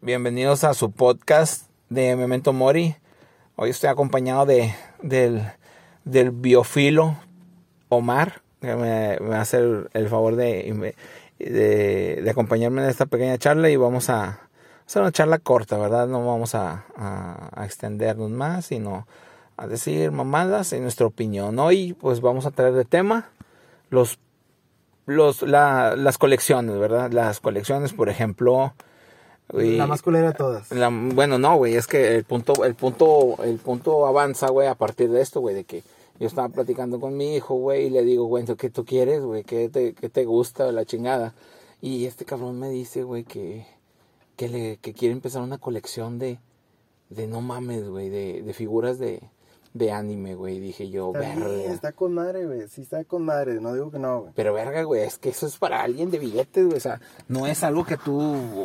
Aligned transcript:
Bienvenidos 0.00 0.62
a 0.62 0.74
su 0.74 0.92
podcast 0.92 1.68
de 1.88 2.14
Memento 2.14 2.52
Mori. 2.52 2.94
Hoy 3.56 3.70
estoy 3.70 3.90
acompañado 3.90 4.46
de, 4.46 4.72
del, 5.02 5.42
del 6.04 6.30
biofilo 6.30 7.16
Omar, 7.88 8.42
que 8.60 8.76
me, 8.76 9.18
hace 9.34 9.58
el, 9.92 10.08
favor 10.08 10.36
de, 10.36 10.94
de, 11.40 12.30
acompañarme 12.30 12.84
en 12.84 12.90
esta 12.90 13.06
pequeña 13.06 13.38
charla 13.38 13.70
y 13.70 13.76
vamos 13.76 14.08
a 14.08 14.38
hacer 14.86 15.02
una 15.02 15.10
charla 15.10 15.38
corta, 15.38 15.76
¿verdad? 15.76 16.06
No 16.06 16.24
vamos 16.24 16.54
a 16.54 16.84
extendernos 17.64 18.30
más, 18.30 18.66
sino 18.66 19.04
a 19.56 19.66
decir 19.66 20.12
mamadas 20.12 20.72
en 20.72 20.82
nuestra 20.82 21.06
opinión. 21.06 21.58
Hoy 21.58 21.94
pues 21.94 22.20
vamos 22.20 22.46
a 22.46 22.52
traer 22.52 22.74
de 22.74 22.84
tema 22.84 23.30
los, 23.90 24.20
los, 25.06 25.42
la, 25.42 25.96
las 25.96 26.18
colecciones, 26.18 26.78
¿verdad? 26.78 27.10
Las 27.10 27.40
colecciones, 27.40 27.92
por 27.92 28.08
ejemplo... 28.08 28.74
La 29.52 29.86
más 29.86 30.02
culera 30.02 30.28
de 30.28 30.34
todas. 30.34 30.70
La, 30.72 30.90
bueno, 30.90 31.38
no, 31.38 31.56
güey, 31.56 31.74
es 31.74 31.86
que 31.86 32.16
el 32.16 32.24
punto, 32.24 32.64
el 32.64 32.74
punto, 32.74 33.42
el 33.42 33.58
punto 33.58 34.06
avanza, 34.06 34.48
güey, 34.50 34.68
a 34.68 34.74
partir 34.74 35.10
de 35.10 35.22
esto, 35.22 35.40
güey, 35.40 35.54
de 35.54 35.64
que 35.64 35.82
yo 36.20 36.26
estaba 36.26 36.48
platicando 36.48 37.00
con 37.00 37.16
mi 37.16 37.36
hijo, 37.36 37.54
güey, 37.54 37.86
y 37.86 37.90
le 37.90 38.02
digo, 38.02 38.24
güey, 38.24 38.44
¿qué 38.56 38.68
tú 38.70 38.84
quieres, 38.84 39.22
güey? 39.22 39.44
¿Qué 39.44 39.68
te, 39.68 39.94
qué 39.94 40.08
te 40.08 40.24
gusta 40.24 40.70
la 40.72 40.84
chingada? 40.84 41.34
Y 41.80 42.04
este 42.06 42.24
cabrón 42.24 42.58
me 42.58 42.68
dice, 42.68 43.04
güey, 43.04 43.24
que, 43.24 43.66
que, 44.36 44.48
le, 44.48 44.76
que 44.78 44.92
quiere 44.92 45.12
empezar 45.12 45.42
una 45.42 45.58
colección 45.58 46.18
de, 46.18 46.38
de 47.08 47.26
no 47.26 47.40
mames, 47.40 47.88
güey, 47.88 48.10
de, 48.10 48.42
de 48.42 48.52
figuras 48.52 48.98
de, 48.98 49.22
de 49.74 49.92
anime, 49.92 50.34
güey. 50.34 50.60
Dije 50.60 50.90
yo, 50.90 51.12
está 51.14 51.18
verga. 51.20 51.48
Bien, 51.48 51.70
está 51.72 51.92
con 51.92 52.14
madre, 52.14 52.46
güey. 52.46 52.68
Sí 52.68 52.82
está 52.82 53.04
con 53.04 53.24
madre, 53.24 53.60
no 53.60 53.72
digo 53.74 53.90
que 53.90 53.98
no, 53.98 54.20
güey. 54.22 54.32
Pero 54.34 54.54
verga, 54.54 54.82
güey, 54.82 55.02
es 55.02 55.18
que 55.18 55.28
eso 55.30 55.46
es 55.46 55.56
para 55.56 55.82
alguien 55.82 56.10
de 56.10 56.18
billetes, 56.18 56.64
güey. 56.64 56.76
O 56.76 56.80
sea, 56.80 57.00
no 57.28 57.46
es 57.46 57.62
algo 57.62 57.84
que 57.84 57.96
tú, 57.96 58.20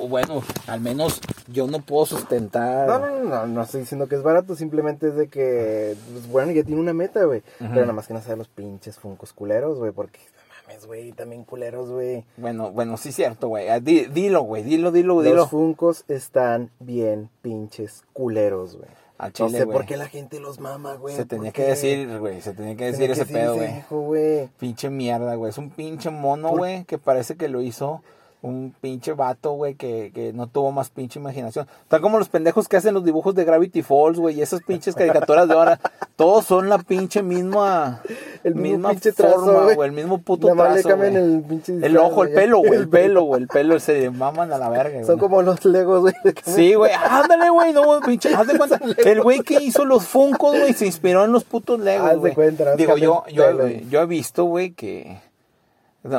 bueno, 0.09 0.43
al 0.67 0.81
menos 0.81 1.21
yo 1.47 1.67
no 1.67 1.79
puedo 1.79 2.05
sustentar. 2.05 2.87
No, 2.87 2.99
no, 2.99 3.23
no, 3.23 3.47
no 3.47 3.63
estoy 3.63 3.81
diciendo 3.81 4.07
que 4.07 4.15
es 4.15 4.23
barato, 4.23 4.55
simplemente 4.55 5.09
es 5.09 5.15
de 5.15 5.27
que, 5.27 5.95
pues, 6.11 6.27
bueno, 6.27 6.51
ya 6.51 6.63
tiene 6.63 6.81
una 6.81 6.93
meta, 6.93 7.23
güey. 7.25 7.39
Uh 7.59 7.63
-huh. 7.63 7.69
Pero 7.69 7.81
nada 7.81 7.93
más 7.93 8.07
que 8.07 8.13
no 8.13 8.21
sea 8.21 8.35
los 8.35 8.47
pinches 8.47 8.97
funcos 8.97 9.33
culeros, 9.33 9.77
güey, 9.77 9.91
porque 9.91 10.19
mames, 10.67 10.85
güey, 10.85 11.11
también 11.11 11.43
culeros, 11.43 11.89
güey. 11.89 12.23
Bueno, 12.37 12.71
bueno, 12.71 12.97
sí 12.97 13.11
cierto, 13.11 13.49
güey. 13.49 13.67
Dilo, 13.81 14.43
güey, 14.43 14.63
dilo, 14.63 14.91
dilo, 14.91 15.21
dilo. 15.21 15.35
Los 15.35 15.49
funcos 15.49 16.05
están 16.07 16.71
bien 16.79 17.29
pinches 17.41 18.03
culeros, 18.13 18.77
güey. 18.77 18.89
Chile, 19.31 19.51
no 19.51 19.57
sé 19.57 19.65
por 19.67 19.85
qué 19.85 19.97
la 19.97 20.07
gente 20.07 20.39
los 20.39 20.59
mama, 20.59 20.95
güey. 20.95 21.15
Se 21.15 21.25
tenía 21.25 21.51
que 21.51 21.63
decir, 21.63 22.19
güey. 22.19 22.41
Se 22.41 22.53
tenía 22.53 22.75
que 22.75 22.85
decir 22.85 23.09
ese 23.11 23.25
pedo, 23.25 23.57
güey. 23.89 24.49
Pinche 24.59 24.89
mierda, 24.89 25.35
güey. 25.35 25.49
Es 25.49 25.57
un 25.57 25.69
pinche 25.69 26.09
mono, 26.09 26.49
güey, 26.49 26.85
que 26.85 26.97
parece 26.97 27.35
que 27.35 27.47
lo 27.47 27.61
hizo 27.61 28.01
un 28.43 28.75
pinche 28.81 29.13
vato, 29.13 29.53
güey, 29.53 29.75
que, 29.75 30.11
que 30.13 30.33
no 30.33 30.47
tuvo 30.47 30.71
más 30.73 30.89
pinche 30.89 31.17
imaginación. 31.17 31.65
Tal 31.87 32.01
como 32.01 32.19
los 32.19 32.27
pendejos 32.27 32.67
que 32.67 32.75
hacen 32.75 32.93
los 32.93 33.05
dibujos 33.05 33.33
de 33.35 33.45
Gravity 33.45 33.81
Falls, 33.81 34.19
güey, 34.19 34.37
y 34.37 34.41
esas 34.41 34.61
pinches 34.61 34.95
caricaturas 34.95 35.47
de 35.47 35.53
ahora. 35.53 35.79
Todos 36.17 36.45
son 36.45 36.67
la 36.67 36.77
pinche 36.77 37.23
misma. 37.23 38.01
El 38.43 38.53
pinche 38.53 39.13
forma, 39.13 39.73
güey. 39.73 39.87
El 39.87 39.95
mismo 39.95 40.17
puto 40.19 40.53
Nada 40.53 40.73
trazo, 40.73 40.97
le 40.97 41.07
el, 41.07 41.43
pinche 41.47 41.73
el 41.81 41.97
ojo, 41.97 42.25
el 42.25 42.33
pelo, 42.35 42.59
güey. 42.59 42.73
El 42.73 42.89
pelo, 42.89 43.23
güey. 43.23 43.41
El 43.43 43.47
pelo 43.47 43.79
se 43.79 44.09
maman 44.09 44.51
a 44.51 44.57
la 44.57 44.69
verga, 44.69 45.03
Son 45.05 45.17
como 45.17 45.41
los 45.41 45.63
legos, 45.63 46.01
güey. 46.01 46.13
Sí, 46.43 46.73
güey. 46.73 46.91
Ándale, 46.93 47.49
güey. 47.49 47.71
No, 47.71 48.01
pinche. 48.01 48.35
Haz 48.35 48.47
de 48.47 48.57
cuenta. 48.57 48.77
El 48.97 49.21
güey 49.21 49.39
que 49.39 49.63
hizo 49.63 49.85
los 49.85 50.03
funcos, 50.03 50.59
güey, 50.59 50.73
se 50.73 50.85
inspiró 50.85 51.23
en 51.23 51.31
los 51.31 51.45
putos 51.45 51.79
legos, 51.79 52.13
cuenta. 52.35 52.75
Digo, 52.75 52.97
yo, 52.97 53.23
yo, 53.31 53.67
yo 53.89 54.01
he 54.01 54.05
visto, 54.05 54.43
güey, 54.43 54.71
que 54.71 55.17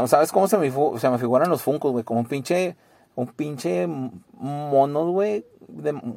¿Sabes 0.07 0.33
cómo 0.33 0.49
se 0.49 0.57
me, 0.59 0.71
se 0.99 1.11
me 1.11 1.19
figuran 1.19 1.51
los 1.51 1.63
funcos, 1.63 1.93
güey? 1.93 2.05
Como 2.05 2.21
un 2.21 2.27
pinche, 2.27 2.77
un 3.15 3.27
pinche 3.29 3.87
monos, 3.87 5.11
güey, 5.11 5.45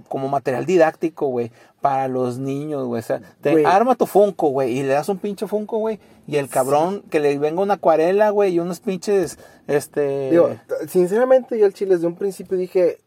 como 0.10 0.30
material 0.30 0.66
didáctico, 0.66 1.28
güey, 1.28 1.52
para 1.82 2.08
los 2.08 2.38
niños, 2.38 2.86
güey. 2.86 3.00
O 3.00 3.04
sea, 3.04 3.22
te 3.42 3.52
Güey. 3.52 3.66
arma 3.66 3.96
tu 3.96 4.06
funko, 4.06 4.50
güey, 4.50 4.78
y 4.78 4.84
le 4.84 4.90
das 4.94 5.10
un 5.10 5.18
pinche 5.18 5.48
funko, 5.48 5.78
güey, 5.80 6.00
y 6.28 6.38
el 6.38 6.50
cabrón 6.50 7.04
que 7.10 7.20
le 7.20 7.38
venga 7.38 7.62
una 7.62 7.76
acuarela, 7.76 8.30
güey, 8.30 8.54
y 8.54 8.60
unos 8.60 8.80
pinches, 8.80 9.38
este... 9.68 10.32
Digo, 10.32 10.50
sinceramente 10.88 11.58
yo 11.60 11.66
al 11.66 11.74
chile 11.74 11.96
desde 11.96 12.08
un 12.08 12.16
principio 12.16 12.58
dije, 12.58 13.00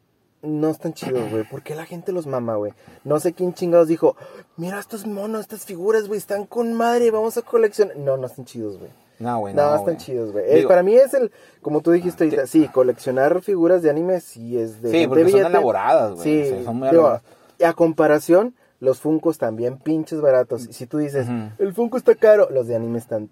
no 0.43 0.71
están 0.71 0.95
chidos, 0.95 1.31
güey. 1.31 1.45
¿Por 1.45 1.63
qué 1.63 1.75
la 1.75 1.85
gente 1.85 2.13
los 2.13 2.27
mama, 2.27 2.57
güey? 2.57 2.73
No 3.05 3.21
sé 3.21 3.33
quién 3.33 3.53
chingados 3.55 3.89
dijo, 3.89 4.17
mira 4.57 4.79
estos 4.81 5.07
monos, 5.07 5.43
estas 5.43 5.65
figuras, 5.65 6.07
güey, 6.09 6.19
están 6.19 6.47
con 6.47 6.73
madre, 6.75 7.11
vamos 7.11 7.37
a 7.37 7.43
coleccionar. 7.43 7.97
No, 7.97 8.17
no 8.17 8.27
están 8.27 8.45
chidos, 8.47 8.79
güey. 8.79 8.91
No, 9.21 9.39
güey, 9.39 9.55
No, 9.55 9.71
no, 9.71 9.77
están 9.77 9.97
chidos, 9.99 10.33
güey. 10.33 10.45
Eh, 10.49 10.67
para 10.67 10.83
mí 10.83 10.95
es 10.97 11.15
el, 11.15 11.31
como 11.63 11.81
tú 11.83 11.93
dijiste 11.93 12.25
ahorita, 12.25 12.47
sí, 12.47 12.67
coleccionar 12.69 13.41
figuras 13.43 13.83
de 13.83 13.91
anime 13.91 14.21
sí 14.21 14.59
es 14.59 14.83
de 14.83 14.91
Sí, 14.91 15.07
porque 15.07 15.29
son 15.31 15.47
elaboradas, 15.47 16.15
güey. 16.15 16.23
Sí, 16.25 16.43
o 16.43 16.55
sea, 16.57 16.65
son 16.65 16.77
muy 16.79 16.89
digo, 16.89 17.03
elaboradas. 17.03 17.23
y 17.59 17.65
a 17.65 17.73
comparación, 17.75 18.55
los 18.81 18.99
Funkos 18.99 19.39
también 19.39 19.79
pinches 19.79 20.21
baratos. 20.21 20.67
Y 20.69 20.73
si 20.73 20.87
tú 20.87 20.99
dices, 20.99 21.27
el 21.59 21.73
Funko 21.75 21.97
está 21.99 22.15
caro, 22.17 22.49
los 22.51 22.67
de 22.67 22.75
anime 22.77 22.99
están 22.99 23.29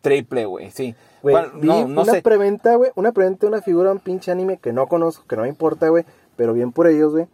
Triple, 0.00 0.46
güey, 0.46 0.70
sí. 0.70 0.94
Bueno, 1.22 1.48
vi 1.60 1.66
no, 1.68 1.88
no 1.88 2.02
una 2.02 2.12
sé. 2.14 2.22
preventa, 2.22 2.76
güey, 2.76 2.90
una 2.94 3.12
preventa 3.12 3.40
de 3.40 3.48
una 3.48 3.60
figura 3.62 3.90
un 3.92 3.98
pinche 3.98 4.30
anime 4.30 4.56
que 4.58 4.72
no 4.72 4.86
conozco, 4.86 5.26
que 5.26 5.36
no 5.36 5.42
me 5.42 5.48
importa, 5.48 5.88
güey, 5.88 6.04
pero 6.36 6.52
bien 6.54 6.72
por 6.72 6.86
ellos, 6.86 7.12
güey. 7.12 7.26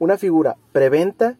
Una 0.00 0.18
figura 0.18 0.56
preventa, 0.72 1.36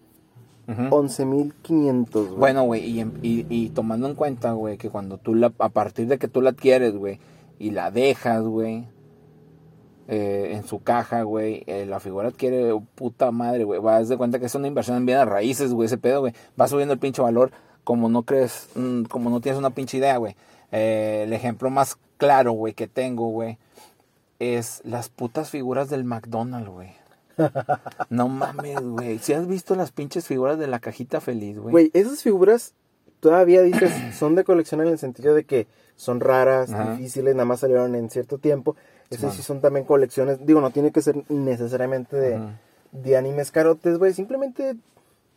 Ujú. 0.69 0.83
11.500, 0.83 2.13
güey. 2.13 2.39
Bueno, 2.39 2.63
güey, 2.65 2.85
y, 2.85 3.01
y, 3.23 3.47
y 3.49 3.71
tomando 3.71 4.07
en 4.07 4.15
cuenta, 4.15 4.53
güey, 4.53 4.77
que 4.77 4.91
cuando 4.91 5.17
tú 5.17 5.35
la, 5.35 5.53
a 5.59 5.69
partir 5.71 6.07
de 6.09 6.19
que 6.19 6.29
tú 6.29 6.43
la 6.43 6.51
adquieres, 6.51 6.95
güey, 6.95 7.19
y 7.59 7.71
la 7.71 7.91
dejas, 7.91 8.43
güey, 8.45 8.87
eh, 10.09 10.53
en 10.55 10.65
su 10.65 10.83
caja, 10.83 11.23
güey, 11.23 11.65
eh, 11.67 11.87
la 11.87 12.01
figura 12.01 12.29
adquiere 12.29 12.79
puta 12.95 13.31
madre, 13.31 13.65
güey, 13.65 13.81
vas 13.81 14.09
de 14.09 14.17
cuenta 14.17 14.39
que 14.39 14.47
es 14.47 14.55
una 14.55 14.69
inversión 14.69 14.97
en 14.99 15.07
bienes 15.07 15.27
raíces, 15.27 15.73
güey, 15.73 15.87
ese 15.87 15.99
pedo, 15.99 16.21
güey, 16.21 16.35
va 16.61 16.69
subiendo 16.69 16.95
el 16.95 17.01
pinche 17.01 17.23
valor 17.23 17.51
como 17.85 18.11
no 18.11 18.23
crees, 18.23 18.69
mm, 18.75 19.05
como 19.05 19.31
no 19.31 19.41
tienes 19.41 19.59
una 19.59 19.71
pinche 19.71 19.97
idea, 19.97 20.19
güey. 20.19 20.37
Eh, 20.71 21.23
el 21.27 21.33
ejemplo 21.33 21.71
más 21.71 21.97
claro, 22.19 22.53
güey, 22.53 22.75
que 22.75 22.89
tengo, 22.89 23.29
güey, 23.29 23.57
es 24.39 24.83
las 24.85 25.09
putas 25.09 25.49
figuras 25.49 25.89
del 25.89 26.05
McDonald's, 26.05 26.69
güey. 26.69 26.91
No 28.11 28.29
mames, 28.29 28.81
güey. 28.81 29.19
Si 29.19 29.33
has 29.33 29.47
visto 29.47 29.75
las 29.75 29.93
pinches 29.93 30.27
figuras 30.27 30.59
de 30.59 30.67
la 30.67 30.79
cajita 30.81 31.21
feliz, 31.21 31.59
güey. 31.59 31.73
Güey, 31.73 31.91
esas 31.95 32.23
figuras 32.23 32.75
todavía 33.21 33.63
dices 33.63 33.93
son 34.17 34.35
de 34.35 34.45
colección 34.45 34.81
en 34.81 34.89
el 34.89 34.99
sentido 34.99 35.35
de 35.35 35.45
que 35.45 35.67
son 35.97 36.21
raras, 36.21 36.73
Ajá. 36.73 36.93
difíciles, 36.93 37.35
nada 37.35 37.45
más 37.47 37.61
salieron 37.61 37.95
en 37.95 38.11
cierto 38.11 38.39
tiempo. 38.39 38.77
Esas 39.11 39.35
sí 39.35 39.43
son 39.43 39.61
también 39.61 39.85
colecciones, 39.87 40.45
digo, 40.45 40.61
no 40.61 40.71
tiene 40.71 40.93
que 40.93 41.01
ser 41.01 41.25
necesariamente 41.31 42.15
de, 42.17 42.39
de 42.93 43.17
animes 43.17 43.51
carotes, 43.51 43.99
güey. 43.99 44.13
Simplemente, 44.13 44.77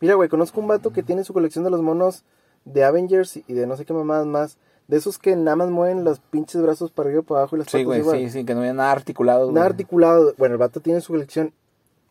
mira, 0.00 0.14
güey, 0.14 0.28
conozco 0.28 0.60
un 0.60 0.68
vato 0.68 0.92
que 0.92 1.02
tiene 1.02 1.24
su 1.24 1.32
colección 1.32 1.64
de 1.64 1.70
los 1.70 1.80
monos 1.80 2.24
de 2.66 2.84
Avengers 2.84 3.36
y 3.38 3.52
de 3.54 3.66
no 3.66 3.76
sé 3.76 3.84
qué 3.84 3.92
mamadas 3.94 4.26
más. 4.26 4.58
De 4.88 4.98
esos 4.98 5.16
que 5.18 5.34
nada 5.36 5.56
más 5.56 5.70
mueven 5.70 6.04
los 6.04 6.18
pinches 6.20 6.60
brazos 6.60 6.90
para 6.90 7.08
arriba 7.08 7.22
y 7.22 7.24
para 7.24 7.40
abajo 7.40 7.56
y 7.56 7.60
las 7.60 7.68
Sí, 7.68 7.78
patas 7.78 7.86
güey, 7.86 7.98
igual. 8.00 8.18
sí, 8.18 8.30
sí, 8.30 8.44
que 8.44 8.52
no 8.54 8.60
había 8.60 8.74
nada 8.74 8.92
articulado. 8.92 9.46
Nada 9.46 9.66
güey. 9.66 9.70
articulado. 9.70 10.34
Bueno, 10.36 10.54
el 10.54 10.58
vato 10.58 10.80
tiene 10.80 11.00
su 11.00 11.12
colección 11.12 11.52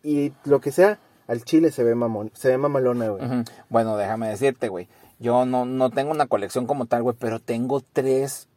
y 0.04 0.34
lo 0.46 0.60
que 0.62 0.72
sea, 0.72 1.00
al 1.28 1.44
chile 1.44 1.72
se 1.72 1.84
ve 1.84 1.96
mamón, 1.96 2.32
se 2.34 2.50
ve 2.50 2.58
mamalona, 2.58 3.10
güey. 3.10 3.24
Bueno, 3.70 3.98
déjame 3.98 4.28
decirte, 4.30 4.68
güey. 4.70 4.88
Yo 5.20 5.46
no, 5.46 5.66
no 5.66 5.90
tengo 5.92 6.12
una 6.12 6.26
colección 6.28 6.66
como 6.66 6.88
tal, 6.88 7.04
güey, 7.04 7.16
pero 7.20 7.40
tengo 7.40 7.82
tres 7.94 8.48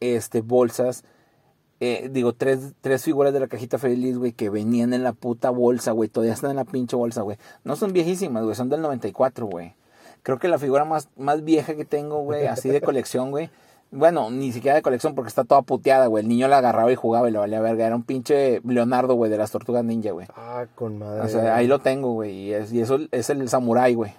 este, 0.00 0.40
bolsas. 0.40 1.04
eh, 1.80 2.08
digo, 2.10 2.32
tres, 2.34 2.74
tres 2.80 3.04
figuras 3.04 3.32
de 3.32 3.40
la 3.40 3.48
cajita 3.48 3.78
feliz, 3.78 4.16
güey, 4.18 4.32
que 4.32 4.50
venían 4.50 4.92
en 4.92 5.02
la 5.02 5.12
puta 5.12 5.50
bolsa, 5.50 5.92
güey. 5.92 6.08
Todavía 6.08 6.34
están 6.34 6.50
en 6.50 6.56
la 6.56 6.64
pinche 6.64 6.96
bolsa, 6.96 7.22
güey. 7.22 7.36
No 7.64 7.76
son 7.76 7.92
viejísimas, 7.92 8.44
güey, 8.44 8.54
son 8.54 8.68
del 8.68 8.80
94, 8.82 9.46
güey. 9.46 9.74
Creo 10.22 10.38
que 10.38 10.48
la 10.48 10.58
figura 10.58 10.84
más, 10.84 11.08
más 11.16 11.44
vieja 11.44 11.74
que 11.74 11.84
tengo, 11.86 12.20
güey, 12.22 12.46
así 12.46 12.68
de 12.68 12.80
colección, 12.82 13.30
güey. 13.30 13.50
Bueno, 13.92 14.30
ni 14.30 14.52
siquiera 14.52 14.76
de 14.76 14.82
colección 14.82 15.14
porque 15.14 15.28
está 15.28 15.44
toda 15.44 15.62
puteada, 15.62 16.06
güey. 16.06 16.22
El 16.22 16.28
niño 16.28 16.46
la 16.46 16.58
agarraba 16.58 16.92
y 16.92 16.94
jugaba 16.94 17.28
y 17.28 17.32
le 17.32 17.38
valía 17.38 17.60
verga. 17.60 17.86
Era 17.86 17.96
un 17.96 18.04
pinche 18.04 18.60
Leonardo, 18.64 19.14
güey, 19.14 19.30
de 19.30 19.38
las 19.38 19.50
tortugas 19.50 19.84
ninja, 19.84 20.12
güey. 20.12 20.28
Ah, 20.36 20.66
con 20.76 20.98
madre. 20.98 21.22
O 21.22 21.28
sea, 21.28 21.56
ahí 21.56 21.66
lo 21.66 21.80
tengo, 21.80 22.12
güey. 22.12 22.30
Y, 22.30 22.54
es, 22.54 22.72
y 22.72 22.80
eso 22.80 22.98
es 23.10 23.30
el 23.30 23.48
samurái, 23.48 23.94
güey. 23.94 24.14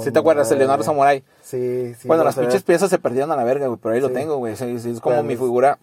¿Sí 0.00 0.10
te 0.10 0.18
acuerdas? 0.18 0.50
El. 0.52 0.58
Leonardo 0.58 0.84
Samurai. 0.84 1.22
Sí, 1.42 1.94
sí. 1.94 2.08
bueno, 2.08 2.24
las 2.24 2.36
pinches 2.36 2.62
piezas 2.62 2.90
se 2.90 2.98
perdieron 2.98 3.30
a 3.32 3.36
la 3.36 3.44
verga, 3.44 3.66
güey. 3.66 3.78
Pero 3.82 3.94
ahí 3.94 4.00
lo 4.00 4.10
tengo, 4.10 4.36
güey. 4.36 4.54
Es 4.54 5.00
como 5.00 5.22
mi 5.22 5.36
figura 5.36 5.78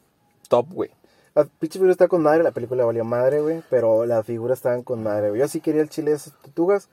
top, 0.48 0.68
güey. 0.72 0.92
La 1.34 1.44
pinche 1.44 1.80
figura 1.80 1.92
está 1.92 2.07
con 2.07 2.22
madre, 2.22 2.44
la 2.44 2.52
película 2.52 2.86
valió 2.86 3.04
madre, 3.04 3.42
güey. 3.42 3.62
Pero 3.69 4.06
las 4.06 4.25
figuras 4.25 4.60
estaban 4.60 4.84
con 4.84 5.04
madre, 5.04 5.30
güey. 5.30 5.42
Yo 5.42 5.48
sí 5.48 5.60
quería 5.60 5.81
el 5.81 5.90
chile 5.90 6.12
de 6.12 6.18
esas 6.18 6.34
tortugas. 6.42 6.90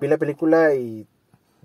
Vi 0.00 0.08
la 0.08 0.18
película 0.18 0.74
y. 0.74 1.06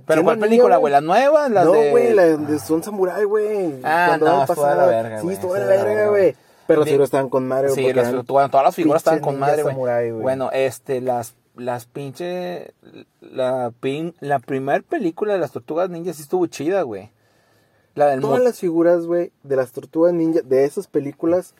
¿Pero 0.06 0.24
cuál 0.24 0.40
película, 0.40 0.78
güey? 0.78 0.92
¿Las 0.92 1.04
nuevas? 1.04 1.50
Las 1.52 1.66
no, 1.66 1.74
de... 1.74 1.92
güey, 1.92 2.14
la 2.14 2.24
de 2.26 2.60
Son 2.60 2.84
Samurai, 2.84 3.24
güey. 3.26 3.74
Ah, 3.84 4.06
Cuando 4.10 4.26
no, 4.28 4.32
de 4.34 4.38
la 4.40 4.46
pasada. 4.46 4.86
verga, 4.86 5.22
Sí, 5.22 5.30
estuvo 5.30 5.54
de 5.54 5.60
la 5.62 5.66
de 5.66 5.84
verga, 5.84 6.08
güey. 6.10 6.36
Pero 6.68 6.80
las 6.82 6.86
Di- 6.86 6.92
figuras 6.92 7.08
estaban 7.08 7.30
con 7.30 7.48
madre, 7.48 7.70
güey. 7.70 7.86
Sí, 7.86 7.94
las, 7.94 8.26
todas, 8.26 8.52
las 8.52 8.76
figuras 8.76 9.00
estaban 9.02 9.20
con 9.20 9.40
madre, 9.40 9.64
güey. 9.64 10.12
Bueno, 10.12 10.50
este, 10.54 11.02
las, 11.02 11.36
las 11.56 11.86
pinche... 11.86 12.74
La, 13.22 13.72
pin, 13.80 14.14
la 14.20 14.40
primer 14.40 14.84
película 14.84 15.34
de 15.34 15.40
las 15.40 15.52
tortugas 15.52 15.90
ninjas 15.90 16.18
sí 16.18 16.22
estuvo 16.24 16.46
chida, 16.48 16.82
güey. 16.84 17.10
La 17.96 18.08
del... 18.08 18.22
Todas 18.22 18.44
las 18.44 18.60
figuras, 18.60 19.06
güey, 19.06 19.32
de 19.44 19.56
las 19.56 19.72
tortugas 19.72 20.14
ninja, 20.14 20.42
de 20.44 20.66
esas 20.66 20.88
películas. 20.88 21.54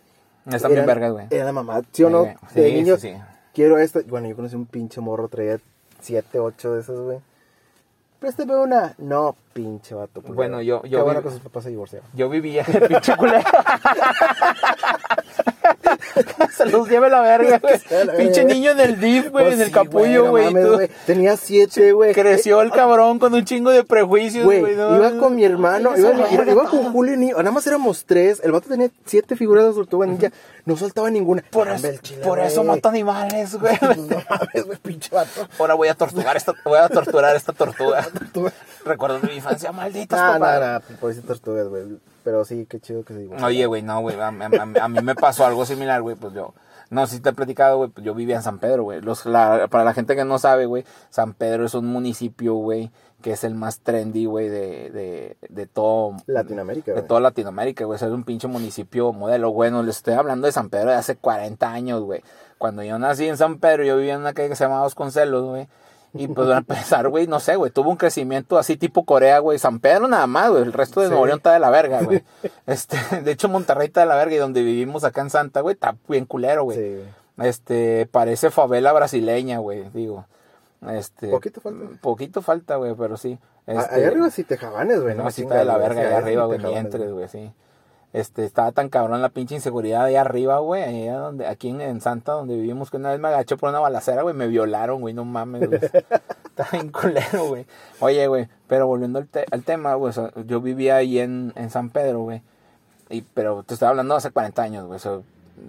Están 0.46 0.72
bien 0.72 0.86
vergas, 0.86 1.12
güey. 1.12 1.28
Era 1.32 1.46
la 1.46 1.52
mamá, 1.52 1.82
¿sí 1.92 2.04
o 2.04 2.10
no? 2.10 2.26
Sí, 2.54 2.62
de 2.62 2.70
sí, 2.70 2.74
niños. 2.76 3.02
sí, 3.02 3.10
sí. 3.14 3.22
quiero 3.54 3.78
esta. 3.80 4.02
Bueno, 4.08 4.30
yo 4.30 4.36
conocí 4.36 4.56
un 4.56 4.66
pinche 4.66 5.02
morro, 5.02 5.28
traía 5.28 5.60
siete, 6.00 6.40
ocho 6.40 6.74
de 6.74 6.82
esas, 6.82 6.98
güey. 6.98 7.20
Préstame 8.20 8.56
una. 8.56 8.96
No, 8.98 9.36
pinche 9.54 9.94
vato. 9.94 10.22
culero. 10.22 10.36
Bueno, 10.36 10.62
yo- 10.62 10.82
yo 10.84 11.00
Qué 11.00 11.04
bueno 11.04 11.22
que 11.22 11.30
sus 11.32 11.40
papás 11.40 11.64
se 11.64 11.70
divorciaron. 11.70 12.08
Yo 12.14 12.30
vivía 12.30 12.64
pinche 12.88 13.16
culero. 13.16 13.44
Se 16.56 16.66
los 16.66 16.90
lleve 16.90 17.10
la 17.10 17.22
verga, 17.22 17.60
güey. 17.62 18.18
Pinche 18.18 18.44
niño 18.46 18.72
en 18.72 18.80
el 18.80 19.00
DIF, 19.00 19.30
güey, 19.30 19.46
Pues 19.46 19.56
en 19.56 19.62
el 19.62 19.72
capullo, 19.72 20.26
no 20.26 20.32
güey. 20.32 20.90
Tenía 21.06 21.38
siete, 21.38 21.92
güey. 21.92 22.14
Creció 22.14 22.62
el 22.62 22.72
cabrón 22.72 23.20
con 23.20 23.34
un 23.34 23.46
chingo 23.46 23.72
de 23.72 23.84
prejuicios, 23.84 24.46
Güey, 24.46 24.62
no, 24.76 24.96
iba 24.96 25.10
no, 25.12 25.20
con 25.20 25.36
mi 25.36 25.44
hermano, 25.44 25.92
no, 25.92 25.98
iba, 26.50 26.64
con 26.70 26.92
Julio 26.92 27.14
y 27.14 27.18
Niño. 27.18 27.38
Nada 27.38 27.52
más 27.52 27.66
éramos 27.68 28.06
tres. 28.06 28.42
El 28.44 28.52
vato 28.52 28.70
tenía 28.70 28.90
siete 29.06 29.36
figuras 29.36 29.66
de 29.66 29.74
tortuga 29.74 30.06
ninja. 30.06 30.32
No 30.66 30.76
soltaba 30.76 31.10
ninguna. 31.10 31.44
Por, 31.50 31.70
eso, 31.70 31.88
por 32.24 32.40
eso 32.40 32.64
mato 32.64 32.90
animales, 32.90 33.56
güey. 33.60 33.78
No 33.82 34.22
mames, 34.30 34.66
güey, 34.66 34.78
pinche 34.80 35.14
vato. 35.14 35.48
Ahora 35.60 35.76
voy 35.76 35.88
a 35.88 35.94
tortugar 35.96 36.36
esta, 36.36 36.54
voy 36.66 36.80
a 36.80 36.90
torturar 36.90 37.36
esta 37.36 37.54
tortuga. 37.54 38.08
De 38.88 39.28
mi 39.28 39.36
infancia, 39.36 39.72
malditos, 39.72 40.18
No, 40.18 40.34
papá. 40.34 40.60
no, 40.60 40.74
no, 40.74 40.98
pobrecitas 41.00 41.28
tortugas, 41.28 41.68
güey. 41.68 41.84
Pero 42.28 42.44
sí, 42.44 42.66
qué 42.70 42.82
chido 42.82 43.06
que 43.06 43.14
se. 43.14 43.30
Oye, 43.46 43.66
güey, 43.68 43.84
no, 43.84 44.02
güey. 44.02 44.20
A, 44.20 44.28
a- 44.28 44.32
a- 44.32 44.84
a 44.84 44.88
mí 44.90 45.00
me 45.02 45.16
pasó 45.16 45.46
algo 45.46 45.66
similar, 45.66 46.02
güey. 46.02 46.18
Pues 46.18 46.34
yo. 46.34 46.54
No 46.90 47.08
si 47.08 47.22
te 47.22 47.30
he 47.30 47.34
platicado, 47.34 47.78
güey. 47.78 47.90
Pues 47.90 48.06
yo 48.06 48.14
vivía 48.14 48.36
en 48.36 48.42
San 48.44 48.60
Pedro, 48.60 48.84
güey. 48.84 49.00
Para 49.00 49.84
la 49.86 49.94
gente 49.94 50.14
que 50.18 50.26
no 50.26 50.38
sabe, 50.38 50.66
güey. 50.66 50.84
San 51.10 51.34
Pedro 51.34 51.66
es 51.66 51.74
un 51.74 51.86
municipio, 51.86 52.56
güey. 52.56 52.92
Que 53.22 53.32
es 53.32 53.46
el 53.46 53.56
más 53.56 53.80
trendy, 53.80 54.26
güey, 54.26 54.50
de, 54.50 54.90
de, 54.92 55.38
de 55.48 55.68
todo. 55.68 56.18
Latinoamérica, 56.26 56.92
De 56.92 56.98
güey. 57.00 57.08
toda 57.08 57.22
Latinoamérica, 57.22 57.86
güey. 57.86 57.96
O 57.96 57.98
sea, 58.00 58.10
es 58.10 58.14
un 58.14 58.26
pinche 58.26 58.50
municipio 58.50 59.14
modelo. 59.14 59.54
Bueno, 59.54 59.84
les 59.84 59.96
estoy 59.96 60.16
hablando 60.16 60.48
de 60.48 60.52
San 60.52 60.70
Pedro 60.70 60.90
de 60.92 60.98
hace 60.98 61.16
40 61.16 61.72
años, 61.72 62.02
güey. 62.04 62.22
Cuando 62.58 62.84
yo 62.84 63.00
nací 63.00 63.26
en 63.26 63.38
San 63.38 63.60
Pedro, 63.60 63.86
yo 63.86 63.96
vivía 63.96 64.16
en 64.16 64.20
una 64.20 64.34
calle 64.34 64.50
que 64.50 64.58
se 64.58 64.66
llamaba 64.66 64.82
Vasconcelos, 64.82 65.46
güey. 65.46 65.68
Y 66.14 66.28
pues 66.28 66.50
a 66.50 66.58
empezar, 66.58 67.08
güey, 67.10 67.28
no 67.28 67.40
sé, 67.40 67.56
güey, 67.58 67.72
tuvo 67.72 67.90
un 67.90 67.98
crecimiento 67.98 68.58
así 68.58 68.78
tipo 68.78 69.06
Corea, 69.06 69.40
güey. 69.40 69.60
San 69.60 69.80
Pedro 69.80 70.08
nada 70.08 70.26
más, 70.26 70.50
güey. 70.50 70.64
El 70.64 70.74
resto 70.74 71.02
de 71.02 71.08
Sí. 71.08 71.12
Nuevo 71.12 71.26
León 71.28 71.38
está 71.40 71.54
de 71.54 71.60
la 71.60 71.70
verga, 71.70 72.02
güey. 72.02 72.24
Este, 72.66 72.98
de 73.22 73.32
hecho, 73.32 73.50
Monterrey 73.50 73.88
está 73.88 74.02
de 74.02 74.08
la 74.08 74.16
verga 74.16 74.36
y 74.36 74.38
donde 74.38 74.64
vivimos 74.64 75.04
acá 75.04 75.22
en 75.22 75.30
Santa, 75.30 75.62
güey, 75.62 75.74
está 75.74 75.96
bien 76.08 76.26
culero, 76.26 76.64
güey. 76.64 76.78
Sí. 76.78 77.04
Este, 77.38 78.08
parece 78.12 78.50
favela 78.50 78.94
brasileña, 78.94 79.60
güey, 79.60 79.90
digo. 79.94 80.26
Este. 80.90 81.28
Poquito 81.30 81.62
falta. 81.62 81.86
Poquito 82.02 82.42
falta, 82.42 82.76
güey, 82.78 82.96
pero 82.96 83.18
sí. 83.18 83.38
Este, 83.66 83.96
Allá 83.96 84.08
arriba 84.08 84.30
sí 84.30 84.44
te 84.44 84.58
jabanes, 84.58 85.02
güey. 85.02 85.14
no, 85.16 85.30
sí 85.30 85.42
está 85.44 85.56
de 85.56 85.66
la 85.66 85.78
verga 85.78 86.02
allá 86.02 86.18
arriba, 86.18 86.46
güey, 86.46 86.60
entres, 86.76 87.12
güey, 87.12 87.28
sí. 87.28 87.52
Este, 88.18 88.46
estaba 88.46 88.72
tan 88.72 88.90
cabrón 88.90 89.22
la 89.22 89.30
pinche 89.30 89.54
inseguridad 89.56 90.06
allá 90.06 90.22
arriba, 90.22 90.58
güey, 90.60 90.82
allá 90.84 91.18
donde, 91.20 91.46
aquí 91.46 91.70
en, 91.70 91.82
en 91.82 92.02
Santa, 92.02 92.32
donde 92.32 92.56
vivimos, 92.56 92.90
que 92.90 92.98
una 92.98 93.12
vez 93.12 93.20
me 93.20 93.28
agaché 93.28 93.58
por 93.58 93.70
una 93.70 93.80
balacera, 93.80 94.24
güey, 94.24 94.34
me 94.34 94.48
violaron, 94.48 95.02
güey, 95.02 95.14
no 95.14 95.24
mames, 95.26 95.68
güey. 95.68 95.80
Está 95.84 96.68
bien 96.72 96.90
culero, 96.92 97.46
güey. 97.48 97.66
Oye, 98.00 98.28
güey, 98.28 98.48
pero 98.68 98.88
volviendo 98.88 99.20
al, 99.20 99.28
te- 99.28 99.46
al 99.52 99.64
tema, 99.64 99.94
güey, 99.96 100.10
o 100.10 100.14
sea, 100.14 100.32
yo 100.46 100.62
vivía 100.62 100.96
ahí 100.96 101.20
en, 101.20 101.54
en 101.56 101.70
San 101.70 101.90
Pedro, 101.92 102.22
güey, 102.22 102.42
y, 103.10 103.22
pero 103.22 103.62
te 103.64 103.74
estoy 103.76 103.88
hablando 103.88 104.16
hace 104.16 104.32
40 104.32 104.62
años, 104.64 104.86
güey, 104.88 104.96
o 104.96 105.00
sea, 105.00 105.20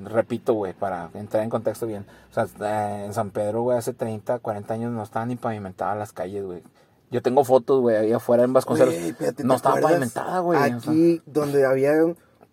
repito, 0.04 0.54
güey, 0.54 0.72
para 0.72 1.10
entrar 1.14 1.42
en 1.42 1.50
contexto 1.50 1.86
bien. 1.86 2.06
O 2.30 2.34
sea, 2.34 2.46
eh, 2.60 3.04
en 3.04 3.12
San 3.12 3.30
Pedro, 3.30 3.62
güey, 3.62 3.76
hace 3.76 3.92
30, 3.92 4.38
40 4.38 4.72
años 4.74 4.92
no 4.92 5.02
estaban 5.02 5.28
ni 5.28 5.36
pavimentadas 5.36 5.98
las 5.98 6.12
calles, 6.12 6.44
güey. 6.44 6.62
Yo 7.10 7.22
tengo 7.22 7.42
fotos, 7.44 7.80
güey, 7.80 7.96
ahí 7.96 8.12
afuera 8.12 8.44
en 8.44 8.52
Vasconcelos. 8.52 8.92
Espérate, 8.94 9.42
no 9.44 9.54
¿te 9.54 9.56
estaba 9.56 9.80
pavimentada, 9.80 10.40
güey. 10.40 10.58
o 10.58 10.62
sea. 10.80 10.90
Aquí, 10.92 11.22
donde 11.24 11.64
había 11.64 11.92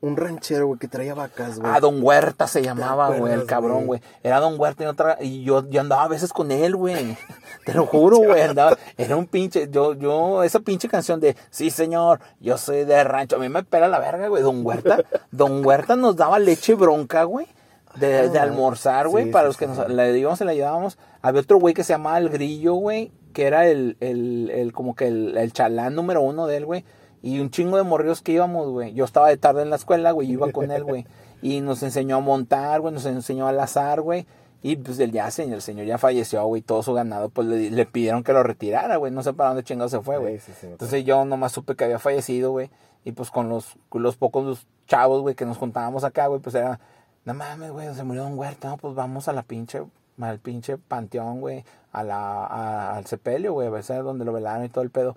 un, 0.08 0.18
ranchero, 0.18 0.68
güey, 0.68 0.80
que 0.80 0.88
traía 0.88 1.14
vacas, 1.14 1.60
güey. 1.60 1.72
Ah, 1.74 1.80
Don 1.80 2.02
Huerta 2.02 2.48
se 2.48 2.62
llamaba, 2.62 3.10
güey, 3.12 3.34
el 3.34 3.46
cabrón, 3.46 3.86
güey? 3.88 4.02
Era 4.24 4.40
Don 4.40 4.60
Huerta 4.60 4.84
y 4.84 4.88
otra, 4.88 5.18
y 5.20 5.44
yo, 5.44 5.68
yo 5.70 5.82
andaba 5.82 6.04
a 6.04 6.08
veces 6.08 6.32
con 6.34 6.52
él, 6.52 6.76
güey. 6.76 7.18
Te 7.66 7.74
lo 7.74 7.86
juro, 7.86 8.18
güey, 8.18 8.42
andaba, 8.42 8.78
era 8.98 9.16
un 9.16 9.28
pinche, 9.28 9.68
yo, 9.70 9.94
yo, 9.94 10.44
esa 10.44 10.60
pinche 10.60 10.88
canción 10.88 11.20
de, 11.20 11.36
sí 11.50 11.70
señor, 11.70 12.20
yo 12.40 12.58
soy 12.58 12.86
de 12.86 13.04
rancho, 13.04 13.36
a 13.36 13.40
mí 13.40 13.50
me 13.50 13.64
pela 13.64 13.88
la 13.88 14.00
verga, 14.00 14.28
güey, 14.28 14.44
Don 14.44 14.66
Huerta, 14.66 15.00
Don 15.32 15.66
Huerta 15.66 15.96
nos 15.96 16.16
daba 16.16 16.40
leche 16.40 16.76
bronca, 16.76 17.24
güey. 17.24 17.48
De, 17.96 18.28
de 18.28 18.40
Ah, 18.40 18.44
almorzar, 18.44 19.08
güey, 19.08 19.24
sí, 19.24 19.32
para 19.32 19.44
sí, 19.44 19.48
los 19.48 19.58
que 19.58 19.66
sí. 19.68 19.72
nos 19.72 19.90
le 19.90 20.20
íbamos, 20.20 20.38
se 20.38 20.44
la 20.44 20.54
llevábamos. 20.54 20.98
Había 21.22 21.40
otro 21.40 21.60
güey 21.60 21.74
que 21.74 21.86
se 21.86 21.94
llamaba 21.94 22.18
El 22.18 22.28
Grillo, 22.30 22.74
güey, 22.74 23.14
que 23.32 23.48
era 23.48 23.68
el, 23.68 23.96
el, 24.02 24.50
el 24.54 24.74
como 24.74 24.96
que 24.96 25.08
el, 25.08 25.38
el 25.38 25.54
chalán 25.54 25.96
número 25.96 26.22
uno 26.22 26.46
de 26.46 26.58
él, 26.58 26.66
güey. 26.66 26.84
Y 27.26 27.40
un 27.40 27.50
chingo 27.50 27.78
de 27.78 27.82
morrios 27.84 28.22
que 28.22 28.34
íbamos, 28.34 28.70
güey. 28.70 28.94
Yo 28.94 29.04
estaba 29.04 29.30
de 29.30 29.38
tarde 29.38 29.64
en 29.64 29.72
la 29.72 29.78
escuela, 29.78 30.12
güey, 30.12 30.32
iba 30.32 30.52
con 30.52 30.70
él, 30.70 30.84
güey. 30.84 31.08
Y 31.42 31.62
nos 31.62 31.82
enseñó 31.84 32.18
a 32.18 32.20
montar, 32.20 32.82
güey, 32.82 32.94
nos 32.94 33.06
enseñó 33.06 33.48
al 33.48 33.60
azar, 33.60 34.02
güey. 34.02 34.26
Y 34.62 34.76
pues 34.78 35.00
el 35.00 35.12
ya, 35.12 35.30
señor, 35.32 35.56
el 35.56 35.62
señor 35.62 35.86
ya 35.88 35.98
falleció, 35.98 36.46
güey, 36.46 36.62
todo 36.62 36.84
su 36.84 36.94
ganado, 36.94 37.30
pues 37.30 37.48
le, 37.48 37.70
le 37.72 37.86
pidieron 37.86 38.24
que 38.24 38.32
lo 38.34 38.44
retirara, 38.44 38.96
güey. 38.98 39.12
No 39.12 39.24
sé 39.24 39.34
para 39.34 39.50
dónde 39.50 39.64
chingado 39.64 39.90
se 39.90 40.02
fue, 40.02 40.18
güey. 40.18 40.40
Sí, 40.40 40.46
sí, 40.52 40.58
sí, 40.62 40.66
me 40.68 40.72
Entonces 40.74 41.04
yo 41.04 41.26
nomás 41.26 41.52
supe 41.52 41.76
que 41.76 41.84
había 41.84 42.00
fallecido, 42.00 42.52
güey. 42.52 42.70
Y 43.04 43.12
pues 43.12 43.32
con 43.32 43.50
los, 43.50 43.76
con 43.90 44.02
los 44.04 44.16
pocos 44.18 44.66
chavos, 44.88 45.22
güey, 45.22 45.36
que 45.36 45.46
nos 45.46 45.58
juntábamos 45.58 46.04
acá, 46.04 46.28
güey, 46.28 46.40
pues 46.42 46.56
era, 46.56 46.80
no 47.26 47.34
mames, 47.34 47.72
güey, 47.72 47.94
se 47.94 48.04
murió 48.04 48.26
un 48.28 48.38
huerto, 48.40 48.68
no, 48.70 48.78
pues 48.78 48.96
vamos 48.96 49.28
a 49.28 49.34
la 49.34 49.44
pinche, 49.44 49.84
al 50.20 50.40
pinche 50.40 50.78
panteón, 50.78 51.42
güey, 51.42 51.64
a 51.92 52.04
la, 52.04 52.46
a- 52.46 52.96
al 52.98 53.06
sepelio, 53.08 53.54
güey, 53.54 53.68
a 53.68 53.72
ver 53.72 53.84
donde 54.04 54.26
lo 54.26 54.32
velaron 54.34 54.64
y 54.66 54.70
todo 54.70 54.84
el 54.84 54.90
pedo. 54.92 55.16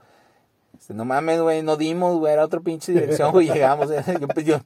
Este, 0.77 0.95
no 0.95 1.05
mames, 1.05 1.41
güey, 1.41 1.63
no 1.63 1.77
dimos, 1.77 2.19
güey, 2.19 2.33
era 2.33 2.45
otra 2.45 2.61
pinche 2.61 2.93
dirección, 2.93 3.33
güey, 3.33 3.47
llegamos, 3.51 3.91
eh, 3.91 4.03
yo, 4.45 4.61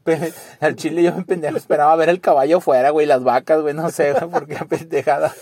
al 0.61 0.77
chile 0.77 1.03
yo 1.03 1.15
me 1.15 1.25
pendejo, 1.25 1.57
esperaba 1.57 1.95
ver 1.97 2.09
el 2.09 2.21
caballo 2.21 2.59
afuera, 2.59 2.91
güey, 2.91 3.07
las 3.07 3.23
vacas, 3.25 3.61
güey, 3.63 3.73
no 3.75 3.91
sé, 3.91 4.13
güey, 4.13 4.29
porque 4.31 4.57
pendejada, 4.69 5.33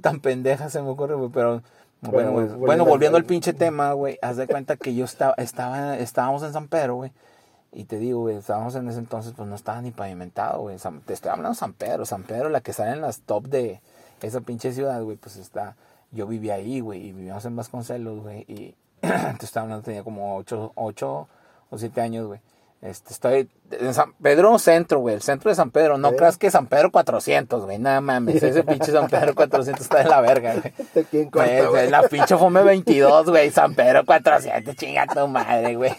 tan 0.00 0.20
pendeja 0.20 0.68
se 0.70 0.82
me 0.82 0.88
ocurre, 0.88 1.14
güey, 1.14 1.30
pero... 1.30 1.62
Bueno, 2.02 2.32
Bueno, 2.32 2.56
bueno, 2.58 2.82
al- 2.82 2.88
volviendo 2.90 3.16
al 3.16 3.24
pinche 3.24 3.52
tema, 3.52 3.92
güey, 3.92 4.18
haz 4.22 4.36
de 4.36 4.48
cuenta 4.48 4.76
que 4.76 4.92
yo 4.94 5.04
estaba, 5.04 5.34
estaba, 5.38 5.96
estábamos 5.98 6.42
en 6.42 6.52
San 6.52 6.66
Pedro, 6.66 6.96
güey, 6.96 7.12
y 7.70 7.84
te 7.84 7.98
digo, 7.98 8.20
güey, 8.20 8.36
estábamos 8.36 8.74
en 8.74 8.88
ese 8.88 8.98
entonces, 8.98 9.32
pues 9.36 9.48
no 9.48 9.54
estaba 9.54 9.80
ni 9.80 9.92
pavimentado, 9.92 10.60
güey. 10.62 10.76
Te 11.06 11.14
estoy 11.14 11.30
hablando 11.30 11.50
de 11.50 11.54
San 11.54 11.72
Pedro, 11.72 12.04
San 12.04 12.24
Pedro, 12.24 12.50
la 12.50 12.60
que 12.60 12.72
sale 12.74 12.90
en 12.90 13.00
las 13.00 13.20
top 13.20 13.46
de 13.46 13.80
esa 14.20 14.40
pinche 14.42 14.72
ciudad, 14.72 15.00
güey, 15.02 15.16
pues 15.16 15.36
está. 15.36 15.76
Yo 16.10 16.26
vivía 16.26 16.54
ahí, 16.56 16.80
güey, 16.80 17.06
y 17.06 17.12
vivíamos 17.12 17.44
en 17.46 17.56
Vasconcelos, 17.56 18.20
güey, 18.20 18.40
y 18.48 18.74
te 19.38 19.44
estoy 19.44 19.62
hablando, 19.62 19.82
tenía 19.82 20.02
como 20.02 20.36
8, 20.36 20.72
ocho 20.76 21.28
o 21.70 21.78
7 21.78 22.00
años, 22.00 22.26
güey. 22.26 22.40
Este, 22.82 23.12
estoy 23.12 23.48
en 23.70 23.94
San 23.94 24.12
Pedro 24.14 24.58
Centro, 24.58 24.98
güey, 24.98 25.14
el 25.14 25.22
centro 25.22 25.50
de 25.50 25.54
San 25.54 25.70
Pedro. 25.70 25.98
No 25.98 26.08
¿Eh? 26.10 26.16
creas 26.16 26.36
que 26.36 26.50
San 26.50 26.66
Pedro 26.66 26.90
400, 26.90 27.64
güey, 27.64 27.78
nada 27.78 28.00
mames. 28.00 28.42
Ese 28.42 28.64
pinche 28.64 28.90
San 28.90 29.08
Pedro 29.08 29.34
400 29.36 29.80
está 29.80 29.98
de 29.98 30.08
la 30.08 30.20
verga, 30.20 30.54
güey. 30.54 31.30
Güey. 31.30 31.90
La 31.90 32.02
pinche 32.08 32.36
Fome 32.36 32.62
22, 32.62 33.26
güey. 33.30 33.50
San 33.52 33.74
Pedro 33.74 34.04
400, 34.04 34.74
chinga 34.74 35.06
tu 35.06 35.28
madre, 35.28 35.76
güey. 35.76 35.94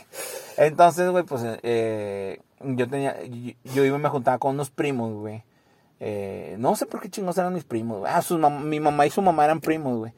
Entonces, 0.58 1.10
güey, 1.10 1.24
pues 1.24 1.44
eh, 1.46 2.40
yo 2.60 2.90
tenía. 2.90 3.16
Yo, 3.24 3.54
yo 3.74 3.86
iba 3.86 3.98
y 3.98 4.02
me 4.02 4.10
juntaba 4.10 4.38
con 4.38 4.56
unos 4.56 4.70
primos, 4.70 5.14
güey. 5.14 5.44
Eh, 6.06 6.58
no 6.60 6.76
sé 6.76 6.86
por 6.86 7.00
qué 7.00 7.10
chingos 7.10 7.38
eran 7.38 7.54
mis 7.54 7.64
primos, 7.64 8.00
güey. 8.00 8.12
Ah, 8.14 8.22
mam- 8.38 8.64
mi 8.66 8.82
mamá 8.82 9.06
y 9.06 9.10
su 9.10 9.22
mamá 9.22 9.46
eran 9.46 9.62
primos, 9.62 9.98
güey. 10.00 10.12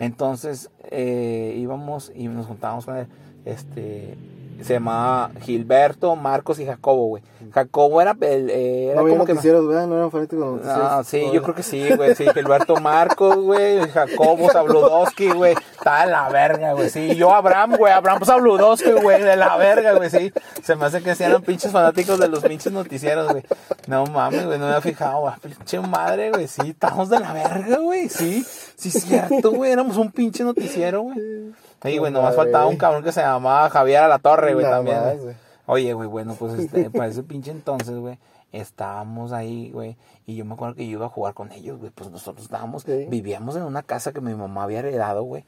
Entonces 0.00 0.70
eh, 0.84 1.56
íbamos 1.58 2.12
y 2.14 2.28
nos 2.28 2.46
juntábamos 2.46 2.84
con 2.84 2.96
él. 2.96 3.06
Este. 3.44 4.16
Se 4.62 4.74
llamaba 4.74 5.30
Gilberto, 5.40 6.14
Marcos 6.16 6.58
y 6.58 6.66
Jacobo, 6.66 7.06
güey. 7.06 7.22
Jacobo 7.52 8.00
era, 8.00 8.16
el, 8.20 8.50
eh, 8.50 8.86
era 8.86 9.02
No 9.02 9.08
como 9.08 9.24
que. 9.24 9.32
noticieros, 9.32 9.66
¿verdad? 9.66 9.86
No 9.86 9.96
eran 9.96 10.10
fanáticos 10.10 10.62
de. 10.62 10.66
No, 10.66 11.04
sí, 11.04 11.24
yo 11.32 11.42
creo 11.42 11.54
que 11.54 11.62
sí, 11.62 11.88
güey. 11.94 12.14
Sí, 12.14 12.24
Gilberto 12.32 12.76
Marcos, 12.76 13.36
güey. 13.36 13.80
Jacobo 13.90 14.50
Sabludowski, 14.50 15.30
güey. 15.30 15.54
Está 15.72 16.04
de 16.04 16.12
la 16.12 16.28
verga, 16.28 16.72
güey. 16.72 16.88
Sí, 16.90 17.14
yo 17.16 17.32
Abraham, 17.34 17.76
güey. 17.76 17.92
Abraham 17.92 18.24
Sabludowski, 18.24 18.92
güey. 18.92 19.22
De 19.22 19.36
la 19.36 19.56
verga, 19.56 19.92
güey. 19.94 20.10
Sí. 20.10 20.32
Se 20.62 20.76
me 20.76 20.86
hace 20.86 21.02
que 21.02 21.14
sí 21.14 21.24
eran 21.24 21.42
pinches 21.42 21.72
fanáticos 21.72 22.18
de 22.18 22.28
los 22.28 22.40
pinches 22.40 22.72
noticieros, 22.72 23.30
güey. 23.32 23.42
No 23.86 24.06
mames, 24.06 24.46
güey. 24.46 24.58
No 24.58 24.66
me 24.66 24.72
había 24.72 24.80
fijado, 24.82 25.20
güey. 25.20 25.34
Pinche 25.42 25.80
madre, 25.80 26.30
güey. 26.30 26.46
Sí, 26.48 26.70
estamos 26.70 27.08
de 27.08 27.20
la 27.20 27.32
verga, 27.32 27.78
güey. 27.78 28.08
Sí, 28.08 28.44
sí, 28.76 28.88
es 28.88 29.04
cierto, 29.04 29.50
güey. 29.52 29.72
Éramos 29.72 29.96
un 29.96 30.10
pinche 30.12 30.44
noticiero, 30.44 31.02
güey. 31.02 31.18
Sí, 31.82 31.98
güey. 31.98 32.12
Nomás 32.12 32.36
faltaba 32.36 32.66
un 32.66 32.76
cabrón 32.76 33.02
que 33.02 33.12
se 33.12 33.20
llamaba 33.20 33.68
Javier 33.70 34.02
a 34.04 34.08
la 34.08 34.18
Torre, 34.18 34.54
güey, 34.54 34.64
también. 34.66 34.96
más, 34.96 35.06
güey. 35.14 35.18
güey. 35.24 35.34
Oye, 35.66 35.92
güey, 35.94 36.08
bueno, 36.08 36.34
pues 36.38 36.54
este, 36.58 36.90
para 36.90 37.08
ese 37.08 37.22
pinche 37.22 37.50
entonces, 37.50 37.96
güey, 37.96 38.18
estábamos 38.50 39.32
ahí, 39.32 39.70
güey, 39.72 39.96
y 40.26 40.36
yo 40.36 40.44
me 40.44 40.54
acuerdo 40.54 40.74
que 40.74 40.86
yo 40.86 40.92
iba 40.98 41.06
a 41.06 41.08
jugar 41.08 41.34
con 41.34 41.52
ellos, 41.52 41.78
güey, 41.78 41.90
pues 41.90 42.10
nosotros 42.10 42.44
estábamos, 42.44 42.82
Sí. 42.82 43.06
vivíamos 43.08 43.56
en 43.56 43.62
una 43.62 43.82
casa 43.82 44.12
que 44.12 44.20
mi 44.20 44.34
mamá 44.34 44.64
había 44.64 44.80
heredado, 44.80 45.22
güey, 45.22 45.44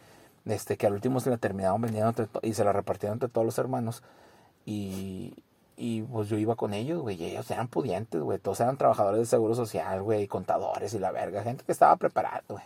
este, 0.46 0.76
que 0.76 0.86
al 0.86 0.94
último 0.94 1.20
se 1.20 1.30
la 1.30 1.36
terminaron 1.36 1.80
vendiendo 1.82 2.08
entre 2.10 2.28
y 2.42 2.54
se 2.54 2.64
la 2.64 2.72
repartieron 2.72 3.16
entre 3.16 3.28
todos 3.28 3.44
los 3.44 3.58
hermanos, 3.58 4.02
y, 4.64 5.34
y 5.76 6.02
pues 6.02 6.28
yo 6.28 6.38
iba 6.38 6.54
con 6.54 6.72
ellos, 6.72 7.02
güey, 7.02 7.20
y 7.20 7.24
ellos 7.26 7.50
eran 7.50 7.68
pudientes, 7.68 8.20
güey, 8.20 8.38
todos 8.38 8.60
eran 8.60 8.76
trabajadores 8.76 9.20
de 9.20 9.26
seguro 9.26 9.54
social, 9.54 10.00
güey, 10.02 10.22
y 10.22 10.28
contadores 10.28 10.94
y 10.94 10.98
la 10.98 11.10
verga, 11.10 11.42
gente 11.42 11.64
que 11.64 11.72
estaba 11.72 11.96
preparada, 11.96 12.42
güey. 12.48 12.62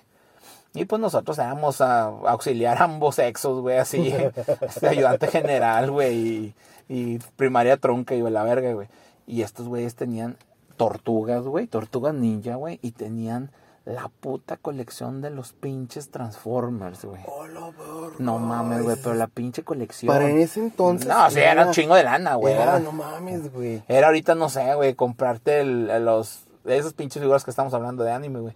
Y 0.75 0.85
pues 0.85 1.01
nosotros 1.01 1.39
éramos 1.39 1.81
a 1.81 2.05
auxiliar 2.05 2.79
a 2.81 2.85
ambos 2.85 3.17
sexos, 3.17 3.61
güey, 3.61 3.79
así, 3.79 4.15
este, 4.61 4.89
ayudante 4.89 5.27
general, 5.29 5.91
güey, 5.91 6.15
y, 6.17 6.55
y 6.89 7.19
primaria 7.37 7.77
tronca 7.79 8.15
y 8.15 8.21
la 8.23 8.43
verga, 8.45 8.73
güey. 8.75 8.89
Y 9.27 9.43
estos 9.43 9.67
güeyes 9.69 9.95
tenían 9.95 10.37
tortugas, 10.77 11.43
güey, 11.43 11.67
tortugas 11.67 12.15
ninja, 12.15 12.55
güey, 12.57 12.79
y 12.83 12.93
tenían 12.93 13.51
la 13.85 14.11
puta 14.21 14.59
colección 14.59 15.23
de 15.23 15.31
los 15.31 15.55
pinches 15.55 16.11
Transformers, 16.11 17.05
güey. 17.07 17.23
Verga. 17.23 18.17
No 18.19 18.39
mames, 18.39 18.83
güey, 18.83 18.97
pero 19.03 19.15
la 19.15 19.27
pinche 19.29 19.65
colección. 19.65 20.09
Para 20.13 20.29
en 20.29 20.39
ese 20.39 20.61
entonces. 20.61 21.09
No, 21.09 21.31
sí, 21.31 21.41
era 21.41 21.67
un 21.67 21.73
chingo 21.73 21.95
de 21.95 22.05
lana, 22.05 22.35
güey. 22.35 22.53
Era, 22.53 22.65
Era, 22.65 22.79
no 22.81 22.93
mames, 22.93 23.51
güey. 23.53 23.83
era 23.89 24.09
ahorita, 24.09 24.35
no 24.35 24.51
sé, 24.51 24.75
güey, 24.75 24.95
comprarte 24.95 25.61
el, 25.61 25.89
el- 25.89 26.05
los, 26.05 26.41
esas 26.67 26.93
pinches 26.93 27.23
figuras 27.23 27.45
que 27.45 27.51
estamos 27.51 27.73
hablando 27.73 28.05
de 28.05 28.13
anime, 28.13 28.41
güey. 28.41 28.55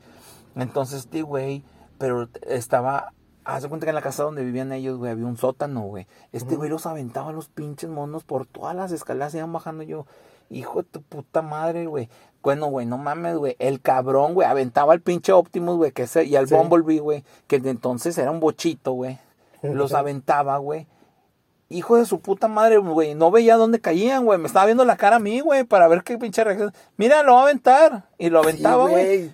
Entonces, 0.54 1.00
este 1.00 1.22
güey, 1.22 1.62
pero 2.02 2.28
estaba, 2.48 3.12
haz 3.44 3.62
de 3.62 3.68
cuenta 3.68 3.86
que 3.86 3.90
en 3.90 3.94
la 3.94 4.02
casa 4.02 4.24
donde 4.24 4.42
vivían 4.42 4.72
ellos, 4.72 4.98
güey, 4.98 5.12
había 5.12 5.24
un 5.24 5.36
sótano, 5.36 5.82
güey. 5.82 6.08
Este 6.32 6.56
güey 6.56 6.68
los 6.68 6.84
aventaba 6.84 7.28
a 7.28 7.32
los 7.32 7.48
pinches 7.48 7.88
monos 7.88 8.24
por 8.24 8.44
todas 8.44 8.74
las 8.74 8.90
escaleras, 8.90 9.32
iban 9.36 9.52
bajando 9.52 9.84
yo. 9.84 10.04
Hijo 10.50 10.82
de 10.82 10.88
tu 10.88 11.00
puta 11.00 11.42
madre, 11.42 11.86
güey. 11.86 12.08
Bueno, 12.42 12.66
güey, 12.66 12.86
no 12.86 12.98
mames, 12.98 13.36
güey. 13.36 13.54
El 13.60 13.80
cabrón, 13.80 14.34
güey, 14.34 14.48
aventaba 14.48 14.94
al 14.94 15.00
pinche 15.00 15.32
Optimus, 15.32 15.76
güey, 15.76 15.92
que 15.92 16.02
ese, 16.02 16.24
y 16.24 16.34
al 16.34 16.48
Sí. 16.48 16.56
Bumblebee, 16.56 16.98
güey, 16.98 17.24
que 17.46 17.60
de 17.60 17.70
entonces 17.70 18.18
era 18.18 18.32
un 18.32 18.40
bochito, 18.40 18.94
güey. 18.94 19.20
Los 19.62 19.94
aventaba, 19.94 20.56
güey. 20.58 20.88
Hijo 21.72 21.96
de 21.96 22.04
su 22.06 22.20
puta 22.20 22.48
madre, 22.48 22.76
güey. 22.78 23.14
No 23.14 23.30
veía 23.30 23.56
dónde 23.56 23.80
caían, 23.80 24.24
güey. 24.24 24.38
Me 24.38 24.46
estaba 24.46 24.66
viendo 24.66 24.84
la 24.84 24.96
cara 24.96 25.16
a 25.16 25.18
mí, 25.18 25.40
güey, 25.40 25.64
para 25.64 25.88
ver 25.88 26.02
qué 26.02 26.18
pinche 26.18 26.44
reacción. 26.44 26.72
Mira, 26.96 27.22
lo 27.22 27.34
va 27.34 27.40
a 27.40 27.42
aventar. 27.44 28.04
Y 28.18 28.30
lo 28.30 28.38
aventaba, 28.40 28.86
Sí, 28.86 28.92
güey. 28.92 29.28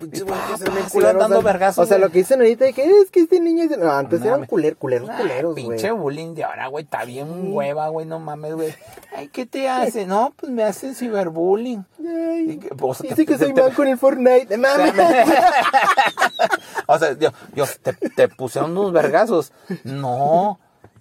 culeros, 0.90 1.20
dando 1.20 1.38
o 1.38 1.42
sea, 1.42 1.52
vergazos. 1.52 1.84
O 1.84 1.86
sea, 1.86 1.98
lo 1.98 2.08
que 2.10 2.18
dicen 2.20 2.40
ahorita 2.40 2.64
de 2.64 2.72
que 2.72 2.84
es 2.84 3.10
que 3.10 3.20
este 3.20 3.38
niño 3.40 3.64
es. 3.64 3.76
No, 3.76 3.90
antes 3.92 4.20
No, 4.20 4.26
eran 4.26 4.46
culer, 4.46 4.76
culeros, 4.76 5.10
Ah, 5.10 5.18
culeros, 5.18 5.52
güey. 5.54 5.68
pinche 5.68 5.90
bullying 5.90 6.34
de 6.34 6.44
ahora, 6.44 6.68
güey. 6.68 6.84
Está 6.84 7.04
bien 7.04 7.52
hueva, 7.52 7.88
güey. 7.88 8.06
No 8.06 8.18
mames, 8.18 8.54
güey. 8.54 8.74
Ay, 9.14 9.28
¿qué 9.28 9.44
te 9.44 9.68
hace? 9.68 10.06
No, 10.06 10.32
pues 10.36 10.50
me 10.50 10.62
hace 10.64 10.94
ciberbullying. 10.94 11.84
Ay, 12.00 12.58
Y 12.62 12.68
o 12.80 12.94
sea, 12.94 13.02
Dice 13.10 13.14
te- 13.16 13.26
que 13.26 13.32
te- 13.36 13.44
soy 13.44 13.52
te- 13.54 13.60
man 13.62 13.72
con 13.72 13.88
el 13.88 13.98
Fortnite. 13.98 14.56
Mames. 14.56 14.94
o 16.86 16.98
sea, 16.98 17.12
yo, 17.18 17.30
yo 17.54 17.64
te, 17.82 17.92
te 17.92 18.28
pusieron 18.28 18.70
unos 18.72 18.92
vergazos. 18.92 19.52
No. 19.84 20.58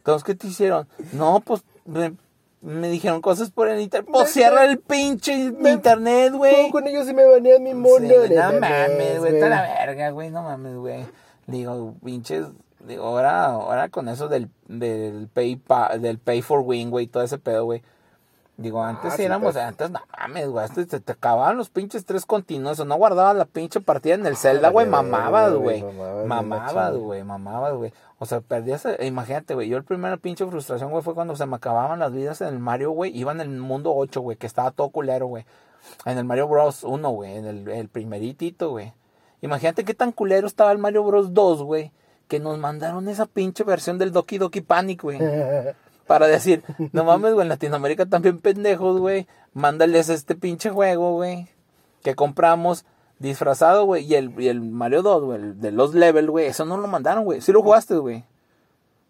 Entonces, 0.08 0.24
¿qué 0.24 0.36
te 0.36 0.48
hicieron? 0.48 0.88
No, 1.12 1.42
pues 1.42 1.66
me, 1.84 2.14
me 2.62 2.88
dijeron 2.90 3.20
cosas 3.22 3.52
por 3.52 3.68
el 3.68 3.82
internet. 3.82 4.10
Pues 4.10 4.30
cierra 4.32 4.64
el 4.64 4.80
pinche 4.80 5.34
internet, 5.34 6.32
güey. 6.32 6.72
Con 6.72 6.88
ellos 6.88 7.10
y 7.10 7.14
me 7.14 7.26
banean 7.26 7.62
mi 7.62 7.74
mono. 7.74 8.08
Sí, 8.08 8.34
no 8.34 8.60
mames, 8.62 9.20
güey, 9.20 9.36
está 9.36 9.50
la 9.50 9.62
verga, 9.64 10.10
güey, 10.12 10.30
no 10.30 10.44
mames, 10.44 10.76
güey. 10.78 11.06
Digo, 11.46 11.94
pinches, 12.02 12.46
digo, 12.88 13.04
ahora, 13.04 13.48
ahora 13.48 13.90
con 13.90 14.08
eso 14.08 14.30
del, 14.30 14.50
del 14.70 15.28
pay 15.34 15.58
pa- 15.58 15.98
del 15.98 16.20
pay 16.20 16.42
for 16.42 16.62
win, 16.62 16.90
güey, 16.90 17.08
todo 17.08 17.24
ese 17.24 17.38
pedo, 17.38 17.66
güey. 17.66 17.82
Digo, 18.58 18.84
antes 18.84 19.14
Ah, 19.14 19.16
sí, 19.18 19.24
éramos, 19.24 19.56
antes 19.56 19.92
no 19.92 20.00
mames, 20.18 20.50
güey, 20.50 20.66
antes 20.66 20.88
te, 20.88 21.00
te 21.00 21.12
acababan 21.12 21.58
los 21.58 21.70
pinches 21.70 22.06
tres 22.06 22.26
continuos, 22.26 22.80
o 22.80 22.86
no 22.86 22.96
guardabas 22.96 23.36
la 23.36 23.46
pinche 23.46 23.82
partida 23.82 24.16
en 24.16 24.26
el 24.26 24.36
Zelda, 24.36 24.70
güey, 24.70 24.88
mamabas, 24.88 25.54
güey, 25.54 25.84
mamabas, 26.26 26.96
güey, 26.96 27.24
mamabas, 27.24 27.74
güey. 27.76 27.94
O 28.18 28.26
sea, 28.26 28.42
perdías, 28.42 28.84
eh, 28.86 29.06
imagínate, 29.06 29.54
güey, 29.54 29.70
yo 29.70 29.78
el 29.78 29.84
primera 29.84 30.18
pinche 30.18 30.44
frustración, 30.48 30.90
güey, 30.90 31.04
fue 31.04 31.14
cuando 31.14 31.36
se 31.36 31.46
me 31.46 31.56
acababan 31.56 32.00
las 32.00 32.12
vidas 32.12 32.42
en 32.42 32.48
el 32.48 32.58
Mario, 32.58 32.90
güey, 32.92 33.16
iba 33.16 33.32
en 33.32 33.42
el 33.42 33.50
mundo 33.50 33.94
8, 33.96 34.22
güey, 34.22 34.38
que 34.38 34.48
estaba 34.48 34.72
todo 34.72 34.90
culero, 34.90 35.28
güey. 35.28 35.46
En 36.06 36.18
el 36.18 36.26
Mario 36.26 36.48
Bros. 36.48 36.84
1, 36.84 37.10
güey, 37.12 37.38
en 37.38 37.46
el, 37.46 37.70
el 37.70 37.90
primeritito, 37.90 38.72
güey. 38.72 38.92
Imagínate 39.42 39.86
qué 39.86 39.94
tan 39.94 40.12
culero 40.12 40.48
estaba 40.48 40.72
el 40.72 40.80
Mario 40.80 41.04
Bros. 41.04 41.32
2, 41.36 41.62
güey, 41.62 41.92
que 42.28 42.40
nos 42.40 42.58
mandaron 42.58 43.08
esa 43.08 43.28
pinche 43.28 43.64
versión 43.64 44.00
del 44.00 44.12
Doki 44.12 44.40
Doki 44.40 44.62
Panic, 44.62 45.04
güey. 45.04 45.20
Para 46.08 46.28
decir, 46.28 46.64
no 46.94 47.04
mames, 47.04 47.34
güey, 47.34 47.44
en 47.46 47.50
Latinoamérica 47.50 48.06
también 48.06 48.40
pendejos, 48.40 49.00
güey. 49.00 49.28
Mándales 49.54 50.10
este 50.10 50.36
pinche 50.36 50.70
juego, 50.70 51.14
güey. 51.14 51.48
Que 52.04 52.16
compramos 52.16 52.86
disfrazado, 53.20 53.86
güey. 53.86 54.06
Y 54.06 54.16
el, 54.16 54.40
y 54.40 54.48
el 54.48 54.62
Mario 54.62 55.02
2, 55.02 55.24
güey, 55.24 55.40
el 55.42 55.60
de 55.62 55.72
Lost 55.72 55.96
Level, 55.96 56.30
güey. 56.30 56.46
Eso 56.48 56.66
no 56.66 56.78
lo 56.78 56.88
mandaron, 56.88 57.24
güey. 57.26 57.42
Sí 57.42 57.52
lo 57.52 57.62
jugaste, 57.62 57.96
güey. 57.98 58.24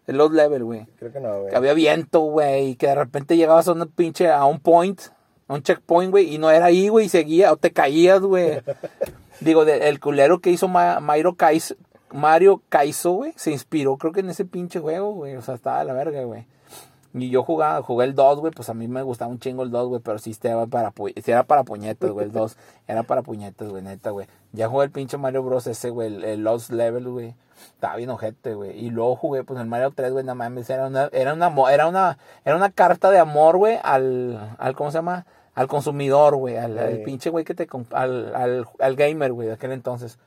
El 0.06 0.16
Lost 0.16 0.32
Level, 0.34 0.64
güey. 0.64 0.86
Creo 0.98 1.12
que 1.12 1.20
no, 1.20 1.40
güey. 1.40 1.50
Que 1.50 1.56
había 1.56 1.74
viento, 1.74 2.20
güey. 2.20 2.68
Y 2.70 2.76
que 2.76 2.86
de 2.88 2.94
repente 2.94 3.36
llegabas 3.36 3.68
a 3.68 3.72
una 3.72 3.86
pinche, 3.86 4.30
a 4.30 4.44
un 4.46 4.58
point, 4.58 4.98
a 5.48 5.54
un 5.54 5.62
checkpoint, 5.62 6.10
güey. 6.10 6.34
Y 6.34 6.38
no 6.38 6.50
era 6.50 6.66
ahí, 6.66 6.88
güey. 6.88 7.06
Y 7.06 7.08
seguía, 7.10 7.52
o 7.52 7.56
te 7.58 7.72
caías, 7.72 8.20
güey. 8.22 8.60
Digo, 9.40 9.64
de- 9.66 9.88
el 9.88 10.00
culero 10.00 10.40
que 10.40 10.50
hizo 10.50 10.66
Ma- 10.66 10.98
Mario 11.00 11.34
Kaizo, 11.36 11.74
Mario 12.10 12.62
Kaizo, 12.70 13.12
güey. 13.12 13.34
Se 13.36 13.52
inspiró, 13.52 13.98
creo 13.98 14.12
que 14.12 14.20
en 14.20 14.30
ese 14.30 14.46
pinche 14.46 14.80
juego, 14.80 15.12
güey. 15.12 15.36
O 15.36 15.42
sea, 15.42 15.54
estaba 15.54 15.80
de 15.80 15.84
la 15.84 15.92
verga, 15.92 16.22
güey. 16.24 16.46
Y 17.14 17.30
yo 17.30 17.42
jugaba, 17.42 17.82
jugué 17.82 18.04
el 18.04 18.14
2, 18.14 18.38
güey, 18.40 18.52
pues 18.52 18.68
a 18.68 18.74
mí 18.74 18.86
me 18.86 19.02
gustaba 19.02 19.30
un 19.30 19.38
chingo 19.38 19.62
el 19.62 19.70
2, 19.70 19.88
güey, 19.88 20.00
pero 20.02 20.18
sí 20.18 20.30
estaba 20.30 20.66
para, 20.66 20.92
pu- 20.92 21.12
sí 21.22 21.30
era 21.30 21.42
para 21.44 21.64
puñetas, 21.64 22.10
güey, 22.10 22.26
el 22.26 22.32
2. 22.32 22.56
Era 22.86 23.02
para 23.02 23.22
puñetas, 23.22 23.68
güey, 23.68 23.82
neta, 23.82 24.10
güey. 24.10 24.26
Ya 24.52 24.68
jugué 24.68 24.84
el 24.84 24.90
pinche 24.90 25.16
Mario 25.16 25.42
Bros. 25.42 25.66
ese, 25.66 25.90
güey, 25.90 26.08
el, 26.14 26.24
el 26.24 26.42
Lost 26.44 26.70
Level, 26.70 27.08
güey. 27.08 27.34
Estaba 27.72 27.96
bien 27.96 28.10
ojete, 28.10 28.54
güey. 28.54 28.78
Y 28.78 28.90
luego 28.90 29.16
jugué, 29.16 29.42
pues, 29.42 29.58
el 29.58 29.66
Mario 29.66 29.90
3, 29.94 30.12
güey, 30.12 30.24
no 30.24 30.34
mames, 30.34 30.68
era 30.70 30.86
una, 30.86 31.08
era 31.12 31.32
una, 31.34 31.50
era 31.72 31.88
una, 31.88 32.18
era 32.44 32.56
una 32.56 32.70
carta 32.70 33.10
de 33.10 33.18
amor, 33.18 33.56
güey, 33.56 33.78
al, 33.82 34.54
al, 34.58 34.76
¿cómo 34.76 34.90
se 34.90 34.98
llama? 34.98 35.26
Al 35.54 35.66
consumidor, 35.66 36.36
güey, 36.36 36.56
al, 36.56 36.78
al 36.78 37.00
pinche 37.02 37.30
güey 37.30 37.44
que 37.44 37.54
te, 37.54 37.66
al, 37.92 38.34
al, 38.36 38.68
al 38.78 38.96
gamer, 38.96 39.32
güey, 39.32 39.48
de 39.48 39.54
aquel 39.54 39.72
entonces. 39.72 40.18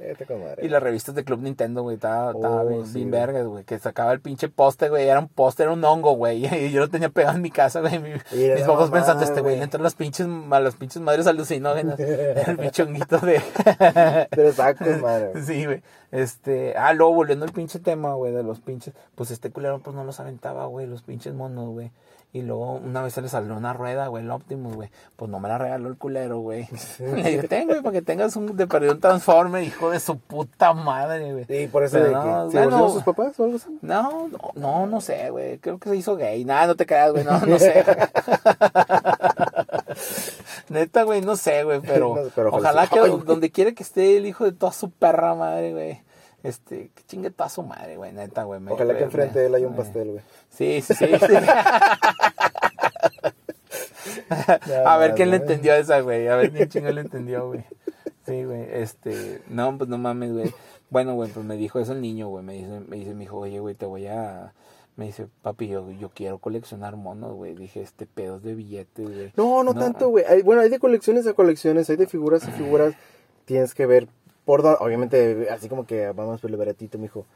Fíjate 0.00 0.26
con 0.26 0.42
madre. 0.42 0.64
Y 0.64 0.68
las 0.68 0.82
revistas 0.82 1.14
de 1.14 1.24
Club 1.24 1.40
Nintendo, 1.40 1.82
güey, 1.82 1.96
estaba, 1.96 2.32
estaba 2.32 2.62
Oh, 2.62 2.66
bien, 2.66 2.86
sí, 2.86 2.94
bien 2.94 3.10
vergas, 3.10 3.46
güey. 3.46 3.64
Que 3.64 3.78
sacaba 3.78 4.12
el 4.12 4.20
pinche 4.20 4.48
póster, 4.48 4.90
güey. 4.90 5.06
Era 5.06 5.20
un 5.20 5.28
póster, 5.28 5.64
era 5.64 5.74
un 5.74 5.84
hongo, 5.84 6.12
güey. 6.12 6.46
Y 6.66 6.70
yo 6.70 6.80
lo 6.80 6.88
tenía 6.88 7.08
pegado 7.10 7.36
en 7.36 7.42
mi 7.42 7.50
casa, 7.50 7.80
güey. 7.80 7.98
Mi- 7.98 8.10
mis 8.10 8.62
papás 8.64 8.90
pensando, 8.90 9.22
este 9.24 9.40
güey, 9.40 9.60
entran 9.60 9.82
las 9.82 9.94
pinches, 9.94 10.26
a 10.50 10.60
las 10.60 10.74
pinches 10.76 11.02
madres 11.02 11.26
alucinógenas. 11.26 11.98
el 12.00 12.56
pinche 12.58 12.82
honguito 12.82 13.18
de... 13.18 13.40
Pero 14.30 14.52
con 14.76 15.00
madre. 15.02 15.42
sí, 15.42 15.66
güey. 15.66 15.82
Este, 16.10 16.74
ah, 16.76 16.92
luego 16.92 17.14
volviendo 17.14 17.44
al 17.44 17.52
pinche 17.52 17.78
tema, 17.78 18.14
güey, 18.14 18.32
de 18.32 18.42
los 18.42 18.60
pinches. 18.60 18.94
Pues 19.14 19.30
este 19.30 19.50
culero, 19.50 19.80
pues 19.80 19.94
no 19.94 20.04
los 20.04 20.18
aventaba, 20.18 20.66
güey, 20.66 20.86
los 20.86 21.02
pinches 21.02 21.34
monos, 21.34 21.68
güey. 21.68 21.92
Y 22.32 22.42
luego 22.42 22.74
una 22.74 23.02
vez 23.02 23.14
se 23.14 23.22
le 23.22 23.28
salió 23.28 23.56
una 23.56 23.72
rueda, 23.72 24.06
güey, 24.06 24.22
el 24.22 24.30
Optimus, 24.30 24.76
güey. 24.76 24.90
Pues 25.16 25.30
no 25.30 25.40
me 25.40 25.48
la 25.48 25.58
regaló 25.58 25.88
el 25.88 25.96
culero, 25.96 26.38
güey. 26.38 26.68
Le 27.00 27.30
dije, 27.30 27.48
ten, 27.48 27.66
güey, 27.66 27.82
para 27.82 27.92
que 27.92 28.02
tengas 28.02 28.36
un, 28.36 28.56
de 28.56 28.68
perdido 28.68 28.92
un 28.92 29.00
Transformer, 29.00 29.64
hijo 29.64 29.90
de 29.90 29.98
su 29.98 30.18
puta 30.18 30.72
madre, 30.72 31.32
güey. 31.32 31.64
Y 31.64 31.66
por 31.66 31.82
eso 31.82 31.98
Pero 31.98 32.06
de 32.06 32.12
no, 32.12 32.46
que... 32.46 32.52
¿Se 32.52 32.62
bueno. 32.62 32.90
sus 32.90 33.02
papás 33.02 33.40
o 33.40 33.44
algo 33.44 33.56
así? 33.56 33.78
No, 33.82 34.28
no, 34.28 34.38
no, 34.54 34.86
no 34.86 35.00
sé, 35.00 35.30
güey. 35.30 35.58
Creo 35.58 35.78
que 35.78 35.88
se 35.88 35.96
hizo 35.96 36.16
gay. 36.16 36.44
Nada, 36.44 36.68
no 36.68 36.76
te 36.76 36.86
creas, 36.86 37.10
güey. 37.10 37.24
No, 37.24 37.40
no 37.40 37.58
sé. 37.58 37.84
Neta, 40.68 41.02
güey, 41.02 41.22
no 41.22 41.36
sé, 41.36 41.64
güey. 41.64 41.80
Pero, 41.80 42.14
No, 42.14 42.30
pero 42.34 42.50
ojalá 42.50 42.86
que 42.86 43.00
donde 43.00 43.50
quiera 43.50 43.72
que 43.72 43.82
esté 43.82 44.16
el 44.16 44.26
hijo 44.26 44.44
de 44.44 44.52
toda 44.52 44.72
su 44.72 44.90
perra 44.90 45.34
madre, 45.34 45.72
güey. 45.72 46.02
Este, 46.42 46.90
que 46.94 47.02
chingue 47.06 47.30
toda 47.30 47.48
su 47.50 47.62
madre, 47.62 47.96
güey. 47.96 48.12
Neta, 48.12 48.44
güey. 48.44 48.60
Ojalá 48.68 48.94
que 48.94 49.00
me- 49.00 49.04
enfrente 49.06 49.38
de 49.40 49.46
él 49.46 49.54
haya 49.54 49.66
un 49.68 49.76
pastel, 49.76 50.10
güey. 50.12 50.22
Sí, 50.48 50.80
sí, 50.80 50.94
sí. 50.94 51.06
sí. 54.64 54.72
A 54.84 54.96
ver 54.96 55.14
quién 55.14 55.30
le 55.30 55.36
entendió 55.36 55.72
a 55.72 55.78
esa, 55.78 56.00
güey. 56.00 56.28
A 56.28 56.36
ver 56.36 56.52
quién 56.52 56.68
chingo 56.68 56.90
le 56.90 57.00
entendió, 57.02 57.46
güey. 57.48 57.64
Sí, 58.26 58.44
güey. 58.44 58.66
Este, 58.70 59.42
no, 59.48 59.76
pues 59.76 59.88
no 59.90 59.98
mames, 59.98 60.32
güey. 60.32 60.54
Bueno, 60.88 61.14
güey, 61.14 61.30
pues 61.30 61.44
me 61.44 61.56
dijo 61.56 61.78
eso 61.80 61.92
el 61.92 62.00
niño, 62.00 62.28
güey. 62.28 62.44
Me 62.44 62.54
dice, 62.54 62.80
me 62.88 62.96
dice 62.96 63.14
mi 63.14 63.24
hijo, 63.24 63.38
oye, 63.38 63.60
güey, 63.60 63.74
te 63.74 63.86
voy 63.86 64.06
a. 64.06 64.52
Me 64.96 65.06
dice, 65.06 65.28
papi, 65.42 65.68
yo, 65.68 65.90
yo 65.92 66.10
quiero 66.10 66.38
coleccionar 66.38 66.96
monos, 66.96 67.34
güey. 67.34 67.54
Dije, 67.54 67.80
este 67.80 68.06
pedo 68.06 68.36
es 68.36 68.42
de 68.42 68.54
billetes, 68.54 69.06
güey. 69.06 69.32
No, 69.36 69.62
no, 69.62 69.74
tanto, 69.74 70.08
güey. 70.08 70.24
Hay- 70.28 70.42
Bueno, 70.42 70.62
hay 70.62 70.68
de 70.68 70.78
colecciones 70.78 71.26
a 71.26 71.32
colecciones, 71.32 71.88
hay 71.90 71.96
de 71.96 72.06
figuras 72.06 72.46
a 72.46 72.50
figuras. 72.52 72.94
Tienes 73.44 73.74
que 73.74 73.86
ver 73.86 74.08
por. 74.44 74.64
Obviamente, 74.64 75.48
así 75.50 75.68
como 75.68 75.86
que 75.86 76.08
vamos 76.12 76.40
por 76.40 76.50
el 76.50 76.56
baratito, 76.56 76.98
mijo. 76.98 77.26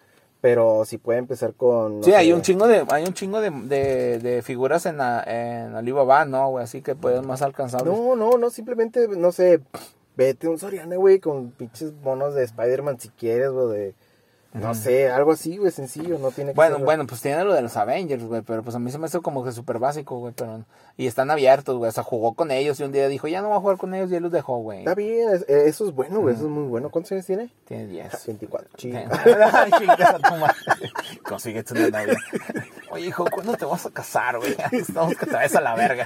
Pero 0.40 0.84
si 0.84 0.98
puede 0.98 1.18
empezar 1.20 1.54
con. 1.54 2.04
Sí, 2.04 2.12
hay 2.12 2.32
un 2.32 2.42
chingo 2.42 2.66
de, 2.66 2.84
hay 2.90 3.04
un 3.04 3.14
chingo 3.14 3.40
de, 3.40 3.50
de, 3.50 4.18
de 4.18 4.42
figuras 4.42 4.84
en, 4.84 4.98
la- 4.98 5.22
en 5.26 5.74
Alibaba, 5.74 6.24
¿no, 6.26 6.50
güey? 6.50 6.64
Así 6.64 6.82
que 6.82 6.94
puedes 6.94 7.22
más 7.24 7.40
alcanzables. 7.40 7.92
No, 7.96 8.14
no, 8.14 8.36
no, 8.36 8.50
simplemente, 8.50 9.08
no 9.08 9.32
sé. 9.32 9.60
Vete 10.16 10.46
un 10.46 10.58
Soriana, 10.58 10.96
güey, 10.96 11.18
con 11.18 11.50
pinches 11.50 11.92
monos 12.02 12.34
de 12.34 12.44
Spider-Man 12.44 13.00
si 13.00 13.08
quieres, 13.08 13.50
güey, 13.50 13.68
de. 13.68 13.94
No 14.54 14.72
sé, 14.74 15.10
algo 15.10 15.32
así, 15.32 15.56
güey, 15.58 15.72
sencillo, 15.72 16.16
no 16.18 16.30
tiene 16.30 16.52
que 16.52 16.56
Bueno, 16.56 16.76
ser- 16.76 16.84
bueno, 16.84 17.06
pues 17.08 17.20
tiene 17.20 17.42
lo 17.44 17.52
de 17.54 17.62
los 17.62 17.76
Avengers, 17.76 18.22
güey, 18.24 18.40
pero 18.42 18.62
pues 18.62 18.76
a 18.76 18.78
mí 18.78 18.90
se 18.92 18.98
me 18.98 19.06
hace 19.06 19.18
como 19.20 19.44
que 19.44 19.50
súper 19.50 19.78
básico, 19.80 20.18
güey, 20.18 20.32
pero... 20.36 20.64
Y 20.96 21.08
están 21.08 21.28
abiertos, 21.32 21.76
güey, 21.76 21.88
o 21.88 21.92
sea, 21.92 22.04
jugó 22.04 22.34
con 22.34 22.52
ellos 22.52 22.78
y 22.78 22.84
un 22.84 22.92
día 22.92 23.08
dijo, 23.08 23.26
ya 23.26 23.42
no 23.42 23.48
voy 23.48 23.56
a 23.56 23.60
jugar 23.60 23.78
con 23.78 23.92
ellos 23.94 24.12
y 24.12 24.14
él 24.14 24.22
los 24.22 24.30
dejó, 24.30 24.58
güey. 24.58 24.78
Está 24.78 24.94
bien, 24.94 25.28
eh, 25.48 25.64
eso 25.66 25.88
es 25.88 25.92
bueno, 25.92 26.20
güey, 26.20 26.36
eso 26.36 26.44
es 26.44 26.50
muy 26.50 26.68
bueno. 26.68 26.88
¿Cuántos 26.90 27.10
años 27.10 27.26
tiene? 27.26 27.50
Tiene 27.66 27.86
10. 27.88 28.26
24. 28.28 28.68
Chido. 28.76 29.00
Ay, 29.52 29.70
chingas 29.76 30.00
a 30.14 30.18
tu 30.18 30.36
madre. 30.36 30.54
Consíguete 31.28 31.72
una 31.74 32.00
novia. 32.02 32.16
Oye, 32.94 33.06
hijo, 33.08 33.24
¿cuándo 33.30 33.56
te 33.56 33.64
vas 33.64 33.84
a 33.86 33.90
casar, 33.90 34.38
güey? 34.38 34.56
Estamos 34.72 35.16
que 35.16 35.26
te 35.26 35.32
vayas 35.32 35.54
a 35.56 35.60
la 35.60 35.74
verga. 35.74 36.04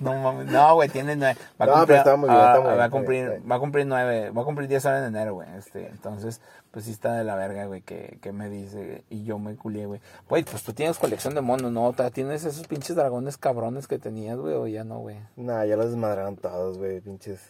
No 0.00 0.14
mames, 0.14 0.46
no, 0.46 0.74
güey, 0.74 0.88
tiene 0.88 1.16
nueve. 1.16 1.36
Va 1.60 1.64
a 1.64 1.68
No, 1.68 1.72
cumplir, 1.74 1.88
muy 1.88 1.94
bien, 1.96 1.98
está 1.98 2.16
muy 2.16 2.28
va 2.28 2.72
a 2.72 2.76
bien, 2.76 2.90
cumplir, 2.90 3.28
bien, 3.30 3.42
va 3.50 3.54
a 3.56 3.58
cumplir 3.58 3.86
nueve, 3.86 4.30
va 4.30 4.42
a 4.42 4.44
cumplir 4.44 4.68
10 4.68 4.84
horas 4.84 5.00
en 5.02 5.08
enero, 5.08 5.34
güey. 5.34 5.48
Este, 5.56 5.88
entonces, 5.88 6.40
pues 6.70 6.84
sí 6.84 6.90
está 6.92 7.14
de 7.14 7.24
la 7.24 7.34
verga, 7.34 7.64
güey, 7.66 7.80
que, 7.82 8.18
que 8.20 8.32
me 8.32 8.50
dice, 8.50 9.04
y 9.08 9.24
yo 9.24 9.38
me 9.38 9.56
culié, 9.56 9.86
güey. 9.86 10.00
Güey, 10.28 10.44
pues 10.44 10.62
tú 10.62 10.72
tienes 10.72 10.98
colección 10.98 11.34
de 11.34 11.40
monos, 11.40 11.72
¿no? 11.72 11.90
¿Todavía 11.92 12.12
¿Tienes 12.12 12.44
esos 12.44 12.66
pinches 12.66 12.94
dragones 12.96 13.36
cabrones 13.38 13.86
que 13.88 13.98
tenías, 13.98 14.36
güey, 14.36 14.54
o 14.54 14.66
ya 14.66 14.84
no, 14.84 14.98
güey? 14.98 15.16
Nah, 15.36 15.64
ya 15.64 15.76
los 15.76 15.86
desmadraron 15.86 16.36
todos, 16.36 16.78
güey, 16.78 17.00
pinches. 17.00 17.40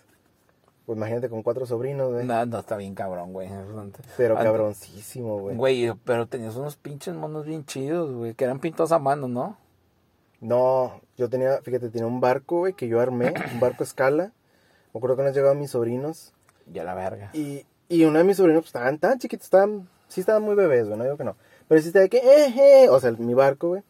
Pues 0.89 0.97
imagínate 0.97 1.29
con 1.29 1.43
cuatro 1.43 1.67
sobrinos, 1.67 2.11
güey. 2.15 2.25
No, 2.25 2.47
no, 2.47 2.61
está 2.61 2.79
bien 2.79 2.95
cabrón, 2.95 3.35
güey. 3.35 3.51
Pero 4.17 4.37
cabroncísimo, 4.37 5.39
güey. 5.39 5.55
Güey, 5.55 5.93
pero 6.07 6.27
tenías 6.27 6.57
unos 6.57 6.77
pinches 6.77 7.15
monos 7.15 7.45
bien 7.45 7.67
chidos, 7.67 8.11
güey, 8.11 8.33
que 8.33 8.45
eran 8.45 8.59
pintados 8.59 8.91
a 8.93 8.99
mano, 8.99 9.29
¿no? 9.29 9.59
No, 10.41 11.03
yo 11.19 11.29
tenía, 11.29 11.61
fíjate, 11.61 11.91
tenía 11.91 12.07
un 12.07 12.23
barco, 12.23 12.61
güey, 12.61 12.73
que 12.73 12.89
yo 12.89 13.03
armé, 13.03 13.35
un 13.53 13.61
barco 13.61 13.83
a 13.83 13.85
escala. 13.85 14.33
Me 14.95 14.99
acuerdo 14.99 15.19
que 15.19 15.25
nos 15.25 15.35
llegaban 15.37 15.59
mis 15.59 15.73
sobrinos. 15.73 16.33
Ya 16.73 16.85
la 16.85 16.95
verga. 16.95 17.33
Y, 17.35 17.67
y 17.91 18.05
uno 18.05 18.17
de 18.17 18.25
mis 18.25 18.39
sobrinos, 18.39 18.63
pues 18.63 18.69
estaban 18.69 18.97
tan 18.97 19.19
chiquitos, 19.19 19.45
estaban, 19.45 19.91
sí 20.09 20.21
estaban 20.23 20.43
muy 20.43 20.55
bebés, 20.55 20.87
güey, 20.87 20.97
no 20.97 21.05
digo 21.05 21.19
que 21.19 21.25
no. 21.25 21.37
Pero 21.69 21.83
sí 21.83 21.89
estaba 21.89 22.05
de 22.05 22.09
que, 22.09 22.17
eh, 22.17 22.85
eh, 22.85 22.89
o 22.89 22.99
sea, 22.99 23.13
mi 23.13 23.35
barco, 23.35 23.69
güey. 23.69 23.83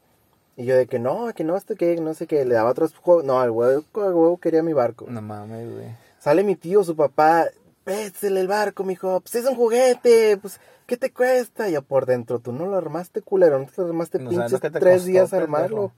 Y 0.57 0.65
yo 0.65 0.77
de 0.77 0.89
que 0.89 0.99
no, 0.99 1.33
que 1.33 1.45
no, 1.45 1.57
esto 1.57 1.77
que, 1.77 1.95
no 2.01 2.13
sé 2.15 2.27
qué, 2.27 2.45
le 2.45 2.57
daba 2.57 2.71
otros 2.71 2.93
juegos. 2.97 3.23
No, 3.23 3.41
el 3.45 3.51
huevo, 3.51 3.85
el 3.95 4.15
huevo 4.15 4.39
quería 4.39 4.65
mi 4.65 4.73
barco. 4.73 5.07
No 5.09 5.23
mames, 5.23 5.73
güey. 5.73 6.08
Sale 6.19 6.43
mi 6.45 6.57
tío, 6.57 6.83
su 6.85 6.97
papá, 6.97 7.47
pésele 7.85 8.41
el 8.41 8.49
barco, 8.49 8.85
mijo, 8.85 9.21
pues 9.21 9.35
es 9.37 9.45
un 9.47 9.55
juguete, 9.57 10.37
pues, 10.37 10.61
¿qué 10.87 10.97
te 10.97 11.13
cuesta? 11.13 11.69
Y 11.69 11.73
yo 11.73 11.83
por 11.83 12.07
dentro, 12.07 12.39
tú 12.41 12.53
no 12.53 12.67
lo 12.67 12.77
armaste, 12.77 13.23
culero, 13.23 13.59
no 13.59 13.67
te 13.67 13.81
lo 13.83 13.89
armaste 13.89 14.19
No 14.19 14.31
pinches 14.31 14.53
lo 14.53 14.59
te 14.61 14.71
tres 14.71 14.95
costó, 14.97 15.07
días 15.07 15.31
pendejo. 15.31 15.45
armarlo. 15.57 15.93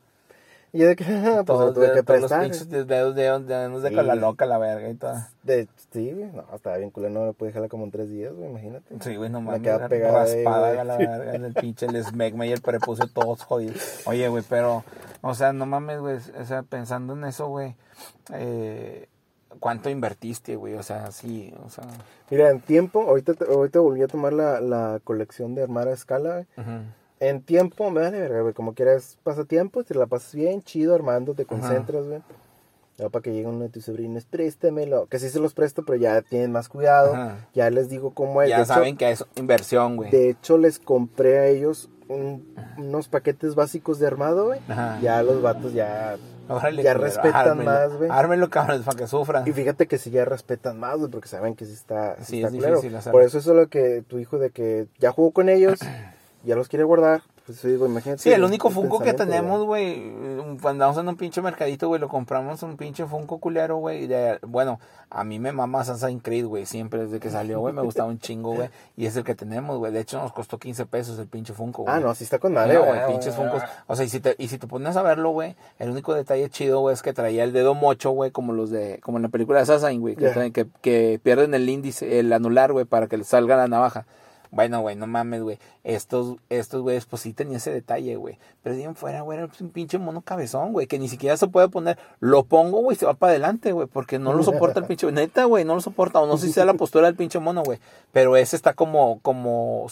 Y 0.73 0.79
yo 0.79 0.87
de 0.87 0.95
que, 0.95 1.03
pues 1.05 1.25
lo 1.35 1.45
Todos, 1.45 1.75
tuve 1.75 1.89
de- 1.89 1.95
que 1.95 2.03
todos 2.05 2.21
los 2.21 2.31
prestar. 2.31 2.43
pinches 2.49 2.87
dedos 2.87 3.15
de, 3.17 3.23
de, 3.23 3.69
de, 3.81 3.89
Sí. 3.89 3.95
con 3.97 4.07
la 4.07 4.15
loca, 4.15 4.47
la 4.47 4.57
verga 4.59 4.89
y 4.89 4.95
todo. 4.95 5.15
De, 5.43 5.67
sí, 5.93 6.13
güey, 6.13 6.31
no, 6.31 6.45
estaba 6.55 6.77
bien 6.77 6.91
culero, 6.91 7.13
no 7.13 7.25
me 7.27 7.33
pude 7.33 7.49
dejarla 7.49 7.69
como 7.69 7.85
en 7.87 7.91
tres 7.91 8.09
días, 8.09 8.33
güey, 8.33 8.51
imagínate. 8.51 8.95
Sí, 9.01 9.17
güey, 9.17 9.31
no 9.31 9.41
Me 9.41 9.59
mames. 9.59 9.89
pegada 9.89 10.23
ahí, 10.23 10.45
raspada 10.45 10.69
güey. 10.69 10.79
a 10.79 10.85
la 10.85 10.97
verga, 10.99 11.35
el 11.35 11.55
pinche 11.55 11.87
el 11.87 11.97
esmegma 11.97 12.47
y 12.47 12.53
el 12.53 12.61
prepucio 12.61 13.09
todos 13.13 13.43
jodidos. 13.43 14.03
Oye, 14.07 14.29
güey, 14.29 14.45
pero, 14.49 14.85
o 15.23 15.35
sea, 15.35 15.53
no 15.53 15.67
mames, 15.67 15.99
güey, 15.99 16.19
o 16.41 16.45
sea, 16.45 16.63
pensando 16.63 17.15
en 17.15 17.25
eso, 17.25 17.49
güey, 17.49 17.75
eh, 18.33 19.09
¿cuánto 19.61 19.89
invertiste, 19.91 20.57
güey? 20.57 20.75
O 20.75 20.83
sea, 20.83 21.13
sí, 21.13 21.53
o 21.65 21.71
sea, 21.71 21.85
Mira, 22.31 22.51
en 22.51 22.61
tiempo, 22.61 23.03
ahorita, 23.03 23.35
ahorita 23.49 23.79
volví 23.81 24.03
a 24.03 24.09
tomar 24.09 24.33
la, 24.33 24.61
la 24.61 25.01
colección 25.05 25.55
de 25.55 25.63
armar 25.63 25.87
a 25.89 25.93
escala, 25.93 26.33
güey. 26.57 26.67
ujú. 26.67 26.85
En 27.21 27.43
tiempo, 27.43 27.91
me 27.91 28.11
verga, 28.11 28.41
güey. 28.41 28.55
Como 28.55 28.73
quieras, 28.73 29.19
pasatiempo, 29.23 29.85
te 29.85 29.95
la 29.95 30.07
pasas 30.07 30.35
bien, 30.35 30.63
chido, 30.63 30.95
armando, 30.95 31.35
te 31.35 31.45
concentras, 31.45 32.07
güey. 32.07 32.23
Luego 32.97 33.11
para 33.13 33.23
que 33.23 33.33
llegue 33.33 33.47
uno 33.47 33.61
de 33.61 33.69
tus 33.69 33.85
sobrinos, 33.85 34.25
préstemelo. 34.25 35.07
Que 35.07 35.19
sí 35.19 35.29
se 35.29 35.39
los 35.39 35.53
presto, 35.55 35.85
pero 35.85 35.97
ya 35.99 36.23
tienen 36.23 36.51
más 36.53 36.69
cuidado. 36.71 37.15
Ajá. 37.15 37.47
Ya 37.55 37.69
les 37.71 37.89
digo 37.91 38.13
cómo 38.15 38.41
es. 38.43 38.49
ya 38.49 38.57
de, 38.57 38.63
hecho, 38.63 38.73
saben 38.75 38.97
que 38.97 39.11
es 39.11 39.25
inversión, 39.37 39.97
güey. 39.97 40.11
de 40.11 40.31
hecho, 40.31 40.57
les 40.57 40.79
compré 40.79 41.39
a 41.39 41.47
ellos 41.47 41.91
un- 42.09 42.55
unos 42.79 43.09
paquetes 43.09 43.55
básicos 43.55 43.99
de 43.99 44.07
armado, 44.07 44.47
güey. 44.47 44.61
Ya 45.03 45.23
los 45.23 45.43
vatos 45.43 45.75
ya... 45.75 46.17
Órale, 46.55 46.83
ya 46.83 46.95
culero, 46.95 47.15
respetan 47.15 47.65
más, 47.65 47.97
güey. 47.97 48.11
Ármenlo, 48.11 48.51
cabrones, 48.51 48.85
para 48.85 48.99
que 48.99 49.07
sufran. 49.07 49.47
Y 49.47 49.53
fíjate 49.53 49.87
que 49.87 49.99
sí 49.99 50.11
ya 50.11 50.25
respetan 50.25 50.79
más, 50.79 50.99
güey, 50.99 51.11
porque 51.11 51.29
saben 51.29 51.55
que 51.55 51.65
sí 51.65 51.73
está, 51.73 52.17
sí 52.25 52.43
Sí, 52.43 52.43
está 52.43 52.99
es. 52.99 53.05
Por 53.11 53.23
eso 53.23 53.39
eso 53.39 53.51
es 53.51 53.57
lo 53.57 53.69
que 53.69 54.03
tu 54.07 54.19
hijo 54.19 54.39
de 54.39 54.51
que 54.51 54.87
ya 54.99 55.13
jugó 55.13 55.31
con 55.31 55.49
ellos, 55.49 55.79
ya 56.45 56.57
los 56.57 56.69
quiere 56.69 56.85
guardar. 56.85 57.23
Pues 57.51 57.63
sí, 57.63 57.75
güey, 57.75 57.91
imagínate. 57.91 58.23
Sí, 58.23 58.31
el 58.31 58.45
único 58.45 58.71
Funko 58.71 59.01
que 59.01 59.13
tenemos, 59.13 59.65
güey. 59.65 60.13
güey, 60.13 60.37
cuando 60.63 60.85
andamos 60.85 60.99
en 60.99 61.09
un 61.09 61.17
pinche 61.17 61.43
mercadito, 61.43 61.89
güey, 61.89 62.01
lo 62.01 62.07
compramos 62.07 62.63
un 62.63 62.77
pinche 62.77 63.05
Funko 63.07 63.39
culero, 63.39 63.79
güey. 63.79 64.09
Bueno, 64.47 64.79
a 65.11 65.25
mí 65.25 65.41
me 65.41 65.51
mama 65.51 65.81
Assassin's 65.81 66.23
Creed, 66.23 66.47
güey, 66.47 66.65
siempre 66.65 67.07
desde 67.07 67.19
que 67.19 67.29
salió, 67.29 67.59
güey, 67.59 67.75
me 67.75 67.83
gustaba 67.83 68.09
un 68.09 68.21
chingo, 68.21 68.55
güey. 68.55 68.71
Y 68.97 69.07
es 69.07 69.17
el 69.17 69.25
que 69.25 69.35
tenemos, 69.35 69.79
güey. 69.79 69.91
De 69.93 69.99
hecho, 69.99 70.23
nos 70.23 70.33
costó 70.33 70.59
15 70.61 70.87
pesos 70.87 71.19
el 71.19 71.27
pinche 71.27 71.53
Funko, 71.53 71.83
güey. 71.83 71.93
Ah, 71.97 71.99
no, 71.99 72.15
sí 72.15 72.23
está 72.23 72.39
con 72.39 72.53
madre, 72.55 72.75
No, 72.75 72.85
güey. 72.85 73.05
pinches 73.09 73.35
Funkos. 73.35 73.65
O 73.89 73.97
sea, 73.97 74.05
y 74.05 74.09
si, 74.09 74.21
te, 74.21 74.37
y 74.39 74.47
si 74.47 74.59
te 74.59 74.69
pones 74.69 74.97
a 74.97 75.03
verlo, 75.03 75.31
güey, 75.31 75.57
el 75.81 75.91
único 75.91 76.15
detalle 76.15 76.49
chido, 76.51 76.79
güey, 76.79 76.95
es 76.95 77.03
que 77.03 77.13
traía 77.13 77.43
el 77.43 77.53
dedo 77.53 77.75
mocho, 77.75 78.11
güey, 78.13 78.31
como 78.31 78.53
los 78.53 78.71
de, 78.71 79.01
como 79.03 79.19
en 79.19 79.25
la 79.25 79.29
película 79.29 79.59
de 79.59 79.63
Assassin, 79.65 80.01
güey, 80.01 80.15
que, 80.15 81.21
pierden 81.21 81.55
el 81.55 81.69
índice, 81.69 82.21
el 82.21 82.33
anular, 82.33 82.73
güey, 82.73 82.85
para 82.85 83.09
que 83.09 83.17
les 83.17 83.27
salga 83.27 83.57
la 83.57 83.67
navaja. 83.67 84.07
Bueno, 84.53 84.81
güey, 84.81 84.97
no 84.97 85.07
mames, 85.07 85.43
güey. 85.43 85.59
Estos, 85.85 86.37
estos 86.49 86.83
güeyes, 86.83 87.07
pues 87.07 87.23
sí 87.23 87.33
tenía 87.33 87.59
ese 87.59 87.73
detalle, 87.73 88.17
güey. 88.17 88.39
Pero 88.63 88.75
de 88.75 88.83
ahí 88.83 88.87
en 88.87 88.97
fuera, 88.97 89.21
güey, 89.21 89.39
era 89.39 89.49
un 89.61 89.71
pinche 89.71 89.99
mono 89.99 90.23
cabezón, 90.23 90.73
güey, 90.73 90.89
que 90.89 90.99
ni 90.99 91.09
siquiera 91.09 91.37
se 91.37 91.47
puede 91.47 91.69
poner. 91.69 91.99
Lo 92.19 92.45
pongo, 92.45 92.81
güey, 92.81 92.97
se 92.97 93.07
va 93.07 93.15
para 93.15 93.31
adelante, 93.31 93.71
güey, 93.73 93.87
porque 93.87 94.19
no 94.19 94.33
lo 94.33 94.43
soporta 94.43 94.81
el 94.81 94.87
pinche. 94.89 95.11
Neta, 95.13 95.45
güey, 95.45 95.65
no 95.65 95.77
lo 95.77 95.81
soporta. 95.81 96.21
O 96.21 96.27
no 96.27 96.37
sé 96.37 96.49
si 96.49 96.53
sea 96.53 96.65
la 96.65 96.75
postura 96.75 97.07
del 97.07 97.15
pinche 97.15 97.39
mono, 97.39 97.63
güey. 97.63 97.79
Pero 98.13 98.37
ese 98.37 98.57
está 98.57 98.75
como, 98.75 99.21
como, 99.21 99.87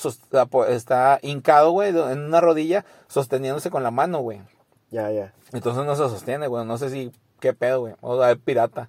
está 0.69 1.19
hincado, 1.23 1.71
güey, 1.71 1.91
en 1.91 2.21
una 2.21 2.41
rodilla, 2.41 2.85
sosteniéndose 3.07 3.71
con 3.71 3.85
la 3.85 3.93
mano, 3.93 4.21
güey. 4.21 4.41
Ya, 4.91 5.11
ya. 5.13 5.33
Entonces 5.53 5.85
no 5.85 5.95
se 5.95 6.03
sostiene, 6.03 6.49
güey. 6.49 6.65
No 6.67 6.79
sé 6.79 6.91
si, 6.91 7.13
qué 7.41 7.53
pedo, 7.53 7.81
güey. 7.81 7.95
O 8.01 8.19
sea, 8.19 8.33
es 8.33 8.39
pirata. 8.39 8.89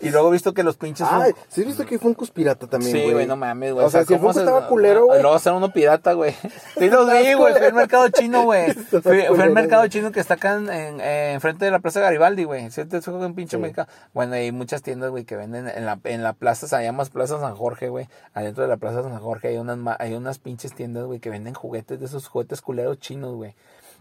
Y 0.00 0.10
luego 0.10 0.28
he 0.28 0.32
visto 0.32 0.52
que 0.54 0.62
los 0.62 0.76
pinches. 0.76 1.06
son- 1.06 1.22
Ay, 1.22 1.32
sí, 1.48 1.60
has 1.60 1.66
visto 1.66 1.84
que 1.86 1.94
hay 1.94 1.98
Funkos 1.98 2.30
pirata 2.30 2.66
también, 2.66 2.92
güey. 2.92 3.04
Sí, 3.06 3.12
güey, 3.12 3.26
no 3.26 3.36
mames, 3.36 3.72
güey. 3.72 3.86
O 3.86 3.90
sea, 3.90 4.04
si 4.04 4.14
el 4.14 4.18
¿cómo 4.20 4.32
Funko 4.32 4.34
se- 4.34 4.40
estaba 4.40 4.68
culero, 4.68 5.06
güey. 5.06 5.20
Luego 5.22 5.36
hacer 5.36 5.52
uno 5.52 5.72
pirata, 5.72 6.12
güey. 6.14 6.34
Sí 6.78 6.88
los 6.90 7.06
vi, 7.10 7.34
güey. 7.34 7.54
Fui 7.54 7.64
al 7.66 7.72
mercado 7.74 8.08
chino, 8.08 8.42
güey. 8.44 8.64
Al 8.92 9.02
culero, 9.28 9.52
mercado 9.52 9.86
chino 9.88 10.10
que 10.12 10.20
está 10.20 10.34
acá 10.34 10.56
en, 10.56 10.68
en, 10.70 11.00
en 11.00 11.40
frente 11.40 11.64
de 11.64 11.70
la 11.70 11.78
Plaza 11.78 12.00
Garibaldi, 12.00 12.44
güey. 12.44 12.70
¿Cierto? 12.70 12.96
Es 12.96 13.06
un 13.06 13.34
pinche 13.34 13.56
Sí. 13.56 13.60
mercado. 13.62 13.88
Bueno, 14.12 14.34
hay 14.34 14.50
muchas 14.52 14.82
tiendas, 14.82 15.10
güey, 15.10 15.24
que 15.24 15.36
venden 15.36 15.68
en 15.68 15.86
la, 15.86 15.98
en 16.04 16.22
la 16.22 16.32
plaza, 16.32 16.66
se 16.66 16.82
llama 16.82 17.04
Plaza 17.04 17.38
San 17.38 17.54
Jorge, 17.54 17.88
güey. 17.88 18.08
Adentro 18.34 18.62
de 18.62 18.68
la 18.68 18.76
Plaza 18.76 19.02
San 19.02 19.18
Jorge 19.18 19.48
hay 19.48 19.58
unas, 19.58 19.78
hay 19.98 20.14
unas 20.14 20.38
pinches 20.38 20.74
tiendas, 20.74 21.04
güey, 21.04 21.20
que 21.20 21.30
venden 21.30 21.54
juguetes 21.54 22.00
de 22.00 22.06
esos 22.06 22.26
juguetes 22.28 22.60
culeros 22.62 22.98
chinos, 22.98 23.34
güey. 23.34 23.54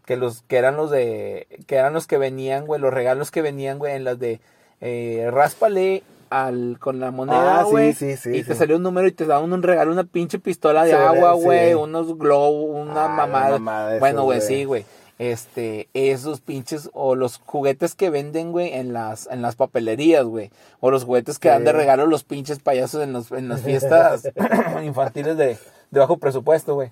Que 0.06 0.16
los, 0.18 0.42
que 0.44 0.58
eran 0.58 0.76
los 0.78 0.90
de, 0.90 1.48
que 1.68 1.76
eran 1.76 1.94
los 1.94 2.08
que 2.08 2.18
venían, 2.18 2.66
güey, 2.66 2.82
los 2.82 2.92
regalos 2.94 3.30
que 3.30 3.42
venían, 3.44 3.78
güey, 3.78 3.94
en 3.96 4.04
las 4.06 4.18
de, 4.18 4.40
eh, 4.82 5.30
ráspale 5.32 6.04
al, 6.30 6.78
con 6.80 7.00
la 7.00 7.12
moneda, 7.12 7.62
Ah, 7.62 7.64
sí, 7.66 7.72
güey. 7.72 7.94
sí, 7.94 8.16
sí, 8.18 8.30
Y 8.38 8.44
te 8.44 8.54
salió 8.56 8.76
un 8.78 8.84
número 8.84 9.08
y 9.08 9.12
te 9.12 9.26
daban 9.26 9.52
un 9.52 9.64
regalo, 9.64 9.92
una 9.92 10.04
pinche 10.04 10.38
pistola 10.40 10.84
de 10.86 10.94
agua, 10.94 11.34
güey, 11.34 11.74
unos 11.74 12.18
globos, 12.18 12.70
una 12.88 13.06
Ah, 13.06 13.08
mamada. 13.10 13.98
bueno, 14.00 14.24
güey, 14.24 14.40
güey. 14.40 14.48
sí, 14.48 14.64
güey. 14.66 14.86
Este, 15.18 15.90
esos 15.94 16.40
pinches, 16.40 16.90
o 16.94 17.14
los 17.16 17.42
juguetes 17.46 17.94
que 17.94 18.10
venden, 18.10 18.54
güey, 18.54 18.72
en 18.74 18.94
las, 18.94 19.28
en 19.30 19.42
las 19.42 19.58
papelerías, 19.58 20.24
güey. 20.24 20.50
O 20.80 20.92
los 20.92 21.04
juguetes 21.04 21.40
que 21.40 21.50
dan 21.50 21.66
de 21.66 21.74
regalo 21.74 22.06
los 22.06 22.24
pinches 22.24 22.60
payasos 22.60 23.04
en, 23.04 23.12
los, 23.12 23.30
en 23.34 23.50
las 23.50 23.62
fiestas 23.62 24.30
infantiles 24.84 25.36
de, 25.36 25.58
de 25.92 26.00
bajo 26.00 26.18
presupuesto, 26.18 26.76
güey. 26.76 26.92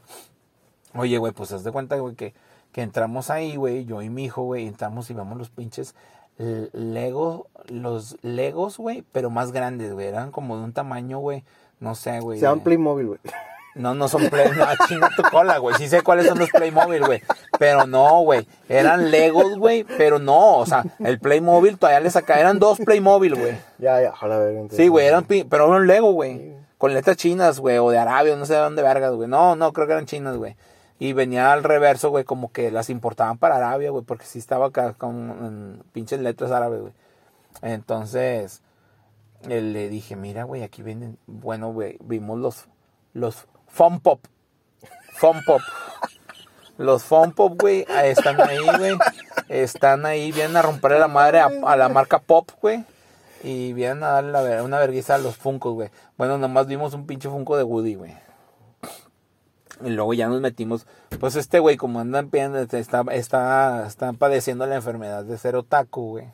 Oye, 0.93 1.17
güey, 1.19 1.31
pues 1.31 1.51
haz 1.53 1.63
de 1.63 1.71
cuenta, 1.71 1.95
güey, 1.97 2.15
que, 2.15 2.33
que 2.73 2.81
entramos 2.81 3.29
ahí, 3.29 3.55
güey, 3.55 3.85
yo 3.85 4.01
y 4.01 4.09
mi 4.09 4.25
hijo, 4.25 4.41
güey, 4.43 4.67
entramos 4.67 5.09
y 5.09 5.13
vamos 5.13 5.37
los 5.37 5.49
pinches 5.49 5.95
Lego, 6.73 7.47
los 7.67 8.17
Legos, 8.21 8.77
güey, 8.77 9.03
pero 9.11 9.29
más 9.29 9.51
grandes, 9.51 9.93
güey, 9.93 10.07
eran 10.07 10.31
como 10.31 10.57
de 10.57 10.63
un 10.63 10.73
tamaño, 10.73 11.19
güey, 11.19 11.43
no 11.79 11.95
sé, 11.95 12.19
güey. 12.19 12.39
Se 12.39 12.43
llaman 12.45 12.59
de- 12.59 12.63
Playmobil, 12.65 13.07
güey. 13.07 13.19
no, 13.75 13.93
no 13.93 14.07
son 14.07 14.27
Play, 14.29 14.49
no, 14.57 14.65
chinga 14.87 15.09
tu 15.15 15.23
cola, 15.23 15.57
güey. 15.59 15.75
Sí 15.77 15.87
sé 15.87 16.01
cuáles 16.01 16.27
son 16.27 16.39
los 16.39 16.49
Playmobil, 16.49 17.03
güey. 17.05 17.21
Pero 17.59 17.85
no, 17.85 18.21
güey. 18.21 18.47
Eran 18.69 19.11
Legos, 19.11 19.57
güey. 19.57 19.83
Pero 19.83 20.17
no, 20.19 20.57
o 20.57 20.65
sea, 20.65 20.83
el 20.99 21.19
Playmobil 21.19 21.77
todavía 21.77 21.99
le 21.99 22.09
saca. 22.09 22.39
Eran 22.39 22.57
dos 22.59 22.79
Playmobil, 22.79 23.35
güey. 23.35 23.57
Ya, 23.77 24.01
ya, 24.01 24.09
ojalá 24.09 24.37
ver. 24.39 24.53
entonces. 24.53 24.77
Sí, 24.77 24.87
güey, 24.87 25.05
eran, 25.05 25.25
pero 25.25 25.67
eran 25.67 25.85
Lego, 25.87 26.11
güey. 26.11 26.55
Con 26.79 26.93
letras 26.93 27.17
chinas, 27.17 27.59
güey, 27.59 27.77
o 27.79 27.89
de 27.89 27.97
Arabia, 27.97 28.35
no 28.35 28.45
sé 28.45 28.53
de 28.53 28.59
dónde 28.59 28.83
vergas, 28.83 29.13
güey. 29.13 29.27
No, 29.27 29.55
no, 29.55 29.73
creo 29.73 29.87
que 29.87 29.93
eran 29.93 30.05
chinas, 30.05 30.37
güey. 30.37 30.55
Y 30.99 31.13
venía 31.13 31.53
al 31.53 31.63
reverso, 31.63 32.09
güey, 32.09 32.23
como 32.23 32.51
que 32.51 32.71
las 32.71 32.89
importaban 32.89 33.37
para 33.37 33.57
Arabia, 33.57 33.91
güey, 33.91 34.03
porque 34.03 34.25
sí 34.25 34.39
estaba 34.39 34.67
acá 34.67 34.93
con 34.93 35.83
pinches 35.93 36.19
letras 36.19 36.51
árabes, 36.51 36.81
güey. 36.81 36.93
Entonces, 37.61 38.61
eh, 39.47 39.61
le 39.61 39.89
dije, 39.89 40.15
mira, 40.15 40.43
güey, 40.43 40.63
aquí 40.63 40.81
venden, 40.81 41.17
bueno, 41.27 41.71
güey, 41.71 41.97
vimos 42.01 42.39
los, 42.39 42.67
los 43.13 43.47
Fun 43.67 43.99
Pop. 43.99 44.21
Fun 45.13 45.41
Pop. 45.45 45.61
Los 46.77 47.03
Fun 47.03 47.31
Pop, 47.33 47.59
güey, 47.59 47.85
ah, 47.89 48.05
están 48.05 48.41
ahí, 48.41 48.57
güey. 48.77 48.97
Están 49.49 50.05
ahí, 50.05 50.31
vienen 50.31 50.57
a 50.57 50.61
romperle 50.61 50.99
la 50.99 51.07
madre 51.07 51.39
a, 51.39 51.49
a 51.65 51.75
la 51.75 51.89
marca 51.89 52.19
Pop, 52.19 52.49
güey. 52.61 52.83
Y 53.43 53.73
vienen 53.73 54.03
a 54.03 54.21
darle 54.21 54.61
una 54.61 54.79
vergüenza 54.79 55.15
a 55.15 55.19
los 55.19 55.37
Funkos, 55.37 55.73
güey. 55.73 55.89
Bueno, 56.17 56.37
nomás 56.37 56.65
vimos 56.67 56.93
un 56.93 57.05
pinche 57.05 57.29
Funko 57.29 57.55
de 57.55 57.63
Woody, 57.63 57.95
güey. 57.95 58.26
Y 59.83 59.89
luego 59.89 60.13
ya 60.13 60.27
nos 60.27 60.41
metimos. 60.41 60.87
Pues 61.19 61.35
este 61.35 61.59
güey, 61.59 61.77
como 61.77 61.99
anda 61.99 62.19
en 62.19 62.31
pie- 62.31 62.73
está, 62.77 63.01
está, 63.11 63.85
está 63.87 64.13
padeciendo 64.13 64.65
la 64.65 64.75
enfermedad 64.75 65.23
de 65.23 65.37
ser 65.37 65.55
otaku, 65.55 66.09
güey. 66.11 66.25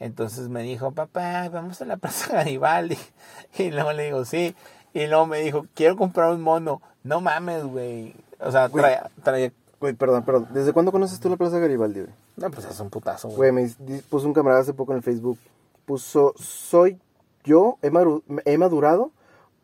Entonces 0.00 0.48
me 0.48 0.62
dijo, 0.62 0.92
papá, 0.92 1.48
vamos 1.48 1.80
a 1.82 1.84
la 1.84 1.96
Plaza 1.96 2.32
Garibaldi. 2.34 2.98
Y 3.58 3.70
luego 3.70 3.92
le 3.92 4.04
digo, 4.04 4.24
sí. 4.24 4.54
Y 4.94 5.06
luego 5.06 5.26
me 5.26 5.40
dijo, 5.40 5.66
quiero 5.74 5.96
comprar 5.96 6.30
un 6.32 6.40
mono. 6.40 6.80
No 7.02 7.20
mames, 7.20 7.64
güey. 7.64 8.14
O 8.40 8.50
sea, 8.52 8.68
traía, 8.68 9.10
traía- 9.22 9.52
Güey, 9.80 9.94
perdón, 9.94 10.24
perdón. 10.24 10.48
¿Desde 10.50 10.72
cuándo 10.72 10.90
conoces 10.90 11.20
tú 11.20 11.28
la 11.30 11.36
Plaza 11.36 11.58
Garibaldi, 11.58 12.00
güey? 12.00 12.12
No, 12.36 12.50
pues 12.50 12.66
es 12.66 12.78
un 12.80 12.90
putazo, 12.90 13.28
Güey, 13.28 13.50
güey. 13.52 13.74
me 13.86 13.98
puso 14.02 14.26
un 14.26 14.32
camarada 14.34 14.62
hace 14.62 14.72
poco 14.72 14.92
en 14.92 14.98
el 14.98 15.02
Facebook. 15.04 15.38
Puso, 15.84 16.34
soy 16.36 16.98
yo, 17.44 17.78
he 17.82 18.58
madurado 18.58 19.10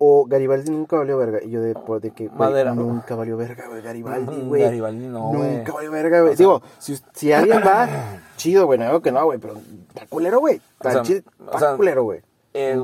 o 0.07 0.27
Garibaldi 0.27 0.71
nunca 0.71 0.97
valió 0.97 1.17
verga. 1.19 1.39
Y 1.43 1.51
yo 1.51 1.61
de, 1.61 1.75
de 2.01 2.11
que, 2.11 2.27
güey, 2.29 2.39
Madera. 2.39 2.75
nunca 2.75 3.15
valió 3.15 3.37
verga, 3.37 3.67
güey, 3.69 3.83
Garibaldi, 3.83 4.37
Mm, 4.37 4.49
güey. 4.49 4.63
Garibaldi 4.63 5.07
no, 5.07 5.29
güey. 5.29 5.57
Nunca 5.59 5.73
valió 5.73 5.91
verga, 5.91 6.21
güey. 6.23 6.37
Digo, 6.37 6.63
si, 6.79 6.99
si 7.13 7.33
alguien 7.33 7.63
va, 7.67 7.89
chido, 8.37 8.67
güey, 8.67 8.79
no 8.79 8.87
digo 8.87 9.01
que 9.03 9.13
no, 9.13 9.25
güey, 9.25 9.39
pero 9.39 9.55
está 9.89 10.07
culero, 10.07 10.41
güey. 10.41 10.57
Está 10.75 10.89
O 10.89 10.93
sea, 10.93 11.03
chido, 11.03 11.23
o 11.41 11.45
está 11.47 11.59
sea, 11.59 11.77
culero, 11.77 12.05
güey. 12.05 12.21
eh, 12.55 12.79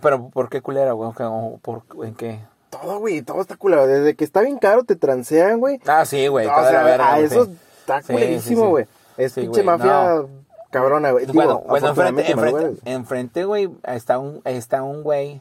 pero 0.00 0.28
¿por 0.28 0.48
qué 0.48 0.60
culera, 0.60 0.92
güey? 0.92 1.10
¿O 1.18 1.58
¿Por, 1.62 1.82
¿En 2.04 2.14
qué? 2.14 2.40
Todo, 2.70 3.00
güey, 3.00 3.22
todo 3.22 3.40
está 3.40 3.56
culero. 3.56 3.86
Desde 3.86 4.14
que 4.14 4.24
está 4.24 4.42
bien 4.42 4.58
caro 4.58 4.84
te 4.84 4.94
transean, 4.96 5.58
güey. 5.58 5.80
Ah, 5.86 6.04
sí, 6.04 6.28
güey. 6.28 6.46
O 6.46 6.50
sea, 6.50 6.82
verga, 6.84 7.08
a 7.12 7.14
güey, 7.16 7.24
eso 7.26 7.46
sí. 7.46 7.56
está 7.80 8.00
Sí, 8.00 8.06
sí, 8.06 8.12
culerísimo, 8.12 8.64
sí. 8.64 8.70
güey. 8.70 8.86
Es 9.16 9.32
Sí, 9.32 9.40
pinche 9.40 9.62
mafia 9.64 10.14
no. 10.14 10.28
cabrona, 10.70 11.10
güey. 11.10 11.26
Digo, 11.26 11.34
Bueno, 11.34 11.62
bueno, 11.66 11.88
enfrente, 11.88 12.30
enfrente, 12.30 12.80
enfrente, 12.84 13.44
güey, 13.44 13.70
está 13.82 14.18
un, 14.20 14.40
está 14.44 14.82
un 14.84 15.02
güey. 15.02 15.40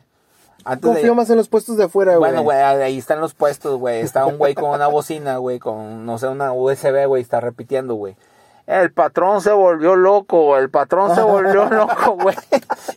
Antes 0.66 0.90
de- 0.90 0.96
Confío 0.96 1.16
más 1.16 1.30
en 1.30 1.38
los 1.38 1.48
puestos 1.50 1.78
de 1.78 1.86
afuera, 1.86 2.16
güey. 2.18 2.32
Bueno, 2.32 2.44
güey, 2.44 2.58
ahí 2.60 2.98
están 2.98 3.22
los 3.22 3.34
puestos, 3.34 3.80
güey. 3.80 4.02
Está 4.02 4.26
un 4.26 4.38
güey 4.38 4.56
con 4.56 4.70
una 4.72 4.88
bocina, 4.88 5.38
güey, 5.38 5.60
con, 5.60 6.06
no 6.06 6.18
sé, 6.18 6.28
una 6.28 6.54
USB, 6.54 7.06
güey, 7.08 7.22
está 7.22 7.40
repitiendo, 7.40 7.96
güey. 7.96 8.16
El 8.68 8.92
patrón 8.92 9.42
se 9.42 9.52
volvió 9.52 9.96
loco, 9.96 10.56
el 10.58 10.70
patrón 10.70 11.16
se 11.16 11.24
volvió 11.24 11.66
loco, 11.72 12.18
güey. 12.22 12.36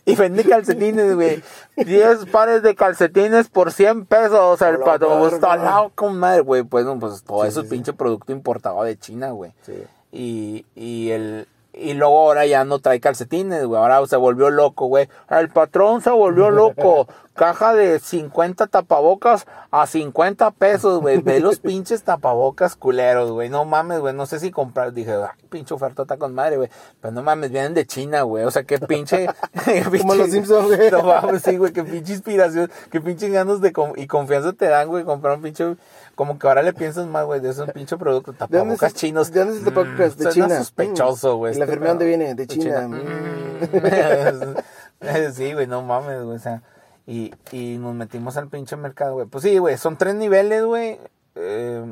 Y 0.05 0.15
vende 0.15 0.43
calcetines, 0.43 1.15
güey. 1.15 1.41
10 1.77 2.25
pares 2.27 2.61
de 2.61 2.75
calcetines 2.75 3.47
por 3.49 3.71
100 3.71 4.05
pesos. 4.05 4.61
El 4.61 4.79
la 4.79 4.85
patrón 4.85 5.33
está 5.33 5.55
loco, 5.55 6.09
madre, 6.09 6.41
güey. 6.41 6.61
Pues, 6.61 6.85
no, 6.85 6.99
pues 6.99 7.23
todo 7.23 7.41
Sí, 7.41 7.47
eso 7.47 7.61
es 7.61 7.69
sí. 7.69 7.71
pinche 7.75 7.91
producto 7.93 8.31
importado 8.31 8.83
de 8.83 8.97
China, 8.99 9.31
güey. 9.31 9.51
Sí. 9.65 9.83
Y, 10.11 10.65
y 10.75 11.09
el 11.09 11.47
y 11.73 11.93
luego 11.93 12.19
ahora 12.19 12.45
ya 12.45 12.63
no 12.65 12.79
trae 12.79 12.99
calcetines, 12.99 13.65
güey. 13.65 13.81
Ahora 13.81 14.05
se 14.05 14.15
volvió 14.15 14.49
loco, 14.49 14.85
güey. 14.87 15.09
El 15.29 15.49
patrón 15.49 16.01
se 16.01 16.11
volvió 16.11 16.51
loco. 16.51 17.07
Caja 17.33 17.73
de 17.73 17.97
50 17.99 18.67
tapabocas 18.67 19.47
a 19.71 19.87
50 19.87 20.51
pesos, 20.51 21.01
güey. 21.01 21.19
Ve 21.23 21.39
los 21.39 21.57
pinches 21.59 22.03
tapabocas 22.03 22.75
culeros, 22.75 23.31
güey. 23.31 23.49
No 23.49 23.65
mames, 23.65 24.01
güey. 24.01 24.13
No 24.13 24.27
sé 24.27 24.39
si 24.39 24.51
comprar. 24.51 24.93
Dije, 24.93 25.13
ah, 25.13 25.35
pinche 25.49 25.73
oferta 25.73 26.03
está 26.03 26.17
con 26.17 26.35
madre, 26.35 26.57
güey. 26.57 26.69
Pero 27.01 27.11
no 27.11 27.23
mames, 27.23 27.49
vienen 27.49 27.73
de 27.73 27.87
China, 27.87 28.21
güey. 28.21 28.43
O 28.45 28.51
sea, 28.51 28.65
qué 28.65 28.77
pinche. 28.77 29.27
qué 29.65 29.81
Como 29.83 30.13
los 30.13 30.27
pinche- 30.27 30.31
Simpson, 30.31 30.67
güey. 30.67 30.91
No 30.91 31.01
mames, 31.01 31.41
sí, 31.41 31.57
güey. 31.57 31.73
Qué 31.73 31.83
pinche 31.83 32.13
inspiración. 32.13 32.71
Qué 32.91 33.01
pinche 33.01 33.27
ganas 33.29 33.61
de 33.61 33.73
con- 33.73 33.93
y 33.95 34.05
confianza 34.05 34.53
te 34.53 34.67
dan, 34.67 34.87
güey. 34.87 35.03
Comprar 35.03 35.37
un 35.37 35.41
pinche. 35.41 35.75
Como 36.15 36.37
que 36.37 36.47
ahora 36.47 36.61
le 36.61 36.73
piensas 36.73 37.07
más, 37.07 37.25
güey, 37.25 37.39
de 37.39 37.49
esos 37.49 37.71
pinche 37.71 37.97
producto. 37.97 38.31
¿De 38.33 38.37
dónde 38.39 38.57
Tapabocas 38.75 38.93
chinos. 38.93 39.31
¿De 39.31 39.39
dónde 39.39 39.55
es 39.55 39.59
el 39.59 39.65
tapabocas? 39.65 40.17
De 40.17 40.25
Mm, 40.25 40.29
China. 40.29 40.57
sospechoso, 40.59 41.37
güey. 41.37 41.53
¿Y 41.53 41.57
la 41.57 41.65
este 41.65 41.73
enfermedad 41.73 41.91
dónde 41.93 42.05
viene? 42.05 42.35
De 42.35 42.47
China. 42.47 42.87
Mm. 42.87 43.63
sí, 45.33 45.53
güey, 45.53 45.67
no 45.67 45.81
mames, 45.81 46.23
güey. 46.23 46.35
O 46.35 46.39
sea, 46.39 46.61
y, 47.07 47.33
y 47.51 47.77
nos 47.77 47.95
metimos 47.95 48.37
al 48.37 48.47
pinche 48.47 48.75
mercado, 48.75 49.15
güey. 49.15 49.25
Pues 49.27 49.43
sí, 49.43 49.57
güey, 49.57 49.77
son 49.77 49.97
tres 49.97 50.15
niveles, 50.15 50.63
güey. 50.63 50.99
Eh, 51.35 51.83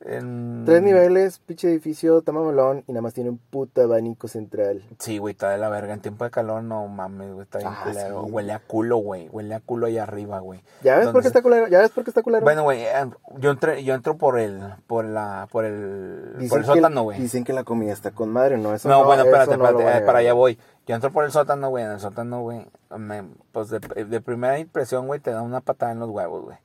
en- 0.00 0.62
Tres 0.64 0.82
niveles, 0.82 1.38
pinche 1.40 1.68
edificio, 1.68 2.22
tamamelón 2.22 2.84
y 2.86 2.92
nada 2.92 3.02
más 3.02 3.14
tiene 3.14 3.30
un 3.30 3.38
puto 3.38 3.82
abanico 3.82 4.28
central. 4.28 4.82
Sí, 4.98 5.18
güey, 5.18 5.32
está 5.32 5.50
de 5.50 5.58
la 5.58 5.68
verga. 5.68 5.92
En 5.94 6.00
tiempo 6.00 6.24
de 6.24 6.30
calor, 6.30 6.62
no 6.62 6.86
mames, 6.86 7.32
güey, 7.32 7.42
está 7.42 7.58
bien 7.58 7.70
Ah, 7.72 7.82
culero. 7.84 8.24
sí. 8.24 8.30
Huele 8.30 8.52
a 8.52 8.58
culo, 8.60 8.96
güey. 8.98 9.28
Huele 9.28 9.54
a 9.54 9.60
culo 9.60 9.86
allá 9.86 10.04
arriba, 10.04 10.38
güey. 10.40 10.62
¿Ya 10.82 10.96
ves 10.98 11.08
por 11.08 11.22
qué 11.22 11.28
está 11.28 11.42
culero? 11.42 11.66
¿Ya 11.68 11.80
ves 11.80 11.90
por 11.90 12.04
qué 12.04 12.10
está 12.10 12.22
culero? 12.22 12.44
Bueno, 12.44 12.62
güey, 12.62 12.82
eh, 12.82 13.10
yo 13.38 13.50
entré, 13.50 13.82
yo 13.82 13.94
entro 13.94 14.16
por 14.16 14.38
el, 14.38 14.60
por 14.86 15.04
la, 15.04 15.48
por 15.50 15.64
el, 15.64 16.34
Dicen 16.34 16.48
por 16.48 16.58
el 16.60 16.64
sótano, 16.66 17.02
güey. 17.02 17.18
Dicen 17.20 17.44
que 17.44 17.52
la 17.52 17.64
comida 17.64 17.92
está 17.92 18.10
con 18.12 18.30
madre, 18.30 18.56
¿no? 18.58 18.74
Eso 18.74 18.88
No, 18.88 19.04
bueno, 19.04 19.22
eso 19.22 19.30
espérate, 19.30 19.56
no 19.56 19.66
espérate, 19.66 19.98
eh, 19.98 20.06
para 20.06 20.18
allá 20.20 20.32
voy. 20.32 20.58
Yo 20.86 20.94
entro 20.94 21.12
por 21.12 21.24
el 21.24 21.32
sótano, 21.32 21.68
güey, 21.70 21.84
en 21.84 21.90
el 21.90 22.00
sótano, 22.00 22.40
güey, 22.42 22.64
pues 23.52 23.68
de, 23.68 23.78
de 23.80 24.20
primera 24.20 24.58
impresión, 24.58 25.06
güey, 25.06 25.20
te 25.20 25.30
da 25.32 25.42
una 25.42 25.60
patada 25.60 25.92
en 25.92 25.98
los 25.98 26.08
huevos, 26.08 26.44
güey. 26.44 26.56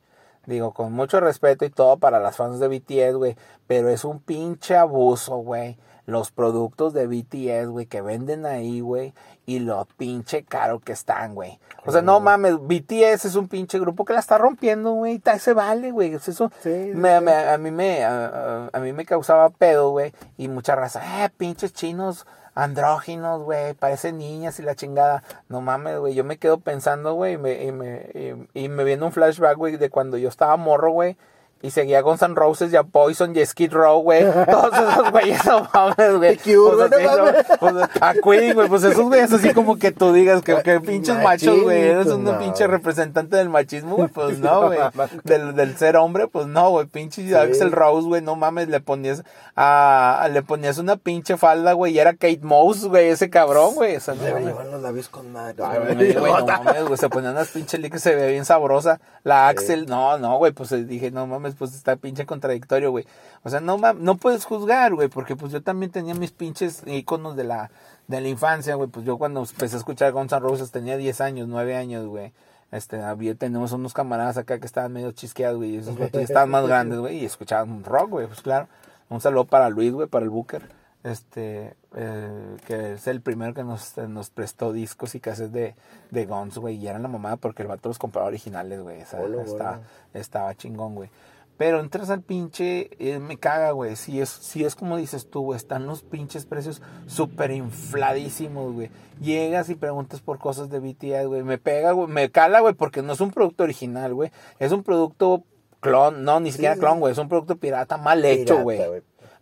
Digo, 0.46 0.74
con 0.74 0.92
mucho 0.92 1.20
respeto 1.20 1.64
y 1.66 1.70
todo 1.70 1.98
para 1.98 2.20
las 2.20 2.36
fans 2.36 2.60
de 2.60 2.68
BTS, 2.68 3.16
güey, 3.16 3.36
pero 3.68 3.90
es 3.90 4.04
un 4.04 4.20
pinche 4.20 4.76
abuso, 4.76 5.38
güey. 5.38 5.78
Los 6.06 6.32
productos 6.32 6.92
de 6.94 7.08
BTS, 7.08 7.68
güey, 7.70 7.86
que 7.86 8.02
venden 8.02 8.46
ahí, 8.46 8.82
güey, 8.82 9.14
y 9.46 9.60
lo 9.60 9.88
pinche 9.96 10.44
caro 10.44 10.80
que 10.80 10.92
están, 10.92 11.34
güey. 11.34 11.60
O 11.86 11.94
sea, 11.94 12.02
no 12.02 12.20
mames, 12.20 12.58
BTS 12.60 13.24
es 13.26 13.36
un 13.36 13.48
pinche 13.48 13.80
grupo 13.80 14.04
que 14.04 14.12
la 14.12 14.20
está 14.20 14.38
rompiendo, 14.38 14.92
güey, 14.92 15.22
se 15.40 15.54
vale, 15.54 15.92
güey. 15.92 16.14
Eso 16.14 16.52
Sí, 16.62 16.92
me- 16.94 17.14
a 17.14 17.58
mí 17.58 17.72
me 17.72 18.04
a 18.04 18.70
mí 18.82 18.92
me 18.92 19.06
causaba 19.06 19.50
pedo, 19.50 19.92
güey, 19.92 20.12
y 20.38 20.50
mucha 20.50 20.76
raza, 20.76 21.24
eh, 21.24 21.30
pinches 21.38 21.72
chinos 21.72 22.28
andróginos, 22.56 23.42
güey, 23.42 23.74
parecen 23.74 24.18
niñas 24.18 24.60
y 24.60 24.64
la 24.64 24.76
chingada. 24.76 25.24
No 25.50 25.62
mames, 25.62 26.00
güey, 26.00 26.14
yo 26.14 26.24
me 26.24 26.38
quedo 26.38 26.60
pensando, 26.60 27.14
güey, 27.14 27.34
y 27.34 27.38
me, 27.38 27.64
y 27.64 27.72
me, 27.72 28.48
y, 28.54 28.64
y 28.66 28.70
me 28.70 28.84
viene 28.84 29.04
un 29.06 29.12
flashback, 29.12 29.58
güey, 29.58 29.78
de 29.78 29.90
cuando 29.90 30.18
yo 30.18 30.30
estaba 30.30 30.58
morro, 30.58 30.92
güey. 30.92 31.18
Y 31.64 31.72
seguía 31.72 32.00
a 32.00 32.02
Guns 32.02 32.22
N' 32.22 32.36
Roses 32.36 32.74
y 32.74 32.76
a 32.76 32.84
Poison 32.84 33.34
y 33.34 33.46
Skid 33.46 33.72
Row, 33.72 34.02
güey. 34.02 34.26
Todos 34.52 34.74
esos 34.74 35.12
güeyes, 35.12 35.46
no 35.46 35.66
mames, 35.74 36.18
güey. 36.18 36.40
No 36.46 37.84
a 38.02 38.14
Queen, 38.14 38.54
güey, 38.54 38.68
pues 38.68 38.84
esos 38.84 39.06
güeyes 39.06 39.32
así 39.32 39.54
como 39.54 39.78
que 39.78 39.94
tú 39.94 40.12
digas 40.12 40.42
que, 40.42 40.62
que 40.62 40.82
pinches 40.82 41.18
machos, 41.24 41.62
güey. 41.62 41.82
Eres 41.82 42.08
un 42.08 42.26
no. 42.26 42.38
pinche 42.38 42.68
representante 42.68 43.38
del 43.38 43.48
machismo, 43.48 43.96
güey. 43.96 44.10
Pues 44.10 44.40
no, 44.40 44.68
güey. 44.68 44.80
Del, 45.24 45.56
del 45.56 45.78
ser 45.78 45.96
hombre, 45.96 46.28
pues 46.28 46.48
no, 46.48 46.70
güey. 46.70 46.86
Pinche 46.86 47.34
Axel 47.34 47.72
Rose, 47.72 48.08
güey. 48.10 48.22
No 48.22 48.36
mames, 48.36 48.68
le 48.68 48.82
ponías 48.82 49.24
a, 49.56 50.28
le 50.32 50.44
ponías 50.44 50.78
una 50.80 50.98
pinche 50.98 51.38
falda, 51.38 51.72
güey. 51.72 51.94
Y 51.94 52.00
era 52.00 52.12
Kate 52.12 52.42
Moss, 52.42 52.86
güey. 52.86 53.08
Ese 53.08 53.30
cabrón, 53.30 53.76
güey. 53.76 53.96
O 53.96 54.00
sea, 54.02 54.16
no 54.16 54.38
llevan 54.38 54.70
los 54.70 54.82
labios 54.82 55.08
con 55.08 55.32
madre. 55.32 55.56
Güey, 55.94 56.14
no 56.14 56.46
mames, 56.46 56.84
güey, 56.86 56.98
se 56.98 57.08
ponían 57.08 57.34
unas 57.34 57.48
pinches 57.50 57.80
ligas, 57.80 58.02
se 58.02 58.16
ve 58.16 58.32
bien 58.32 58.44
sabrosa. 58.44 59.00
La 59.24 59.48
Axel, 59.48 59.86
no, 59.86 60.18
no, 60.18 60.38
güey, 60.38 60.52
pues 60.52 60.72
dije, 60.88 61.10
no 61.12 61.26
mames, 61.26 61.53
pues 61.54 61.74
está 61.74 61.96
pinche 61.96 62.26
contradictorio, 62.26 62.92
güey. 62.92 63.06
O 63.44 63.50
sea, 63.50 63.60
no 63.60 63.78
no 63.78 64.18
puedes 64.18 64.46
juzgar, 64.46 64.94
güey, 64.94 65.08
porque 65.08 65.36
pues 65.36 65.52
yo 65.52 65.62
también 65.62 65.92
tenía 65.92 66.14
mis 66.14 66.32
pinches 66.32 66.84
iconos 66.86 67.36
de 67.36 67.44
la, 67.44 67.72
de 68.08 68.22
la 68.22 68.28
infancia, 68.28 68.76
güey. 68.76 68.90
Pues 68.90 69.06
yo 69.06 69.18
cuando 69.18 69.42
empecé 69.42 69.76
a 69.76 69.80
escuchar 69.80 70.12
Guns 70.12 70.32
N' 70.32 70.40
Roses 70.40 70.72
tenía 70.72 70.98
10 70.98 71.22
años, 71.22 71.48
9 71.48 71.76
años, 71.76 72.06
güey. 72.08 72.34
Este, 72.72 73.02
había, 73.02 73.36
tenemos 73.36 73.72
unos 73.72 73.94
camaradas 73.94 74.38
acá 74.38 74.60
que 74.60 74.66
estaban 74.66 74.92
medio 74.92 75.12
chisqueados, 75.12 75.58
güey, 75.58 75.78
esos 75.78 75.96
güeyes 75.96 76.16
estaban 76.30 76.50
más 76.50 76.66
grandes, 76.66 77.00
güey, 77.00 77.20
y 77.20 77.26
escuchaban 77.26 77.84
rock, 77.84 78.10
güey, 78.10 78.28
pues 78.28 78.42
claro. 78.42 78.68
Un 79.10 79.22
saludo 79.22 79.46
para 79.46 79.70
Luis, 79.70 79.94
güey, 79.94 80.08
para 80.08 80.24
el 80.24 80.30
Booker 80.30 80.68
este 81.04 81.76
eh, 81.96 82.58
que 82.66 82.94
es 82.94 83.08
el 83.08 83.22
primero 83.22 83.54
que 83.54 83.64
nos, 83.64 83.98
nos 83.98 84.30
prestó 84.30 84.72
discos 84.72 85.16
y 85.16 85.20
cassettes 85.20 85.52
de, 85.52 85.76
de 86.12 86.26
Guns, 86.26 86.58
güey, 86.58 86.78
y 86.78 86.88
eran 86.88 87.04
la 87.04 87.10
mamada 87.10 87.36
porque 87.36 87.62
el 87.62 87.68
vato 87.68 87.90
los 87.90 88.00
compraba 88.00 88.28
originales, 88.28 88.82
güey, 88.82 89.02
o 89.02 89.06
sea, 89.06 89.20
estaba, 89.46 89.82
estaba 90.14 90.56
chingón, 90.56 90.96
güey. 90.96 91.10
Pero 91.58 91.80
entras 91.80 92.10
al 92.10 92.22
pinche, 92.22 92.90
eh, 93.00 93.20
me 93.20 93.38
caga, 93.38 93.72
güey, 93.72 93.96
si 93.96 94.20
es, 94.20 94.30
si 94.30 94.66
es 94.66 94.76
como 94.76 94.98
dices 94.98 95.30
tú, 95.30 95.42
güey, 95.42 95.58
están 95.58 95.86
los 95.86 96.02
pinches 96.02 96.46
precios 96.46 96.82
súper 97.06 97.52
infladísimos, 97.52 98.74
güey. 98.74 98.90
Llegas 99.22 99.70
y 99.70 99.76
preguntas 99.76 100.20
por 100.22 100.40
cosas 100.40 100.70
de 100.70 100.80
BTS, 100.80 101.28
güey, 101.28 101.44
me 101.44 101.60
pega, 101.60 101.92
güey, 101.92 102.08
me 102.08 102.32
cala, 102.32 102.60
güey, 102.60 102.74
porque 102.74 103.04
no 103.04 103.14
es 103.14 103.22
un 103.22 103.32
producto 103.32 103.64
original, 103.64 104.14
güey, 104.16 104.32
es 104.58 104.72
un 104.72 104.82
producto 104.82 105.44
clon, 105.80 106.24
no, 106.24 106.40
ni 106.40 106.52
siquiera 106.52 106.76
clon, 106.76 107.00
güey, 107.00 107.12
es 107.12 107.20
un 107.20 107.30
producto 107.30 107.56
pirata 107.56 107.98
mal 107.98 108.26
hecho, 108.26 108.62
güey. 108.64 108.80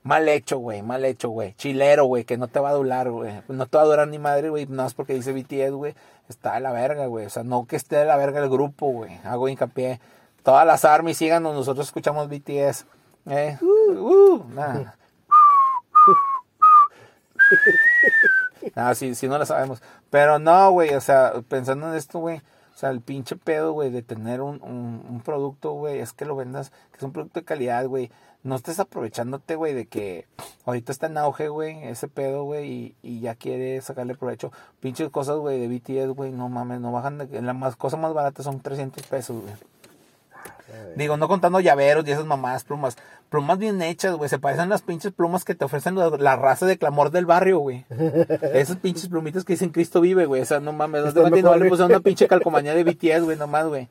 Mal 0.03 0.27
hecho, 0.27 0.57
güey, 0.57 0.81
mal 0.81 1.05
hecho, 1.05 1.29
güey. 1.29 1.53
Chilero, 1.53 2.05
güey, 2.05 2.23
que 2.23 2.35
no 2.35 2.47
te 2.47 2.59
va 2.59 2.71
a 2.71 2.73
durar, 2.73 3.11
güey. 3.11 3.33
No 3.47 3.67
te 3.67 3.77
va 3.77 3.83
a 3.83 3.85
durar 3.85 4.07
ni 4.07 4.17
madre, 4.17 4.49
güey. 4.49 4.65
No 4.65 4.83
es 4.83 4.95
porque 4.95 5.13
dice 5.13 5.31
BTS, 5.31 5.73
güey. 5.73 5.93
Está 6.27 6.55
de 6.55 6.61
la 6.61 6.71
verga, 6.71 7.05
güey. 7.05 7.27
O 7.27 7.29
sea, 7.29 7.43
no 7.43 7.67
que 7.67 7.75
esté 7.75 7.97
de 7.97 8.05
la 8.05 8.17
verga 8.17 8.39
el 8.39 8.49
grupo, 8.49 8.87
güey. 8.87 9.19
Hago 9.23 9.47
hincapié. 9.47 9.99
Todas 10.43 10.65
las 10.65 10.85
armas 10.85 11.17
síganos, 11.17 11.53
nosotros 11.53 11.87
escuchamos 11.87 12.27
BTS. 12.27 12.85
Eh, 13.27 13.57
uh, 13.61 14.43
nada. 14.49 14.97
Ah, 18.75 18.95
sí, 18.95 19.13
sí 19.13 19.27
no 19.27 19.37
la 19.37 19.45
sabemos. 19.45 19.81
Pero 20.09 20.39
no, 20.39 20.71
güey, 20.71 20.95
o 20.95 21.01
sea, 21.01 21.33
pensando 21.47 21.89
en 21.89 21.95
esto, 21.95 22.19
güey. 22.19 22.41
O 22.73 22.77
sea, 22.81 22.89
el 22.89 23.01
pinche 23.01 23.35
pedo, 23.35 23.73
güey, 23.73 23.91
de 23.91 24.01
tener 24.01 24.41
un, 24.41 24.61
un, 24.63 25.05
un 25.07 25.21
producto, 25.21 25.73
güey, 25.73 25.99
es 25.99 26.13
que 26.13 26.25
lo 26.25 26.35
vendas, 26.35 26.71
que 26.91 26.97
es 26.97 27.03
un 27.03 27.11
producto 27.11 27.39
de 27.39 27.45
calidad, 27.45 27.85
güey. 27.85 28.09
No 28.43 28.55
estés 28.55 28.79
aprovechándote, 28.79 29.55
güey, 29.55 29.75
de 29.75 29.85
que 29.85 30.25
ahorita 30.65 30.91
está 30.91 31.05
en 31.05 31.17
auge, 31.17 31.49
güey, 31.49 31.83
ese 31.83 32.07
pedo, 32.07 32.43
güey, 32.43 32.71
y, 32.71 32.95
y 33.03 33.19
ya 33.19 33.35
quiere 33.35 33.79
sacarle 33.81 34.15
provecho. 34.15 34.51
Pinches 34.79 35.11
cosas, 35.11 35.37
güey, 35.37 35.59
de 35.59 35.67
BTS, 35.67 36.15
güey, 36.15 36.31
no 36.31 36.49
mames, 36.49 36.79
no 36.79 36.91
bajan 36.91 37.19
de... 37.19 37.41
La 37.43 37.53
más, 37.53 37.75
cosa 37.75 37.97
más 37.97 38.15
barata 38.15 38.41
son 38.41 38.59
300 38.61 39.05
pesos, 39.05 39.43
güey. 39.43 39.53
Digo, 40.95 41.17
no 41.17 41.27
contando 41.27 41.59
llaveros 41.59 42.07
y 42.07 42.11
esas 42.11 42.25
mamadas, 42.25 42.63
plumas. 42.63 42.97
Plumas 43.29 43.57
bien 43.57 43.81
hechas, 43.81 44.15
güey. 44.15 44.29
Se 44.29 44.39
parecen 44.39 44.65
a 44.65 44.67
las 44.67 44.81
pinches 44.81 45.13
plumas 45.13 45.45
que 45.45 45.55
te 45.55 45.65
ofrecen 45.65 45.95
la, 45.95 46.09
la 46.09 46.35
raza 46.35 46.65
de 46.65 46.77
clamor 46.77 47.11
del 47.11 47.25
barrio, 47.25 47.59
güey. 47.59 47.85
Esas 48.53 48.77
pinches 48.77 49.07
plumitas 49.07 49.45
que 49.45 49.53
dicen 49.53 49.69
Cristo 49.69 50.01
vive, 50.01 50.25
güey. 50.25 50.41
O 50.41 50.45
sea, 50.45 50.59
no 50.59 50.73
mames. 50.73 51.05
No 51.05 51.13
te 51.13 51.41
no 51.41 51.55
le 51.55 51.69
pusieron 51.69 51.91
una 51.91 52.01
pinche 52.01 52.27
calcomanía 52.27 52.73
de 52.73 52.83
BTS, 52.83 53.23
güey, 53.23 53.37
nomás, 53.37 53.67
güey. 53.67 53.87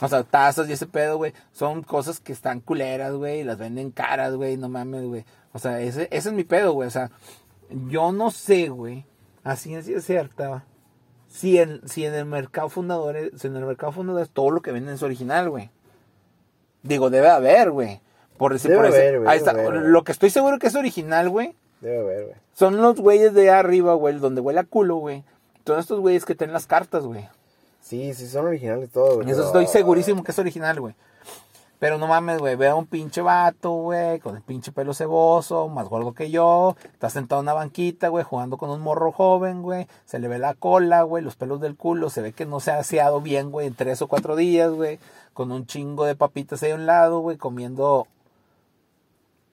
O 0.00 0.06
sea, 0.06 0.22
tazas 0.22 0.68
y 0.68 0.72
ese 0.72 0.86
pedo, 0.86 1.16
güey. 1.16 1.32
Son 1.52 1.82
cosas 1.82 2.20
que 2.20 2.32
están 2.32 2.60
culeras, 2.60 3.12
güey. 3.14 3.40
Y 3.40 3.44
las 3.44 3.58
venden 3.58 3.90
caras, 3.90 4.34
güey. 4.34 4.56
No 4.56 4.68
mames, 4.68 5.04
güey. 5.04 5.24
O 5.52 5.58
sea, 5.58 5.80
ese, 5.80 6.08
ese 6.12 6.28
es 6.28 6.34
mi 6.34 6.44
pedo, 6.44 6.72
güey. 6.72 6.86
O 6.86 6.90
sea, 6.90 7.10
yo 7.88 8.12
no 8.12 8.30
sé, 8.30 8.68
güey. 8.68 9.04
Así 9.42 9.74
es 9.74 10.04
cierta. 10.04 10.64
Si 11.28 11.58
en, 11.58 11.86
si 11.86 12.04
en 12.04 12.14
el 12.14 12.24
mercado 12.24 12.68
fundador, 12.68 13.16
si 13.36 13.46
en 13.48 13.56
el 13.56 13.64
mercado 13.64 13.92
fundador 13.92 14.28
todo 14.28 14.50
lo 14.50 14.62
que 14.62 14.72
venden 14.72 14.94
es 14.94 15.02
original, 15.02 15.50
güey. 15.50 15.70
Digo, 16.82 17.10
debe 17.10 17.28
haber, 17.28 17.70
güey. 17.70 18.00
Por 18.36 18.52
decir, 18.52 18.70
Debe 18.70 18.82
por 18.84 18.90
ese- 18.90 18.98
haber, 19.02 19.18
güey, 19.20 19.30
ahí 19.30 19.38
debe 19.40 19.50
está. 19.50 19.68
haber. 19.68 19.82
Lo 19.82 20.04
que 20.04 20.12
estoy 20.12 20.30
seguro 20.30 20.58
que 20.58 20.68
es 20.68 20.74
original, 20.74 21.28
güey. 21.28 21.54
Debe 21.80 21.98
haber, 21.98 22.24
güey. 22.24 22.36
Son 22.54 22.76
los 22.80 22.96
güeyes 23.00 23.34
de 23.34 23.50
arriba, 23.50 23.94
güey, 23.94 24.16
donde 24.18 24.40
huele 24.40 24.60
a 24.60 24.64
culo, 24.64 24.96
güey. 24.96 25.24
Todos 25.64 25.80
estos 25.80 26.00
güeyes 26.00 26.24
que 26.24 26.34
tienen 26.34 26.54
las 26.54 26.66
cartas, 26.66 27.04
güey. 27.04 27.28
Sí, 27.80 28.14
sí, 28.14 28.26
son 28.28 28.46
originales 28.46 28.90
todo, 28.90 29.16
güey. 29.16 29.30
Eso 29.30 29.44
estoy 29.46 29.66
segurísimo 29.66 30.22
que 30.22 30.32
es 30.32 30.38
original, 30.38 30.80
güey. 30.80 30.94
Pero 31.78 31.96
no 31.96 32.08
mames, 32.08 32.38
güey, 32.38 32.56
veo 32.56 32.72
a 32.72 32.74
un 32.74 32.86
pinche 32.86 33.20
vato, 33.22 33.70
güey, 33.70 34.18
con 34.18 34.34
el 34.34 34.42
pinche 34.42 34.72
pelo 34.72 34.94
ceboso, 34.94 35.68
más 35.68 35.88
gordo 35.88 36.12
que 36.12 36.28
yo. 36.30 36.76
Está 36.92 37.08
sentado 37.08 37.40
en 37.40 37.44
una 37.44 37.52
banquita, 37.52 38.08
güey, 38.08 38.24
jugando 38.24 38.56
con 38.56 38.70
un 38.70 38.80
morro 38.80 39.12
joven, 39.12 39.62
güey. 39.62 39.86
Se 40.04 40.18
le 40.18 40.26
ve 40.26 40.40
la 40.40 40.54
cola, 40.54 41.02
güey, 41.02 41.22
los 41.22 41.36
pelos 41.36 41.60
del 41.60 41.76
culo. 41.76 42.10
Se 42.10 42.20
ve 42.20 42.32
que 42.32 42.46
no 42.46 42.58
se 42.58 42.72
ha 42.72 42.78
aseado 42.80 43.20
bien, 43.20 43.52
güey, 43.52 43.68
en 43.68 43.74
tres 43.74 44.02
o 44.02 44.08
cuatro 44.08 44.34
días, 44.34 44.72
güey. 44.72 44.98
Con 45.34 45.52
un 45.52 45.66
chingo 45.66 46.04
de 46.04 46.16
papitas 46.16 46.64
ahí 46.64 46.72
a 46.72 46.74
un 46.74 46.86
lado, 46.86 47.20
güey, 47.20 47.36
comiendo 47.36 48.08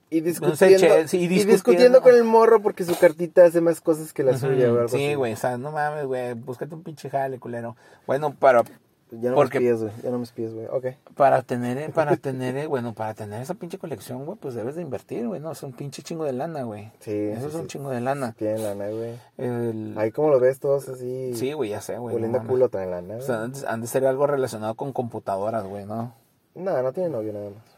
Y 0.09 0.21
No 0.21 0.55
sé, 0.55 0.69
discutiendo, 0.69 1.17
y 1.17 1.27
discutiendo. 1.27 2.01
con 2.01 2.15
el 2.15 2.23
morro 2.23 2.59
porque 2.59 2.85
su 2.85 2.97
cartita 2.97 3.45
hace 3.45 3.61
más 3.61 3.81
cosas 3.81 4.13
que 4.13 4.23
la 4.23 4.35
suya, 4.35 4.73
o 4.73 4.77
algo 4.77 4.87
Sí, 4.87 5.13
güey, 5.13 5.33
o 5.33 5.37
sea, 5.37 5.59
no 5.59 5.71
mames, 5.71 6.07
güey, 6.07 6.33
búscate 6.33 6.73
un 6.73 6.81
pinche 6.81 7.11
jale, 7.11 7.37
culero. 7.37 7.75
Bueno, 8.07 8.33
para, 8.33 8.63
Ya 9.11 9.29
no 9.29 9.35
Porque- 9.35 9.59
me 9.59 9.69
espíes, 9.69 9.81
güey. 9.83 10.03
Ya 10.03 10.09
no 10.09 10.17
me 10.17 10.23
espíes, 10.23 10.53
güey. 10.53 10.65
Ok. 10.67 10.87
para 11.15 11.41
tener, 11.43 11.91
para 11.93 12.17
tener, 12.17 12.57
eh, 12.57 12.67
bueno, 12.67 12.93
para 12.93 13.13
tener 13.13 13.41
esa 13.41 13.53
pinche 13.53 13.77
colección, 13.77 14.25
güey, 14.25 14.37
pues 14.37 14.55
debes 14.55 14.75
de 14.75 14.81
invertir, 14.81 15.27
güey, 15.27 15.39
no, 15.39 15.51
es 15.51 15.61
un 15.63 15.73
pinche 15.73 16.01
chingo 16.01 16.23
de 16.25 16.33
lana, 16.33 16.63
güey. 16.63 16.91
Sí, 16.99 17.11
Eso 17.11 17.41
sí, 17.41 17.47
es 17.47 17.55
un 17.55 17.61
sí. 17.61 17.67
chingo 17.67 17.91
de 17.91 18.01
lana. 18.01 18.33
Tienen 18.37 18.63
lana, 18.63 18.87
güey. 18.89 19.13
El... 19.37 19.93
Ahí 19.97 20.11
como 20.11 20.29
lo 20.29 20.39
ves 20.39 20.59
todos 20.59 20.89
así. 20.89 21.33
Sí, 21.35 21.53
güey, 21.53 21.69
ya 21.69 21.81
sé, 21.81 21.97
güey. 21.97 22.15
Oliendo 22.15 22.43
culo 22.45 22.69
traen 22.69 22.91
lana, 22.91 23.17
O 23.17 23.21
sea, 23.21 23.43
han 23.67 23.81
de- 23.81 23.87
ser 23.87 24.05
algo 24.07 24.25
relacionado 24.27 24.73
con 24.75 24.91
computadoras, 24.91 25.65
güey, 25.65 25.85
¿no? 25.85 26.13
No, 26.55 26.81
no 26.81 26.91
tiene 26.93 27.09
novio 27.09 27.31
nada 27.33 27.49
más. 27.51 27.74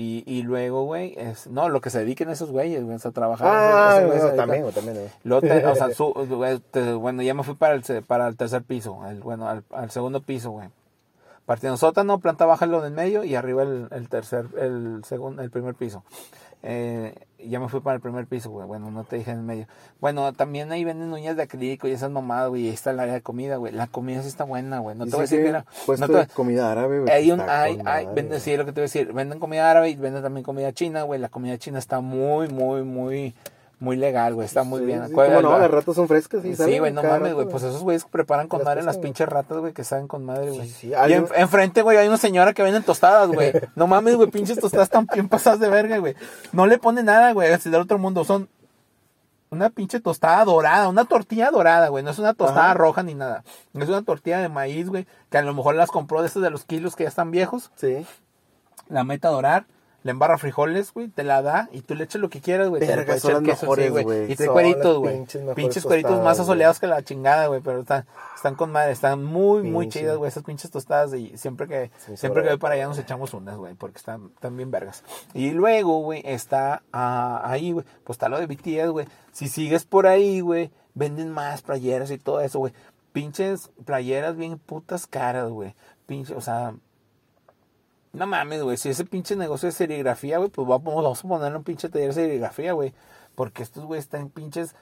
Y, 0.00 0.24
y 0.26 0.42
luego, 0.42 0.84
güey, 0.84 1.14
es, 1.18 1.46
no, 1.48 1.68
lo 1.68 1.80
que 1.82 1.90
se 1.90 1.98
dediquen 1.98 2.30
esos 2.30 2.50
güeyes, 2.50 2.82
güey, 2.82 2.96
es 2.96 3.04
a 3.04 3.10
trabajar. 3.10 3.48
Ah, 3.50 3.96
esos- 3.98 4.06
güeyes 4.06 4.24
no, 4.24 4.30
también, 4.34 4.48
dedican- 4.48 4.62
güey, 4.62 4.74
también, 4.74 4.96
güey. 4.96 5.08
Luego 5.24 5.40
te- 5.42 5.66
o 5.66 5.74
sea, 5.74 5.90
su- 5.94 6.12
güey, 6.14 6.58
te- 6.70 6.94
bueno, 6.94 7.22
ya 7.22 7.34
me 7.34 7.42
fui 7.42 7.54
para 7.54 7.74
el, 7.74 7.82
para 8.06 8.26
el 8.28 8.36
tercer 8.36 8.62
piso, 8.62 8.98
el, 9.08 9.20
bueno, 9.20 9.48
al, 9.48 9.62
al 9.72 9.90
segundo 9.90 10.20
piso, 10.22 10.52
güey. 10.52 10.68
Partiendo 11.44 11.76
sótano, 11.76 12.18
planta 12.20 12.46
baja 12.46 12.66
lo 12.66 12.80
del 12.80 12.92
medio 12.92 13.24
y 13.24 13.34
arriba 13.34 13.64
el, 13.64 13.88
el 13.90 14.08
tercer, 14.08 14.46
el 14.58 15.02
segundo, 15.04 15.42
el 15.42 15.50
primer 15.50 15.74
piso. 15.74 16.04
Eh, 16.62 17.14
ya 17.38 17.58
me 17.58 17.68
fui 17.70 17.80
para 17.80 17.96
el 17.96 18.02
primer 18.02 18.26
piso, 18.26 18.50
güey. 18.50 18.66
Bueno, 18.66 18.90
no 18.90 19.04
te 19.04 19.16
dije 19.16 19.30
en 19.30 19.38
el 19.38 19.42
medio. 19.44 19.66
Bueno, 19.98 20.30
también 20.34 20.70
ahí 20.72 20.84
venden 20.84 21.10
uñas 21.12 21.36
de 21.36 21.42
acrílico 21.42 21.88
y 21.88 21.92
esas 21.92 22.10
mamadas, 22.10 22.50
güey. 22.50 22.62
Y 22.64 22.68
ahí 22.68 22.74
está 22.74 22.90
el 22.90 23.00
área 23.00 23.14
de 23.14 23.22
comida, 23.22 23.56
güey. 23.56 23.72
La 23.72 23.86
comida 23.86 24.20
sí 24.20 24.28
está 24.28 24.44
buena, 24.44 24.78
güey. 24.80 24.94
No 24.96 25.04
te 25.06 25.12
voy 25.12 25.20
a 25.20 25.22
decir 25.22 25.42
que 25.42 25.48
era. 25.48 25.64
No 25.98 26.08
te- 26.08 26.26
comida 26.34 26.70
árabe, 26.70 27.00
güey. 27.00 27.10
hay 27.10 27.32
un, 27.32 27.40
está 27.40 27.62
hay, 27.62 27.80
hay, 27.86 28.06
venden, 28.14 28.40
sí, 28.40 28.56
lo 28.58 28.66
que 28.66 28.72
te 28.72 28.80
voy 28.80 28.84
a 28.84 28.88
decir, 28.92 29.12
venden 29.14 29.38
comida 29.38 29.70
árabe 29.70 29.88
y 29.88 29.96
venden 29.96 30.22
también 30.22 30.44
comida 30.44 30.72
china, 30.72 31.02
güey. 31.02 31.18
La 31.18 31.30
comida 31.30 31.56
china 31.56 31.78
está 31.78 32.00
muy, 32.00 32.48
muy, 32.48 32.82
muy, 32.82 33.34
muy 33.80 33.96
legal, 33.96 34.34
güey. 34.34 34.46
Está 34.46 34.62
muy 34.62 34.80
Sí, 34.80 34.86
bien. 34.86 35.08
sí, 35.08 35.12
¿Cuál- 35.12 35.28
cómo 35.28 35.40
no, 35.40 35.50
la- 35.52 35.58
las 35.60 35.70
ratas 35.70 35.94
son 35.96 36.06
frescas, 36.06 36.42
sí, 36.42 36.54
Sí, 36.54 36.78
güey, 36.78 36.92
no 36.92 37.02
mames, 37.02 37.32
güey. 37.34 37.48
Pues 37.48 37.62
esos 37.62 37.82
güeyes 37.82 38.04
preparan 38.04 38.46
con 38.46 38.58
Las 38.60 38.66
madre 38.66 38.82
las 38.82 38.98
pinches 38.98 39.28
ratas, 39.28 39.58
güey, 39.58 39.72
que 39.72 39.84
saben 39.84 40.06
con 40.06 40.24
madre, 40.24 40.50
güey. 40.50 40.68
Sí, 40.68 40.88
Y 40.88 40.94
hay 40.94 41.14
en- 41.14 41.22
un- 41.24 41.28
enfrente, 41.34 41.80
güey, 41.82 41.96
hay 41.96 42.06
una 42.06 42.18
señora 42.18 42.52
que 42.52 42.62
venden 42.62 42.82
tostadas, 42.82 43.28
güey. 43.28 43.52
No 43.74 43.86
mames, 43.86 44.16
güey, 44.16 44.30
pinches 44.30 44.58
tostadas 44.60 44.90
tan 44.90 45.06
bien 45.06 45.28
pasadas 45.28 45.60
de 45.60 45.68
verga, 45.70 45.96
güey. 45.98 46.14
No 46.52 46.66
le 46.66 46.78
pone 46.78 47.02
nada, 47.02 47.32
güey, 47.32 47.50
así 47.52 47.70
del 47.70 47.80
otro 47.80 47.98
mundo. 47.98 48.22
Son 48.24 48.48
una 49.52 49.70
pinche 49.70 49.98
tostada 49.98 50.44
dorada, 50.44 50.88
una 50.88 51.06
tortilla 51.06 51.50
dorada, 51.50 51.88
güey. 51.88 52.04
No 52.04 52.10
es 52.10 52.18
una 52.18 52.34
tostada 52.34 52.66
Ajá. 52.66 52.74
roja 52.74 53.02
ni 53.02 53.14
nada. 53.14 53.42
Es 53.74 53.88
una 53.88 54.02
tortilla 54.02 54.38
de 54.38 54.48
maíz, 54.48 54.88
güey, 54.88 55.06
que 55.30 55.38
a 55.38 55.42
lo 55.42 55.54
mejor 55.54 55.74
las 55.74 55.90
compró 55.90 56.20
de 56.20 56.28
estos 56.28 56.42
de 56.42 56.50
los 56.50 56.64
kilos 56.64 56.94
que 56.96 57.04
ya 57.04 57.08
están 57.08 57.30
viejos. 57.30 57.70
Sí. 57.76 58.06
La 58.88 59.04
mete 59.04 59.26
a 59.26 59.30
dorar. 59.30 59.64
Le 60.02 60.12
embarra 60.12 60.38
frijoles, 60.38 60.94
güey, 60.94 61.08
te 61.08 61.24
la 61.24 61.42
da 61.42 61.68
y 61.72 61.82
tú 61.82 61.94
le 61.94 62.04
echas 62.04 62.22
lo 62.22 62.30
que 62.30 62.40
quieras, 62.40 62.70
güey. 62.70 62.80
Te 62.80 62.96
le 62.96 63.02
puedes 63.02 63.22
echar 63.22 63.42
queso, 63.42 63.74
sí, 63.74 63.88
güey. 63.88 64.32
Y 64.32 64.36
Son 64.36 64.46
cueritos, 64.48 64.98
güey. 64.98 65.16
pinches 65.18 65.42
Pinches 65.54 65.84
cueritos 65.84 66.22
más 66.22 66.40
asoleados 66.40 66.80
que 66.80 66.86
la 66.86 67.02
chingada, 67.02 67.48
güey. 67.48 67.60
Pero 67.60 67.80
están, 67.80 68.06
están 68.34 68.54
con 68.54 68.72
madre, 68.72 68.92
están 68.92 69.22
muy, 69.22 69.62
muy 69.62 69.90
chidas, 69.90 70.16
güey. 70.16 70.28
Esas 70.28 70.42
pinches 70.42 70.70
tostadas. 70.70 71.12
Y 71.12 71.36
siempre 71.36 71.66
que, 71.66 71.90
Sí, 71.98 72.16
siempre 72.16 72.42
que 72.42 72.48
voy 72.48 72.58
para 72.58 72.74
allá 72.76 72.86
nos 72.86 72.98
echamos 72.98 73.34
unas, 73.34 73.58
güey. 73.58 73.74
Porque 73.74 73.98
están, 73.98 74.30
están 74.34 74.56
bien 74.56 74.70
vergas. 74.70 75.04
Y 75.34 75.50
luego, 75.50 76.00
güey, 76.00 76.22
está 76.24 76.82
ah, 76.92 77.42
ahí, 77.44 77.72
güey. 77.72 77.84
Pues 78.04 78.14
está 78.14 78.30
lo 78.30 78.38
de 78.40 78.46
BTS, 78.46 78.90
güey. 78.90 79.06
Si 79.32 79.48
sigues 79.48 79.84
por 79.84 80.06
ahí, 80.06 80.40
güey, 80.40 80.70
venden 80.94 81.30
más 81.30 81.60
playeras 81.60 82.10
y 82.10 82.16
todo 82.16 82.40
eso, 82.40 82.58
güey. 82.58 82.72
Pinches 83.12 83.70
playeras 83.84 84.34
bien 84.36 84.58
putas 84.58 85.06
caras, 85.06 85.50
güey. 85.50 85.74
Pinche, 86.06 86.34
o 86.34 86.40
sea, 86.40 86.74
no 88.12 88.26
mames, 88.26 88.62
güey. 88.62 88.76
Si 88.76 88.88
ese 88.88 89.04
pinche 89.04 89.36
negocio 89.36 89.66
de 89.66 89.72
serigrafía, 89.72 90.38
güey, 90.38 90.50
pues 90.50 90.66
vamos, 90.66 90.94
vamos 90.94 91.24
a 91.24 91.28
ponerle 91.28 91.58
un 91.58 91.64
pinche 91.64 91.88
taller 91.88 92.08
de 92.08 92.14
serigrafía, 92.14 92.72
güey. 92.72 92.92
Porque 93.34 93.62
estos, 93.62 93.84
güey, 93.84 94.00
están 94.00 94.28
pinches 94.30 94.74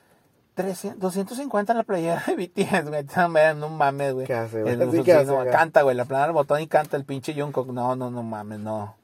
300, 0.55 0.99
250 1.01 1.73
en 1.73 1.77
la 1.79 1.85
playera 1.85 2.23
de 2.27 2.35
BTS, 2.35 2.89
güey. 2.89 3.55
No 3.57 3.69
mames, 3.69 4.15
güey. 4.15 4.27
¿Qué 4.27 4.35
hace, 4.35 4.63
güey? 4.63 4.75
El- 4.75 4.91
Sí, 4.91 4.97
sí, 4.99 5.03
¿qué 5.05 5.13
hace, 5.13 5.27
no, 5.27 5.35
güey? 5.37 5.51
canta, 5.51 5.83
güey. 5.83 5.95
La 5.97 6.05
plana 6.05 6.25
del 6.25 6.33
botón 6.33 6.61
y 6.61 6.67
canta 6.67 6.97
el 6.97 7.05
pinche 7.05 7.35
Jungkook. 7.41 7.69
No, 7.73 7.95
no, 7.97 8.11
no 8.11 8.23
mames, 8.23 8.59
no. 8.61 8.97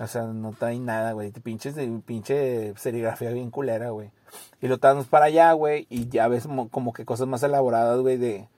O 0.00 0.06
sea, 0.06 0.22
no 0.22 0.52
trae 0.52 0.78
nada, 0.78 1.12
güey. 1.12 1.30
Pinches 1.32 1.74
de 1.74 1.86
pinche 2.04 2.74
serigrafía 2.76 3.30
bien 3.30 3.50
culera, 3.50 3.90
güey. 3.90 4.10
Y 4.60 4.66
lo 4.68 4.78
traemos 4.78 5.06
para 5.06 5.26
allá, 5.26 5.52
güey. 5.52 5.86
Y 5.90 6.08
ya 6.08 6.26
ves 6.28 6.46
mo- 6.46 6.68
como 6.68 6.92
que 6.92 7.04
cosas 7.04 7.26
más 7.28 7.42
elaboradas, 7.42 7.98
güey, 8.00 8.16
de... 8.16 8.48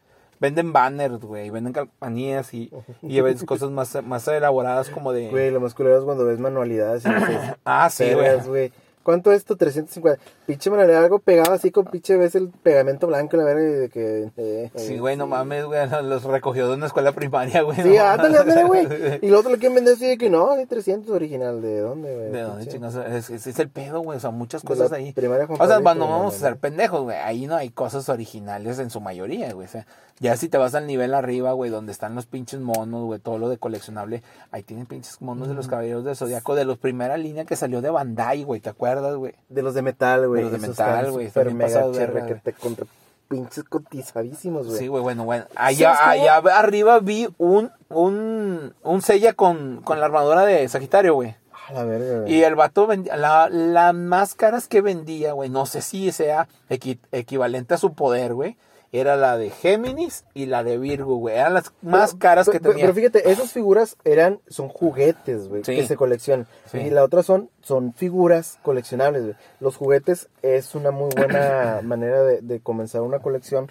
Venden 0.41 0.73
banners, 0.73 1.21
güey. 1.21 1.51
Venden 1.51 1.73
calcanías 1.73 2.53
y, 2.55 2.71
y 3.03 3.21
ves 3.21 3.45
cosas 3.47 3.71
más, 3.71 4.03
más 4.05 4.27
elaboradas 4.29 4.91
como 4.91 5.13
de... 5.13 5.31
Güey, 5.31 5.51
lo 5.51 5.61
más 5.61 5.75
culero 5.75 5.99
es 5.99 6.05
cuando 6.05 6.25
ves 6.25 6.39
manualidades 6.39 7.05
y 7.07 7.09
dices, 7.09 7.55
Ah, 7.65 7.89
sí, 7.91 8.13
güey. 8.47 8.73
¿Cuánto 9.07 9.31
es 9.31 9.37
esto? 9.39 9.55
350. 9.55 10.21
Pinche 10.47 10.69
manualidad, 10.69 11.05
algo 11.05 11.21
pegado 11.21 11.53
así 11.53 11.71
con 11.71 11.85
pinche, 11.85 12.17
ves 12.17 12.35
el 12.35 12.49
pegamento 12.49 13.07
blanco, 13.07 13.37
la 13.37 13.45
verga, 13.45 13.63
y 13.63 13.73
de 13.73 13.89
que... 13.89 14.33
eh, 14.37 14.71
Sí, 14.75 14.95
eh, 14.95 14.99
güey, 14.99 15.17
no 15.17 15.29
mames, 15.29 15.65
güey. 15.65 15.79
Los 16.03 16.25
recogió 16.25 16.67
de 16.69 16.75
una 16.75 16.87
escuela 16.87 17.13
primaria, 17.13 17.63
güey. 17.63 17.77
Sí, 17.77 17.95
no 17.97 18.05
ándale, 18.05 18.39
ándale, 18.39 18.65
güey. 18.65 18.89
Y 19.23 19.29
el 19.29 19.35
otro 19.37 19.53
lo 19.53 19.59
quieren 19.59 19.77
vender 19.77 19.95
así 19.95 20.09
de 20.09 20.19
que 20.19 20.29
no, 20.29 20.57
de 20.57 20.67
300 20.67 21.09
original. 21.15 21.63
¿De 21.63 21.79
dónde, 21.79 22.13
güey? 22.17 22.33
¿De 22.33 22.41
dónde 22.41 22.67
chingados? 22.67 22.97
Es, 23.07 23.31
es, 23.31 23.47
es 23.47 23.59
el 23.61 23.69
pedo, 23.69 24.01
güey. 24.01 24.17
O 24.17 24.21
sea, 24.21 24.31
muchas 24.31 24.65
cosas 24.65 24.91
ahí. 24.91 25.13
primaria 25.13 25.47
O 25.49 25.67
sea, 25.69 25.81
cuando 25.81 26.09
vamos 26.09 26.35
a 26.35 26.39
ser 26.39 26.57
pendejos, 26.57 27.03
güey. 27.03 27.17
Ahí 27.17 27.47
no 27.47 27.55
hay 27.55 27.71
cosas 27.71 28.09
originales 28.09 28.81
en 28.81 28.91
su 28.91 29.01
mayoría, 29.01 29.53
güey. 29.53 29.69
O 29.69 29.71
sea, 29.71 29.87
ya 30.19 30.35
si 30.37 30.49
te 30.49 30.57
vas 30.57 30.75
al 30.75 30.87
nivel 30.87 31.13
arriba, 31.13 31.53
güey, 31.53 31.71
donde 31.71 31.93
están 31.93 32.15
los 32.15 32.25
pinches 32.25 32.61
monos, 32.61 33.05
güey, 33.05 33.21
todo 33.21 33.39
lo 33.39 33.51
de 33.51 33.59
coleccionable. 33.59 34.23
Ahí 34.51 34.63
tienen 34.63 34.87
pinches 34.87 35.21
monos 35.21 35.47
de 35.47 35.55
los 35.55 35.69
caballeros 35.69 36.05
de 36.05 36.15
Zodiaco, 36.15 36.55
de 36.55 36.65
los 36.65 36.79
primera 36.79 37.19
línea 37.19 37.45
que 37.45 37.55
salió 37.55 37.83
de 37.83 37.91
Bandai, 37.91 38.43
güey. 38.43 38.61
¿Te 38.61 38.71
acuerdas, 38.71 38.96
güey? 39.17 39.35
De 39.49 39.63
los 39.63 39.75
de 39.75 39.83
metal, 39.83 40.27
güey. 40.29 40.45
De 40.45 40.51
los 40.51 40.61
de 40.61 40.69
metal, 40.69 41.11
güey, 41.11 41.27
Super 41.29 41.53
mega 41.55 41.87
verga, 41.87 42.27
que 42.27 42.35
te 42.37 42.53
contra 42.53 42.87
pinches 43.29 43.65
cotizadísimos, 43.65 44.67
güey. 44.69 44.79
Sí, 44.79 44.87
güey, 44.87 45.03
bueno, 45.03 45.25
bueno. 45.25 45.47
Allá, 45.57 46.09
allá 46.11 46.37
arriba 46.37 47.01
vi 47.01 47.29
un, 47.39 47.73
un, 47.89 48.73
un 48.83 49.03
sella 49.03 49.33
con, 49.33 49.81
con 49.83 49.99
la 50.01 50.07
armadura 50.07 50.45
de 50.45 50.69
Sagitario, 50.69 51.15
güey. 51.15 51.35
A 51.69 51.73
la 51.73 51.85
verga, 51.85 52.21
güey. 52.21 52.33
Y 52.35 52.45
el 52.45 52.55
vato 52.55 52.87
vendía, 52.87 53.17
la, 53.17 53.49
las 53.51 53.93
máscaras 53.95 54.69
que 54.69 54.81
vendía, 54.81 55.33
güey, 55.33 55.51
no 55.51 55.67
sé 55.67 55.83
si 55.83 56.13
sea 56.13 56.47
equi- 56.71 57.01
equivalente 57.11 57.75
a 57.75 57.79
su 57.79 57.95
poder, 57.95 58.35
güey. 58.35 58.57
Era 58.99 59.17
la 59.17 59.37
de 59.37 59.51
Géminis 59.51 60.25
y 60.35 60.47
la 60.47 60.63
de 60.65 60.79
Virgo, 60.79 61.17
güey. 61.17 61.37
Eran 61.37 61.55
las 61.55 61.73
más 61.83 62.11
Pero- 62.11 62.19
caras 62.21 62.49
que 62.49 62.61
tenía. 62.61 62.83
Pero 62.85 62.95
fíjate, 62.95 63.31
esas 63.31 63.53
figuras 63.53 63.97
eran, 64.05 64.41
son 64.49 64.69
juguetes, 64.69 65.49
güey, 65.49 65.65
Sí. 65.65 65.77
que 65.77 65.87
se 65.87 65.97
coleccionan. 65.97 66.47
Sí. 66.71 66.79
Y 66.79 66.91
la 66.91 67.05
otra 67.05 67.23
son, 67.23 67.51
son 67.63 67.93
figuras 67.95 68.59
coleccionables, 68.63 69.23
güey. 69.25 69.35
Los 69.61 69.77
juguetes 69.77 70.29
es 70.43 70.75
una 70.75 70.91
muy 70.91 71.11
buena 71.17 71.81
manera 71.85 72.23
de, 72.23 72.41
de 72.43 72.61
comenzar 72.61 73.03
una 73.03 73.19
colección. 73.19 73.71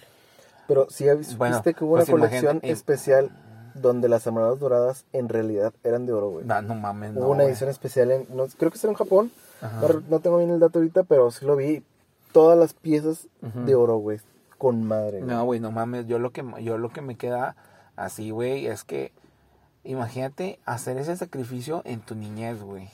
Pero 0.68 0.86
sí 0.90 1.08
viste 1.16 1.36
Bueno, 1.36 1.62
que 1.62 1.84
hubo 1.84 1.96
pues 1.96 2.08
una 2.08 2.18
colección 2.18 2.56
imagina- 2.56 2.72
especial 2.72 3.30
donde 3.74 4.08
las 4.08 4.26
armaduras 4.26 4.58
doradas 4.58 5.04
en 5.12 5.28
realidad 5.28 5.72
eran 5.84 6.06
de 6.06 6.12
oro, 6.12 6.30
güey. 6.30 6.44
No, 6.46 6.60
no 6.62 6.74
mames, 6.74 7.12
no. 7.12 7.20
Hubo 7.20 7.30
una 7.32 7.44
edición 7.44 7.68
especial 7.70 8.10
en, 8.10 8.26
no, 8.34 8.46
creo 8.58 8.70
que 8.70 8.78
será 8.78 8.90
en 8.92 8.96
Japón. 8.96 9.30
No, 9.62 10.02
no 10.08 10.20
tengo 10.20 10.38
bien 10.38 10.50
el 10.50 10.60
dato 10.60 10.78
ahorita, 10.78 11.04
pero 11.04 11.30
sí 11.30 11.44
lo 11.46 11.56
vi. 11.56 11.82
Todas 12.32 12.58
las 12.58 12.74
piezas 12.74 13.28
de 13.40 13.74
oro, 13.74 13.96
güey. 13.96 14.18
Con 14.58 14.82
madre, 14.84 15.18
güey. 15.20 15.30
No, 15.30 15.44
güey, 15.44 15.60
no 15.60 15.70
mames. 15.70 16.06
Yo 16.06 16.18
lo 16.18 16.30
que, 16.32 16.44
yo 16.62 16.78
lo 16.78 16.88
que 16.90 17.02
me 17.02 17.16
queda 17.16 17.56
así, 17.96 18.30
güey, 18.30 18.66
es 18.66 18.84
que 18.84 19.12
imagínate 19.84 20.58
hacer 20.64 20.96
ese 20.98 21.16
sacrificio 21.16 21.82
en 21.84 22.00
tu 22.00 22.14
niñez, 22.14 22.62
güey. 22.62 22.88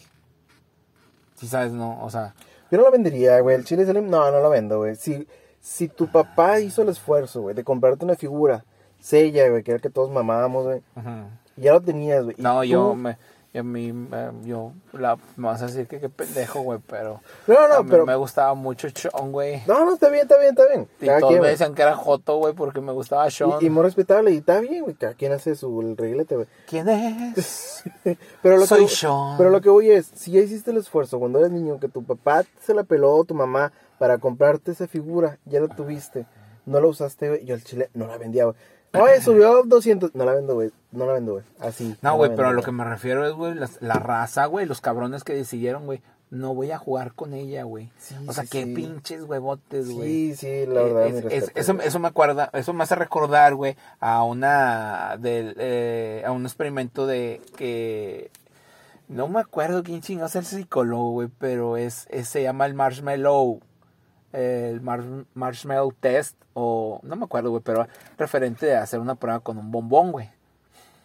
Si 1.36 1.46
sabes, 1.48 1.72
no, 1.72 2.02
o 2.04 2.10
sea, 2.10 2.34
Yo 2.70 2.78
no 2.78 2.84
lo 2.84 2.90
vendería, 2.90 3.38
güey. 3.40 3.56
El 3.56 3.64
chile 3.64 3.84
Slim, 3.84 4.08
no, 4.08 4.30
no 4.30 4.40
lo 4.40 4.50
vendo, 4.50 4.78
güey. 4.78 4.96
Si, 4.96 5.26
si 5.60 5.88
tu 5.88 6.06
papá 6.10 6.60
hizo 6.60 6.82
el 6.82 6.88
esfuerzo, 6.88 7.42
güey, 7.42 7.54
de 7.54 7.64
comprarte 7.64 8.04
una 8.04 8.14
figura, 8.16 8.64
sella, 8.98 9.48
güey, 9.48 9.62
que 9.62 9.72
era 9.72 9.80
que 9.80 9.90
todos 9.90 10.10
mamábamos, 10.10 10.64
güey, 10.64 10.82
ya 11.56 11.72
lo 11.72 11.80
tenías, 11.80 12.24
güey. 12.24 12.36
no, 12.38 12.60
tú- 12.60 12.64
yo 12.64 12.94
me, 12.94 13.18
y 13.54 13.58
a 13.58 13.62
mí, 13.62 13.92
eh, 14.12 14.30
yo, 14.44 14.72
la, 14.92 15.18
me 15.36 15.48
vas 15.48 15.60
a 15.60 15.66
decir 15.66 15.86
que 15.86 16.00
qué 16.00 16.08
pendejo, 16.08 16.62
güey, 16.62 16.78
pero 16.86 17.20
No, 17.46 17.68
no, 17.68 17.74
a 17.74 17.82
mí 17.82 17.90
pero. 17.90 18.06
me 18.06 18.14
gustaba 18.14 18.54
mucho 18.54 18.88
Sean, 18.88 19.30
güey. 19.30 19.62
No, 19.66 19.84
no, 19.84 19.92
está 19.92 20.08
bien, 20.08 20.22
está 20.22 20.38
bien, 20.38 20.50
está 20.50 20.66
bien. 20.66 20.88
Y 21.02 21.06
Cada 21.06 21.20
todos 21.20 21.32
quien, 21.32 21.42
me 21.42 21.48
decían 21.48 21.74
que 21.74 21.82
era 21.82 21.94
Joto, 21.94 22.38
güey, 22.38 22.54
porque 22.54 22.80
me 22.80 22.92
gustaba 22.92 23.30
Sean. 23.30 23.52
Y, 23.60 23.66
y 23.66 23.70
muy 23.70 23.82
respetable, 23.82 24.30
y 24.30 24.38
está 24.38 24.58
bien, 24.60 24.84
güey. 24.84 24.94
Cada 24.94 25.12
quien 25.12 25.32
hace 25.32 25.54
su 25.54 25.82
el 25.82 25.98
reguilete, 25.98 26.36
güey. 26.36 26.48
¿Quién 26.66 26.88
es? 26.88 27.84
Pero 28.42 28.56
lo 28.56 28.64
Soy 28.64 28.86
que, 28.86 28.88
Sean. 28.88 29.36
Pero 29.36 29.50
lo 29.50 29.60
que 29.60 29.68
voy 29.68 29.90
es, 29.90 30.10
si 30.14 30.30
ya 30.30 30.40
hiciste 30.40 30.70
el 30.70 30.78
esfuerzo 30.78 31.18
cuando 31.18 31.38
eres 31.38 31.50
niño, 31.50 31.78
que 31.78 31.88
tu 31.88 32.02
papá 32.02 32.44
se 32.58 32.72
la 32.72 32.84
peló, 32.84 33.22
tu 33.24 33.34
mamá, 33.34 33.70
para 33.98 34.16
comprarte 34.16 34.72
esa 34.72 34.88
figura, 34.88 35.38
ya 35.44 35.60
la 35.60 35.68
tuviste. 35.68 36.24
no 36.64 36.80
la 36.80 36.86
usaste, 36.86 37.28
güey. 37.28 37.44
Yo 37.44 37.54
al 37.54 37.62
chile 37.62 37.90
no 37.92 38.06
la 38.06 38.16
vendía, 38.16 38.44
güey. 38.44 38.56
Oye, 38.94 39.20
subió 39.22 39.62
200. 39.64 40.14
No 40.14 40.24
la 40.24 40.34
vendo, 40.34 40.54
güey. 40.54 40.70
No 40.92 41.06
la 41.06 41.14
vendo, 41.14 41.32
güey. 41.32 41.44
Así. 41.60 41.96
No, 42.02 42.16
güey, 42.16 42.34
pero 42.36 42.48
a 42.48 42.52
lo 42.52 42.62
que 42.62 42.72
me 42.72 42.84
refiero 42.84 43.26
es, 43.26 43.32
güey, 43.32 43.54
la, 43.80 43.94
raza, 43.94 44.46
güey, 44.46 44.66
los 44.66 44.80
cabrones 44.80 45.24
que 45.24 45.32
decidieron, 45.34 45.86
güey, 45.86 46.02
no 46.30 46.54
voy 46.54 46.70
a 46.70 46.78
jugar 46.78 47.12
con 47.14 47.32
ella, 47.34 47.62
güey. 47.64 47.90
Sí, 47.98 48.14
o 48.26 48.32
sea, 48.32 48.44
sí, 48.44 48.50
qué 48.50 48.64
sí. 48.64 48.74
pinches 48.74 49.22
huevotes, 49.24 49.90
güey. 49.90 50.34
Sí, 50.34 50.36
sí, 50.36 50.66
la 50.66 50.82
verdad. 50.82 51.06
Eh, 51.06 51.12
mi 51.12 51.18
es- 51.18 51.24
es- 51.24 51.30
respeto, 51.32 51.60
eso, 51.60 51.80
eso 51.80 51.98
me 51.98 52.08
acuerda, 52.08 52.50
eso 52.52 52.72
me 52.74 52.82
hace 52.84 52.94
recordar, 52.94 53.54
güey, 53.54 53.76
a 54.00 54.24
una 54.24 55.16
del, 55.18 55.54
eh, 55.58 56.22
a 56.26 56.32
un 56.32 56.44
experimento 56.44 57.06
de 57.06 57.40
que 57.56 58.30
no 59.08 59.28
me 59.28 59.40
acuerdo 59.40 59.82
quién 59.82 60.00
chingados 60.00 60.36
es 60.36 60.52
el 60.52 60.58
psicólogo, 60.60 61.12
güey, 61.12 61.28
pero 61.38 61.76
es, 61.76 62.06
es- 62.10 62.28
se 62.28 62.42
llama 62.42 62.66
el 62.66 62.74
marshmallow, 62.74 63.60
el 64.32 64.80
mar- 64.80 65.24
marshmallow 65.34 65.92
test 66.00 66.36
o 66.54 67.00
no 67.02 67.16
me 67.16 67.24
acuerdo, 67.24 67.50
güey, 67.50 67.62
pero 67.64 67.86
referente 68.18 68.74
a 68.76 68.82
hacer 68.82 69.00
una 69.00 69.14
prueba 69.14 69.40
con 69.40 69.58
un 69.58 69.70
bombón, 69.70 70.12
güey. 70.12 70.28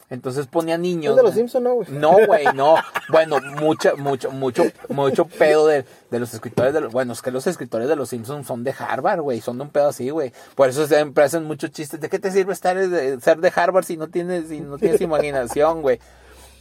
Entonces 0.09 0.47
ponía 0.47 0.77
niños. 0.77 1.11
Es 1.11 1.17
de 1.17 1.23
los. 1.23 1.33
Simpsons, 1.33 1.63
¿no, 1.65 1.73
güey? 1.75 1.87
No, 1.91 2.25
güey, 2.27 2.45
no. 2.55 2.75
Bueno, 3.09 3.39
mucho, 3.59 3.97
mucho, 3.97 4.31
mucho, 4.31 4.63
mucho 4.87 5.25
pedo 5.25 5.67
de, 5.67 5.83
de 6.09 6.19
los 6.19 6.33
escritores 6.33 6.73
de 6.73 6.79
los, 6.79 6.93
bueno, 6.93 7.11
es 7.11 7.21
que 7.21 7.29
los 7.29 7.45
escritores 7.45 7.89
de 7.89 7.97
los 7.97 8.07
Simpsons 8.07 8.47
son 8.47 8.63
de 8.63 8.73
Harvard, 8.77 9.19
güey, 9.19 9.41
son 9.41 9.57
de 9.57 9.63
un 9.65 9.69
pedo 9.69 9.89
así, 9.89 10.09
güey. 10.09 10.31
Por 10.55 10.69
eso 10.69 10.87
siempre 10.87 11.25
hacen 11.25 11.43
muchos 11.43 11.71
chistes. 11.71 11.99
¿De 11.99 12.07
qué 12.07 12.19
te 12.19 12.31
sirve 12.31 12.53
estar 12.53 12.77
de, 12.77 13.19
ser 13.19 13.39
de 13.39 13.51
Harvard 13.53 13.83
si 13.83 13.97
no 13.97 14.07
tienes, 14.07 14.47
si 14.47 14.61
no 14.61 14.77
tienes 14.77 15.01
imaginación, 15.01 15.81
güey? 15.81 15.99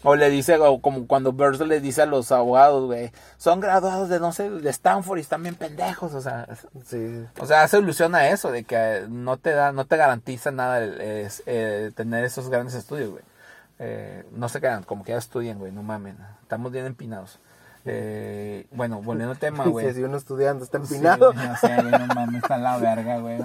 O 0.09 0.15
le 0.15 0.31
dice, 0.31 0.57
o 0.59 0.81
como 0.81 1.07
cuando 1.09 1.33
Burns 1.33 1.59
le 1.61 1.81
dice 1.81 2.03
a 2.03 2.07
los 2.07 2.31
abogados, 2.31 2.87
güey, 2.87 3.11
son 3.39 3.59
graduados 3.59 4.09
de 4.09 4.21
no 4.21 4.33
sé, 4.33 4.49
de 4.49 4.71
Stanford 4.71 5.19
y 5.19 5.23
están 5.23 5.43
bien 5.43 5.57
pendejos, 5.57 6.15
o 6.15 6.21
sea, 6.21 6.47
Sí. 6.85 7.25
o 7.41 7.45
sea, 7.47 7.63
hace 7.65 7.79
ilusión 7.79 8.15
a 8.15 8.29
eso, 8.29 8.53
de 8.53 8.63
que 8.63 9.05
no 9.09 9.37
te 9.37 9.51
da, 9.51 9.73
no 9.73 9.85
te 9.85 9.97
garantiza 9.97 10.53
nada 10.53 10.79
el, 10.79 11.01
es- 11.01 11.43
eh, 11.47 11.91
tener 11.97 12.23
esos 12.25 12.49
grandes 12.51 12.75
estudios, 12.75 13.11
güey. 13.11 13.23
Eh, 13.81 14.25
no 14.31 14.49
se 14.49 14.61
quedan, 14.61 14.85
como 14.85 15.03
que 15.03 15.11
ya 15.13 15.19
estudien, 15.19 15.59
güey, 15.59 15.73
no 15.73 15.83
mamen. 15.83 16.17
Estamos 16.43 16.71
bien 16.71 16.87
empinados. 16.87 17.41
Eh, 17.85 18.67
bueno, 18.73 19.03
volviendo 19.03 19.33
al 19.33 19.39
tema, 19.39 19.65
güey. 19.67 19.93
Si 19.93 20.03
uno 20.05 20.17
estudiando 20.17 20.65
está 20.65 20.79
empinado. 20.79 21.33
ya 21.33 21.57
sé, 21.57 21.75
güey, 21.83 21.91
no 21.91 22.07
mames, 22.15 22.43
está 22.43 22.59
la 22.59 22.79
verga, 22.79 23.19
güey. 23.19 23.39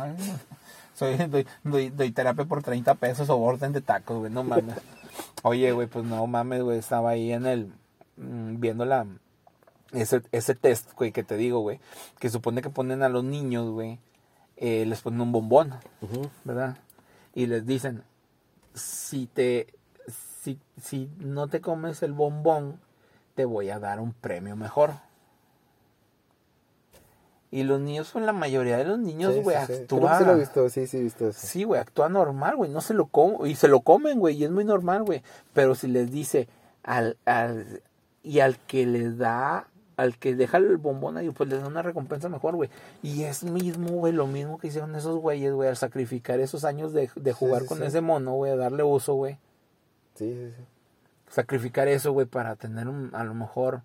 Soy, 0.96 1.18
doy, 1.18 1.48
doy, 1.64 1.90
doy 1.90 2.12
terapia 2.12 2.46
por 2.46 2.62
30 2.62 2.94
pesos 2.96 3.30
o 3.30 3.38
orden 3.40 3.74
de 3.74 3.82
tacos, 3.82 4.20
güey, 4.20 4.32
no 4.32 4.44
mames. 4.44 4.76
Oye, 5.44 5.72
güey, 5.72 5.88
pues 5.88 6.06
no 6.06 6.26
mames, 6.28 6.62
güey, 6.62 6.80
estaba 6.80 7.12
ahí 7.12 7.32
en 7.32 7.46
el, 7.46 7.74
mm, 8.18 8.60
viendo 8.60 8.86
la, 8.86 9.06
ese, 9.92 10.22
ese 10.32 10.56
test, 10.56 10.94
güey, 10.94 11.12
que 11.12 11.24
te 11.24 11.38
digo, 11.38 11.60
güey, 11.60 11.80
que 12.20 12.30
supone 12.30 12.62
que 12.62 12.70
ponen 12.70 13.04
a 13.04 13.10
los 13.10 13.24
niños, 13.24 13.70
güey, 13.70 14.00
eh, 14.58 14.86
les 14.86 15.02
ponen 15.02 15.22
un 15.22 15.32
bombón. 15.32 15.76
¿verdad? 16.44 16.78
Y 17.34 17.48
les 17.48 17.66
dicen, 17.66 18.04
si 18.74 19.28
te, 19.28 19.74
si, 20.42 20.60
si 20.82 21.10
no 21.20 21.48
te 21.48 21.62
comes 21.62 22.04
el 22.04 22.14
bombón, 22.14 22.80
te 23.36 23.46
voy 23.46 23.70
a 23.70 23.80
dar 23.80 24.00
un 24.00 24.14
premio 24.14 24.56
mejor. 24.56 24.94
Y 27.54 27.64
los 27.64 27.82
niños 27.82 28.08
son 28.08 28.26
la 28.26 28.32
mayoría 28.32 28.78
de 28.78 28.86
los 28.86 28.98
niños, 28.98 29.34
Sí, 29.34 29.42
güey, 29.42 29.58
sí, 29.58 29.64
sí. 29.64 29.74
Que 29.74 29.80
actúan. 29.82 30.18
sí 30.18 30.26
lo 30.26 30.32
he 30.32 30.40
visto, 30.40 30.70
sí, 30.70 30.88
sí 30.88 31.04
visto 31.04 31.28
eso. 31.28 31.46
Sí, 31.46 31.66
güey, 31.66 31.82
actúa 31.82 32.08
normal, 32.08 32.56
güey, 32.56 32.72
no 32.72 32.80
se 32.80 32.94
lo 32.94 33.08
comen, 33.08 33.52
y 33.52 33.56
se 33.56 33.68
lo 33.68 33.82
comen, 33.82 34.20
güey, 34.20 34.38
y 34.38 34.46
es 34.46 34.52
muy 34.52 34.64
normal, 34.64 35.04
güey. 35.04 35.22
Pero 35.54 35.76
si 35.76 35.88
les 35.88 36.12
dice 36.12 36.48
al, 36.82 37.18
al, 37.26 37.82
y 38.24 38.40
al 38.40 38.58
que 38.58 38.86
le 38.86 39.12
da, 39.12 39.68
al 39.98 40.18
que 40.18 40.34
deja 40.34 40.58
el 40.58 40.78
bombón 40.78 41.18
ahí, 41.18 41.30
pues 41.30 41.50
le 41.50 41.58
da 41.58 41.68
una 41.68 41.82
recompensa 41.82 42.30
mejor, 42.30 42.56
güey. 42.56 42.70
Y 43.04 43.24
es 43.24 43.44
mismo, 43.44 43.90
güey, 43.90 44.14
lo 44.14 44.28
mismo 44.28 44.58
que 44.58 44.68
hicieron 44.68 44.96
esos 44.96 45.20
güeyes, 45.20 45.52
güey, 45.52 45.68
al 45.68 45.76
sacrificar 45.76 46.40
esos 46.40 46.64
años 46.64 46.94
de, 46.94 47.10
de 47.14 47.34
jugar 47.34 47.64
sí, 47.64 47.68
con 47.68 47.80
sí. 47.80 47.84
ese 47.84 48.00
mono, 48.00 48.34
güey, 48.34 48.54
a 48.54 48.56
darle 48.56 48.84
uso, 48.84 49.16
güey. 49.16 49.38
Sí, 50.16 50.34
sí, 50.34 50.54
sí. 50.56 50.64
Sacrificar 51.28 51.90
eso, 51.90 52.14
güey, 52.14 52.28
para 52.28 52.56
tener 52.56 52.88
un, 52.88 53.10
a 53.14 53.26
lo 53.26 53.34
mejor... 53.34 53.82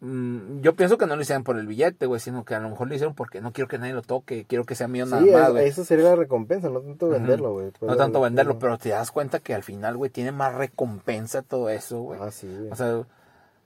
mm, 0.00 0.60
yo 0.60 0.74
pienso 0.74 0.98
que 0.98 1.06
no 1.06 1.16
lo 1.16 1.22
hicieron 1.22 1.44
por 1.44 1.58
el 1.58 1.66
billete, 1.66 2.06
güey, 2.06 2.20
sino 2.20 2.44
que 2.44 2.54
a 2.54 2.60
lo 2.60 2.68
mejor 2.70 2.88
lo 2.88 2.94
hicieron 2.94 3.14
porque 3.14 3.40
no 3.40 3.52
quiero 3.52 3.68
que 3.68 3.78
nadie 3.78 3.92
lo 3.92 4.02
toque, 4.02 4.44
quiero 4.48 4.64
que 4.64 4.74
sea 4.74 4.88
mío 4.88 5.06
nada 5.06 5.22
más, 5.22 5.50
güey. 5.52 5.66
eso 5.68 5.84
sería 5.84 6.06
la 6.10 6.16
recompensa, 6.16 6.68
no 6.68 6.80
tanto 6.80 7.08
venderlo, 7.08 7.52
güey. 7.52 7.72
No 7.80 7.96
tanto 7.96 8.20
venderlo, 8.20 8.58
pero 8.58 8.78
te 8.78 8.90
das 8.90 9.10
cuenta 9.10 9.38
que 9.38 9.54
al 9.54 9.62
final, 9.62 9.96
güey, 9.96 10.10
tiene 10.10 10.32
más 10.32 10.54
recompensa 10.54 11.42
todo 11.42 11.68
eso, 11.70 12.00
güey. 12.02 12.20
Ah, 12.22 12.30
sí, 12.30 12.46
güey. 12.46 12.70
O 12.70 12.76
sea, 12.76 13.02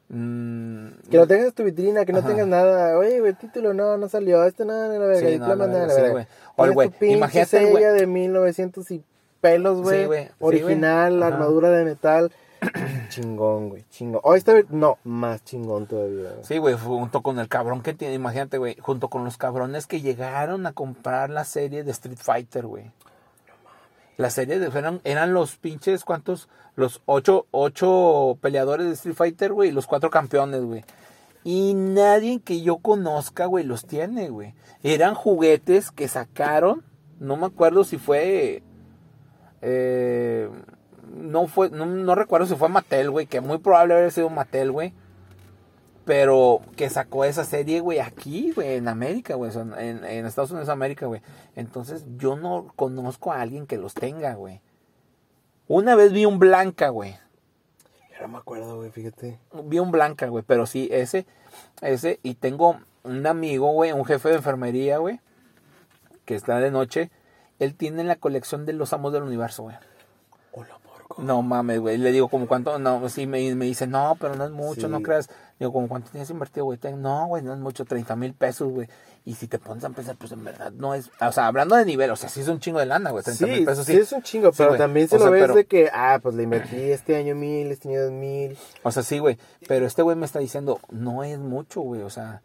mm, 0.08 0.88
Que 1.10 1.16
lo 1.16 1.26
tengas 1.26 1.46
en 1.48 1.52
tu 1.52 1.64
vitrina, 1.64 2.04
que 2.04 2.12
no 2.12 2.18
Ajá. 2.20 2.28
tengas 2.28 2.46
nada. 2.46 2.98
Oye, 2.98 3.20
güey, 3.20 3.34
título 3.34 3.74
no, 3.74 3.96
no 3.96 4.08
salió. 4.08 4.44
Este 4.44 4.64
nada, 4.64 4.88
de 4.88 4.98
la 4.98 5.06
verga. 5.06 5.28
Sí, 5.28 5.38
no, 5.38 5.54
la 5.54 5.66
verga, 5.66 5.86
la 5.86 5.94
sí, 5.94 6.00
verga. 6.00 6.12
güey. 6.12 6.26
Oye, 6.56 6.72
güey, 6.72 6.90
imagínate, 7.12 7.64
güey. 7.70 7.84
de 7.84 8.06
1900 8.06 8.90
y 8.90 9.04
pelos, 9.40 9.82
güey. 9.82 10.06
Sí, 10.06 10.30
Original. 10.40 11.22
Ajá. 11.22 11.34
armadura 11.34 11.70
de 11.70 11.84
metal. 11.84 12.32
chingón, 13.08 13.68
güey, 13.68 13.84
chingón. 13.90 14.20
Oh, 14.24 14.34
esta 14.34 14.52
vez, 14.52 14.68
no, 14.70 14.98
más 15.04 15.44
chingón 15.44 15.86
todavía. 15.86 16.30
Sí, 16.42 16.58
güey, 16.58 16.74
junto 16.76 17.22
con 17.22 17.38
el 17.38 17.48
cabrón 17.48 17.82
que 17.82 17.94
tiene, 17.94 18.14
imagínate, 18.14 18.58
güey, 18.58 18.76
junto 18.80 19.08
con 19.08 19.24
los 19.24 19.36
cabrones 19.36 19.86
que 19.86 20.00
llegaron 20.00 20.66
a 20.66 20.72
comprar 20.72 21.30
la 21.30 21.44
serie 21.44 21.84
de 21.84 21.90
Street 21.92 22.18
Fighter, 22.20 22.66
güey. 22.66 22.90
La 24.16 24.30
serie 24.30 24.58
de, 24.58 24.66
eran, 24.76 25.00
eran 25.04 25.32
los 25.32 25.56
pinches, 25.56 26.04
¿cuántos? 26.04 26.48
Los 26.74 27.02
ocho, 27.06 27.46
ocho 27.52 28.36
peleadores 28.40 28.86
de 28.86 28.94
Street 28.94 29.14
Fighter, 29.14 29.52
güey, 29.52 29.68
y 29.68 29.72
los 29.72 29.86
cuatro 29.86 30.10
campeones, 30.10 30.64
güey. 30.64 30.84
Y 31.44 31.74
nadie 31.74 32.40
que 32.40 32.60
yo 32.62 32.78
conozca, 32.78 33.46
güey, 33.46 33.64
los 33.64 33.86
tiene, 33.86 34.28
güey. 34.28 34.54
Eran 34.82 35.14
juguetes 35.14 35.92
que 35.92 36.08
sacaron, 36.08 36.84
no 37.20 37.36
me 37.36 37.46
acuerdo 37.46 37.84
si 37.84 37.98
fue... 37.98 38.62
eh, 39.62 40.50
no 41.14 41.46
fue, 41.46 41.70
no, 41.70 41.86
no 41.86 42.14
recuerdo 42.14 42.46
si 42.46 42.54
fue 42.54 42.68
Mattel, 42.68 43.10
güey, 43.10 43.26
que 43.26 43.40
muy 43.40 43.58
probable 43.58 43.94
haber 43.94 44.12
sido 44.12 44.30
Mattel, 44.30 44.72
güey. 44.72 44.92
Pero 46.04 46.62
que 46.76 46.88
sacó 46.88 47.24
esa 47.24 47.44
serie, 47.44 47.80
güey, 47.80 48.00
aquí, 48.00 48.52
güey, 48.52 48.76
en 48.76 48.88
América, 48.88 49.34
güey, 49.34 49.52
en, 49.54 50.04
en 50.04 50.26
Estados 50.26 50.50
Unidos 50.50 50.70
América, 50.70 51.06
güey. 51.06 51.20
Entonces, 51.54 52.06
yo 52.16 52.36
no 52.36 52.72
conozco 52.76 53.30
a 53.30 53.42
alguien 53.42 53.66
que 53.66 53.76
los 53.76 53.92
tenga, 53.92 54.34
güey. 54.34 54.62
Una 55.66 55.96
vez 55.96 56.12
vi 56.12 56.24
un 56.24 56.38
Blanca, 56.38 56.88
güey. 56.88 57.18
Ya 58.10 58.22
no 58.22 58.28
me 58.28 58.38
acuerdo, 58.38 58.76
güey, 58.76 58.90
fíjate. 58.90 59.38
Vi 59.64 59.78
un 59.78 59.90
Blanca, 59.90 60.28
güey, 60.28 60.42
pero 60.46 60.64
sí, 60.64 60.88
ese, 60.90 61.26
ese. 61.82 62.20
Y 62.22 62.36
tengo 62.36 62.78
un 63.04 63.26
amigo, 63.26 63.70
güey, 63.72 63.92
un 63.92 64.06
jefe 64.06 64.30
de 64.30 64.36
enfermería, 64.36 64.96
güey, 64.96 65.20
que 66.24 66.34
está 66.34 66.58
de 66.58 66.70
noche. 66.70 67.10
Él 67.58 67.74
tiene 67.74 68.02
la 68.04 68.16
colección 68.16 68.64
de 68.64 68.72
los 68.72 68.94
amos 68.94 69.12
del 69.12 69.24
universo, 69.24 69.64
güey. 69.64 69.76
No 71.18 71.42
mames, 71.42 71.80
güey. 71.80 71.98
Le 71.98 72.12
digo, 72.12 72.28
como 72.28 72.46
cuánto? 72.46 72.78
No, 72.78 73.08
sí, 73.08 73.26
me, 73.26 73.54
me 73.54 73.64
dice, 73.64 73.86
no, 73.86 74.16
pero 74.20 74.34
no 74.36 74.44
es 74.44 74.50
mucho, 74.50 74.82
Sí. 74.82 74.86
no 74.88 75.02
creas. 75.02 75.28
Digo, 75.58 75.72
como 75.72 75.88
cuánto 75.88 76.10
tienes 76.10 76.30
invertido, 76.30 76.64
güey. 76.66 76.78
No, 76.96 77.26
güey, 77.26 77.42
no 77.42 77.52
es 77.52 77.58
mucho, 77.58 77.84
30 77.84 78.14
mil 78.16 78.32
pesos, 78.34 78.70
güey. 78.72 78.88
Y 79.24 79.34
si 79.34 79.46
te 79.48 79.58
pones 79.58 79.84
a 79.84 79.90
pensar, 79.90 80.16
pues 80.16 80.32
en 80.32 80.42
verdad 80.44 80.70
no 80.72 80.94
es. 80.94 81.10
O 81.20 81.32
sea, 81.32 81.48
hablando 81.48 81.74
de 81.76 81.84
nivel, 81.84 82.10
o 82.10 82.16
sea, 82.16 82.28
sí 82.28 82.40
es 82.40 82.48
un 82.48 82.60
chingo 82.60 82.78
de 82.78 82.86
lana, 82.86 83.10
güey. 83.10 83.24
30 83.24 83.44
Sí, 83.44 83.50
mil 83.50 83.64
pesos, 83.64 83.84
sí. 83.84 83.92
sí. 83.92 83.98
es 83.98 84.12
un 84.12 84.22
chingo, 84.22 84.52
pero 84.52 84.70
güey. 84.70 84.78
también 84.78 85.08
se 85.08 85.16
O 85.16 85.18
lo 85.18 85.30
ves 85.32 85.42
pero- 85.42 85.54
de 85.54 85.64
que, 85.66 85.90
ah, 85.92 86.20
pues 86.22 86.34
le 86.36 86.44
invertí 86.44 86.76
este 86.76 87.16
año 87.16 87.34
mil, 87.34 87.66
este 87.72 87.88
año 87.90 88.04
dos 88.04 88.12
mil. 88.12 88.56
O 88.84 88.92
sea, 88.92 89.02
sí, 89.02 89.18
güey. 89.18 89.36
Pero 89.66 89.86
este 89.86 90.02
güey 90.02 90.16
me 90.16 90.24
está 90.24 90.38
diciendo, 90.38 90.80
no 90.90 91.24
es 91.24 91.38
mucho, 91.38 91.80
güey. 91.80 92.02
O 92.02 92.10
sea, 92.10 92.42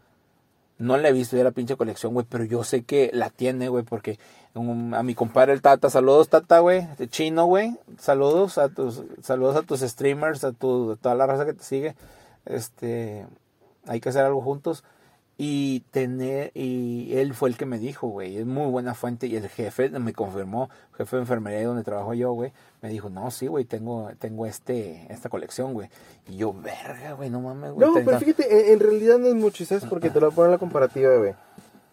no 0.83 0.97
le 0.97 1.09
he 1.09 1.11
visto 1.13 1.37
ya 1.37 1.43
la 1.43 1.51
pinche 1.51 1.77
colección, 1.77 2.13
güey. 2.13 2.25
Pero 2.29 2.43
yo 2.43 2.63
sé 2.63 2.83
que 2.83 3.09
la 3.13 3.29
tiene, 3.29 3.69
güey. 3.69 3.83
Porque 3.83 4.19
a 4.53 5.03
mi 5.03 5.15
compadre 5.15 5.53
el 5.53 5.61
Tata, 5.61 5.89
saludos, 5.89 6.29
Tata, 6.29 6.59
güey. 6.59 6.87
Chino, 7.07 7.45
güey. 7.45 7.77
Saludos 7.97 8.57
a 8.57 8.69
tus, 8.69 9.01
saludos 9.21 9.55
a 9.55 9.61
tus 9.61 9.79
streamers, 9.79 10.43
a, 10.43 10.51
tu, 10.51 10.91
a 10.91 10.95
toda 10.97 11.15
la 11.15 11.25
raza 11.25 11.45
que 11.45 11.53
te 11.53 11.63
sigue. 11.63 11.95
Este, 12.45 13.25
hay 13.87 14.01
que 14.01 14.09
hacer 14.09 14.25
algo 14.25 14.41
juntos. 14.41 14.83
Y 15.45 15.81
tener, 15.91 16.51
y 16.53 17.17
él 17.17 17.33
fue 17.33 17.49
el 17.49 17.57
que 17.57 17.65
me 17.65 17.77
dijo, 17.77 18.07
güey, 18.07 18.37
es 18.37 18.45
muy 18.45 18.71
buena 18.71 18.93
fuente. 18.93 19.27
Y 19.27 19.35
el 19.35 19.49
jefe 19.49 19.89
me 19.89 20.13
confirmó, 20.13 20.69
jefe 20.93 21.17
de 21.17 21.23
enfermería 21.23 21.67
donde 21.67 21.83
trabajo 21.83 22.13
yo, 22.13 22.31
güey, 22.31 22.53
me 22.81 22.87
dijo, 22.87 23.09
no, 23.09 23.29
sí, 23.29 23.47
güey, 23.47 23.65
tengo, 23.65 24.09
tengo 24.19 24.45
este, 24.45 25.05
esta 25.09 25.27
colección, 25.27 25.73
güey. 25.73 25.89
Y 26.29 26.37
yo, 26.37 26.53
verga, 26.53 27.11
güey, 27.11 27.29
no 27.29 27.41
mames, 27.41 27.73
güey. 27.73 27.85
No, 27.85 27.93
pero 27.93 28.17
30 28.17 28.19
fíjate, 28.19 28.67
en, 28.67 28.75
en 28.75 28.79
realidad 28.79 29.17
no 29.17 29.27
es 29.27 29.35
mucho, 29.35 29.63
¿y 29.63 29.65
¿sabes? 29.65 29.83
Porque 29.83 30.09
te 30.09 30.21
lo 30.21 30.27
voy 30.27 30.31
a 30.31 30.35
poner 30.35 30.51
la 30.51 30.57
comparativa, 30.59 31.13
güey. 31.17 31.33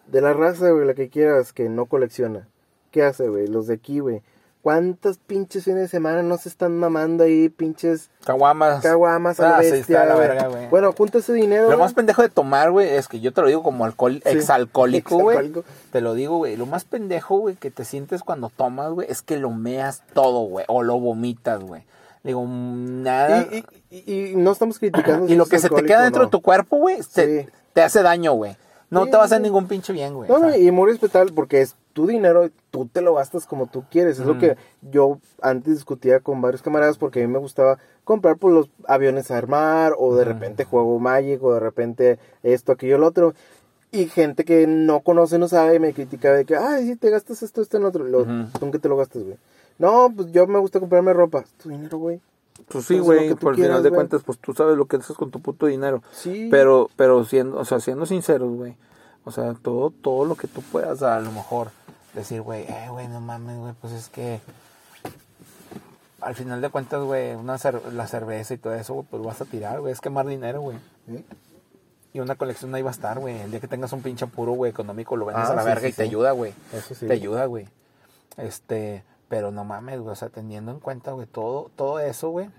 De 0.07 0.21
la 0.21 0.31
raza, 0.31 0.69
güey, 0.69 0.87
la 0.87 0.93
que 0.93 1.09
quieras 1.09 1.51
que 1.51 1.67
no 1.67 1.87
colecciona. 1.87 2.47
¿Qué 2.89 3.03
hace, 3.03 3.27
güey? 3.27 3.47
Los 3.47 3.67
de 3.67 3.73
aquí, 3.73 3.99
güey. 3.99 4.21
¿Cuántos 4.61 5.17
pinches 5.17 5.63
fines 5.63 5.79
de 5.81 5.87
semana 5.87 6.21
no 6.21 6.37
se 6.37 6.47
están 6.47 6.77
mamando 6.77 7.23
ahí, 7.23 7.49
pinches 7.49 8.11
Caguamas. 8.23 8.83
caguamas 8.83 9.39
a 9.39 9.43
la 9.43 9.57
Ah, 9.57 9.63
sí, 9.63 9.71
bestia, 9.71 10.03
está 10.03 10.05
la 10.13 10.15
verga, 10.19 10.47
güey. 10.49 10.67
Bueno, 10.69 10.93
junta 10.93 11.17
ese 11.17 11.33
dinero, 11.33 11.69
Lo 11.69 11.79
más 11.79 11.93
pendejo 11.93 12.21
de 12.21 12.29
tomar, 12.29 12.69
güey, 12.69 12.87
es 12.89 13.07
que 13.07 13.19
yo 13.19 13.33
te 13.33 13.41
lo 13.41 13.47
digo 13.47 13.63
como 13.63 13.85
alcohol, 13.85 14.21
Sí, 14.23 14.29
exalcohólico, 14.37 15.17
güey. 15.17 15.51
Te 15.91 16.01
lo 16.01 16.13
digo, 16.13 16.37
güey. 16.37 16.57
Lo 16.57 16.67
más 16.67 16.85
pendejo, 16.85 17.39
güey, 17.39 17.55
que 17.55 17.71
te 17.71 17.85
sientes 17.85 18.21
cuando 18.21 18.51
tomas, 18.55 18.91
güey, 18.91 19.07
es 19.09 19.23
que 19.23 19.37
lo 19.37 19.49
meas 19.49 20.03
todo, 20.13 20.41
güey. 20.41 20.65
O 20.67 20.83
lo 20.83 20.99
vomitas, 20.99 21.59
güey. 21.63 21.83
Digo, 22.23 22.45
nada. 22.47 23.47
Y, 23.51 23.65
y, 23.89 24.03
y- 24.13 24.25
y 24.31 24.35
no 24.35 24.51
estamos 24.51 24.77
criticando. 24.77 25.25
Y 25.31 25.35
lo 25.35 25.47
que 25.47 25.57
se 25.57 25.69
te 25.69 25.83
queda 25.83 26.03
dentro 26.03 26.21
no. 26.21 26.27
de 26.27 26.31
tu 26.31 26.41
cuerpo, 26.41 26.77
güey, 26.77 26.97
te, 27.13 27.43
Sí. 27.43 27.49
te 27.73 27.81
hace 27.81 28.03
daño, 28.03 28.33
güey. 28.33 28.55
No 28.91 29.05
Sí, 29.05 29.09
te 29.11 29.17
va 29.17 29.23
a 29.23 29.25
hacer 29.25 29.37
sí. 29.37 29.43
ningún 29.43 29.67
pinche 29.67 29.91
bien, 29.93 30.13
güey. 30.13 30.29
No, 30.29 30.35
O 30.35 30.39
sea, 30.39 30.57
y 30.57 30.69
muy 30.69 30.91
respetable 30.91 31.31
porque 31.33 31.61
es 31.61 31.75
tu 31.93 32.07
dinero, 32.07 32.49
tú 32.69 32.87
te 32.91 33.01
lo 33.01 33.15
gastas 33.15 33.45
como 33.45 33.67
tú 33.67 33.83
quieres. 33.89 34.19
Es 34.19 34.25
lo 34.25 34.37
que 34.37 34.57
yo 34.81 35.19
antes 35.41 35.75
discutía 35.75 36.19
con 36.19 36.41
varios 36.41 36.61
camaradas 36.61 36.97
porque 36.97 37.23
a 37.23 37.27
mí 37.27 37.31
me 37.31 37.39
gustaba 37.39 37.77
comprar 38.03 38.37
por 38.37 38.51
los 38.51 38.69
aviones 38.87 39.31
a 39.31 39.37
armar 39.37 39.93
o 39.97 40.15
de 40.15 40.25
repente 40.25 40.65
juego 40.65 40.99
Magic 40.99 41.43
o 41.43 41.53
de 41.53 41.59
repente 41.59 42.19
esto, 42.43 42.71
aquello, 42.71 42.97
lo 42.97 43.07
otro. 43.07 43.33
Y 43.91 44.07
gente 44.07 44.45
que 44.45 44.67
no 44.67 45.01
conoce, 45.01 45.37
no 45.37 45.49
sabe, 45.49 45.79
me 45.79 45.93
critica 45.93 46.31
de 46.31 46.45
que, 46.45 46.55
ay, 46.55 46.87
si 46.87 46.95
te 46.95 47.09
gastas 47.09 47.43
esto, 47.43 47.61
esto, 47.61 47.75
en 47.75 47.83
otro. 47.83 48.05
Lo, 48.05 48.25
¿Con 48.57 48.71
qué 48.71 48.79
te 48.79 48.87
lo 48.87 48.95
gastas, 48.95 49.23
güey? 49.23 49.37
No, 49.77 50.13
pues 50.15 50.31
yo 50.31 50.47
me 50.47 50.59
gusta 50.59 50.79
comprarme 50.79 51.11
ropa. 51.11 51.43
Tu 51.61 51.69
dinero, 51.69 51.97
güey. 51.97 52.21
Pues 52.69 52.85
sí, 52.85 52.99
güey, 52.99 53.33
por 53.35 53.53
el 53.53 53.63
final 53.63 53.83
de 53.83 53.89
cuentas, 53.89 54.23
pues 54.23 54.37
tú 54.37 54.53
sabes 54.53 54.77
lo 54.77 54.85
que 54.85 54.97
haces 54.97 55.17
con 55.17 55.29
tu 55.29 55.41
puto 55.41 55.65
dinero. 55.65 56.01
Sí. 56.11 56.47
Pero, 56.49 56.89
pero 56.95 57.25
siendo, 57.25 57.57
o 57.57 57.65
sea, 57.65 57.79
siendo 57.81 58.05
sinceros, 58.05 58.55
güey. 58.55 58.75
O 59.23 59.31
sea, 59.31 59.53
todo, 59.53 59.91
todo 59.91 60.25
lo 60.25 60.35
que 60.35 60.47
tú 60.47 60.61
puedas, 60.61 61.03
a 61.03 61.19
lo 61.19 61.31
mejor, 61.31 61.71
decir, 62.13 62.41
güey, 62.41 62.63
eh, 62.63 62.87
güey, 62.89 63.07
no 63.07 63.21
mames, 63.21 63.57
güey, 63.57 63.73
pues 63.79 63.93
es 63.93 64.09
que 64.09 64.39
al 66.21 66.35
final 66.35 66.61
de 66.61 66.69
cuentas, 66.69 67.03
güey, 67.03 67.33
una 67.33 67.57
la 67.93 68.07
cerveza 68.07 68.53
y 68.53 68.57
todo 68.57 68.73
eso, 68.73 68.93
güey, 68.93 69.07
pues 69.09 69.23
vas 69.23 69.41
a 69.41 69.45
tirar, 69.45 69.81
güey, 69.81 69.91
es 69.91 70.01
quemar 70.01 70.25
dinero, 70.27 70.61
güey. 70.61 70.77
Y 72.13 72.19
una 72.19 72.35
colección 72.35 72.73
ahí 72.75 72.81
va 72.81 72.89
a 72.89 72.93
estar, 72.93 73.19
güey. 73.19 73.39
El 73.39 73.51
día 73.51 73.59
que 73.59 73.67
tengas 73.67 73.93
un 73.93 74.01
pinche 74.01 74.25
apuro, 74.25 74.51
güey, 74.51 74.71
económico, 74.71 75.15
lo 75.15 75.25
vendes 75.25 75.47
ah, 75.47 75.53
a 75.53 75.55
la 75.55 75.63
verga 75.63 75.87
y 75.87 75.93
te 75.93 76.03
ayuda, 76.03 76.31
güey. 76.31 76.53
Eso 76.73 76.93
sí. 76.93 77.07
Te 77.07 77.13
ayuda, 77.13 77.45
güey. 77.45 77.67
Este, 78.37 79.03
pero 79.29 79.51
no 79.51 79.63
mames, 79.63 79.99
güey, 79.99 80.11
o 80.11 80.15
sea, 80.15 80.29
teniendo 80.29 80.71
en 80.71 80.79
cuenta, 80.79 81.11
güey, 81.11 81.25
todo, 81.25 81.71
todo 81.75 81.99
eso, 81.99 82.29
güey. 82.29 82.49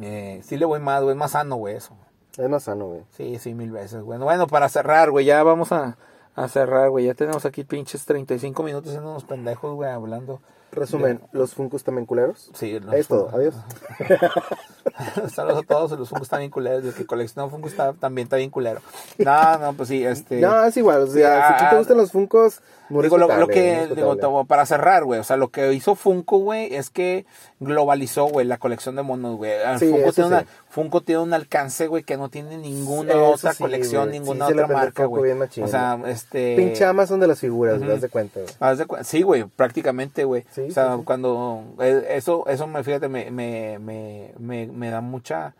Eh, 0.00 0.42
sí 0.44 0.56
le 0.56 0.64
voy 0.64 0.80
más, 0.80 1.02
güey, 1.02 1.12
es 1.14 1.18
más 1.18 1.30
sano, 1.30 1.56
güey, 1.56 1.76
eso. 1.76 1.96
Es 2.36 2.48
más 2.48 2.64
sano, 2.64 2.86
güey. 2.88 3.02
Sí, 3.10 3.38
sí, 3.38 3.54
mil 3.54 3.70
veces, 3.70 4.02
güey. 4.02 4.18
Bueno, 4.18 4.46
para 4.46 4.68
cerrar, 4.68 5.10
güey, 5.10 5.24
ya 5.24 5.42
vamos 5.42 5.72
a, 5.72 5.96
a 6.34 6.48
cerrar, 6.48 6.90
güey. 6.90 7.06
Ya 7.06 7.14
tenemos 7.14 7.44
aquí 7.44 7.64
pinches 7.64 8.04
35 8.06 8.62
minutos 8.62 8.90
siendo 8.90 9.10
unos 9.10 9.24
pendejos, 9.24 9.74
güey, 9.74 9.90
hablando. 9.90 10.40
Resumen, 10.74 11.20
¿los 11.32 11.54
Funcos 11.54 11.84
también 11.84 12.06
culeros? 12.06 12.50
Sí. 12.54 12.78
Es 12.92 13.08
todo, 13.08 13.30
adiós. 13.32 13.54
Saludos 15.32 15.62
a 15.62 15.66
todos, 15.66 15.98
los 15.98 16.08
Funkos 16.08 16.26
están 16.26 16.40
bien 16.40 16.50
culeros. 16.50 16.84
El 16.84 16.94
que 16.94 17.06
colecciona 17.06 17.48
Funkos 17.48 17.74
también 18.00 18.26
está 18.26 18.36
bien 18.36 18.50
culero. 18.50 18.80
No, 19.18 19.58
no, 19.58 19.72
pues 19.74 19.88
sí, 19.88 20.04
este. 20.04 20.40
No, 20.40 20.64
es 20.64 20.76
igual. 20.76 21.02
O 21.02 21.06
sea, 21.06 21.58
si 21.58 21.70
te 21.70 21.76
gustan 21.76 21.96
los 21.96 22.12
Funkos, 22.12 22.60
digo, 22.90 23.18
lo, 23.18 23.48
que, 23.48 23.88
digo, 23.94 24.44
para 24.44 24.66
cerrar, 24.66 25.04
güey. 25.04 25.20
O 25.20 25.24
sea, 25.24 25.36
lo 25.36 25.48
que 25.48 25.72
hizo 25.72 25.94
Funko, 25.94 26.38
güey, 26.38 26.74
es 26.74 26.90
que 26.90 27.26
globalizó, 27.60 28.26
güey, 28.26 28.46
la 28.46 28.58
colección 28.58 28.96
de 28.96 29.02
monos, 29.02 29.36
güey. 29.36 29.52
Funko, 29.78 30.12
tiene 30.12 30.28
una, 30.28 30.46
Funko 30.74 31.02
tiene 31.02 31.22
un 31.22 31.32
alcance, 31.32 31.86
güey, 31.86 32.02
que 32.02 32.16
no 32.16 32.30
tiene 32.30 32.58
ninguna 32.58 33.14
otra 33.14 33.54
colección, 33.54 34.10
ninguna 34.10 34.48
otra 34.48 34.66
marca, 34.66 35.04
güey. 35.04 35.30
O 35.32 35.68
sea, 35.68 36.00
este. 36.08 36.56
Pinche 36.56 36.84
Amazon 36.84 37.20
de 37.20 37.28
las 37.28 37.38
figuras, 37.38 37.80
uh 37.80 37.84
-huh. 37.84 38.00
de 38.00 38.08
cuenta, 38.08 38.40
güey. 38.40 39.04
Sí, 39.04 39.22
güey, 39.22 39.44
prácticamente, 39.44 40.24
güey. 40.24 40.44
o 40.68 40.72
sea, 40.72 40.98
cuando. 41.04 41.62
Eh, 41.78 42.08
eso, 42.10 42.44
eso 42.48 42.66
me, 42.66 42.82
fíjate, 42.82 43.08
me, 43.08 43.30
me, 43.30 43.78
me, 43.78 44.66
me 44.66 44.90
da 44.90 45.00
mucha 45.00 45.54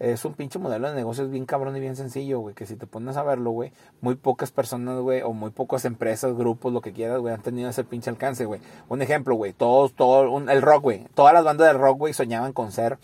es 0.00 0.24
un 0.24 0.32
pinche 0.32 0.58
modelo 0.58 0.88
de 0.88 0.96
negocios 0.96 1.30
bien 1.30 1.44
cabrón 1.46 1.76
y 1.76 1.80
bien 1.80 1.94
sencillo, 1.94 2.40
güey, 2.40 2.54
que 2.54 2.66
si 2.66 2.74
te 2.74 2.86
pones 2.86 3.18
a 3.18 3.22
verlo, 3.22 3.50
güey, 3.50 3.70
muy 4.00 4.16
pocas 4.16 4.50
personas, 4.50 4.98
güey, 4.98 5.20
o 5.20 5.32
muy 5.32 5.50
pocas 5.50 5.84
empresas, 5.84 6.34
grupos, 6.34 6.72
lo 6.72 6.80
que 6.80 6.92
quieras, 6.92 7.20
güey, 7.20 7.34
han 7.34 7.42
tenido 7.42 7.68
ese 7.68 7.84
pinche 7.84 8.08
alcance, 8.08 8.46
güey. 8.46 8.62
Un 8.88 9.02
ejemplo, 9.02 9.34
güey, 9.34 9.52
todos, 9.52 9.92
todo, 9.92 10.38
el 10.38 10.62
rock, 10.62 10.82
güey, 10.82 11.06
todas 11.14 11.34
las 11.34 11.44
bandas 11.44 11.66
de 11.68 11.74
rock, 11.74 11.98
güey, 11.98 12.14
soñaban 12.14 12.52
con 12.52 12.72
ser 12.72 12.98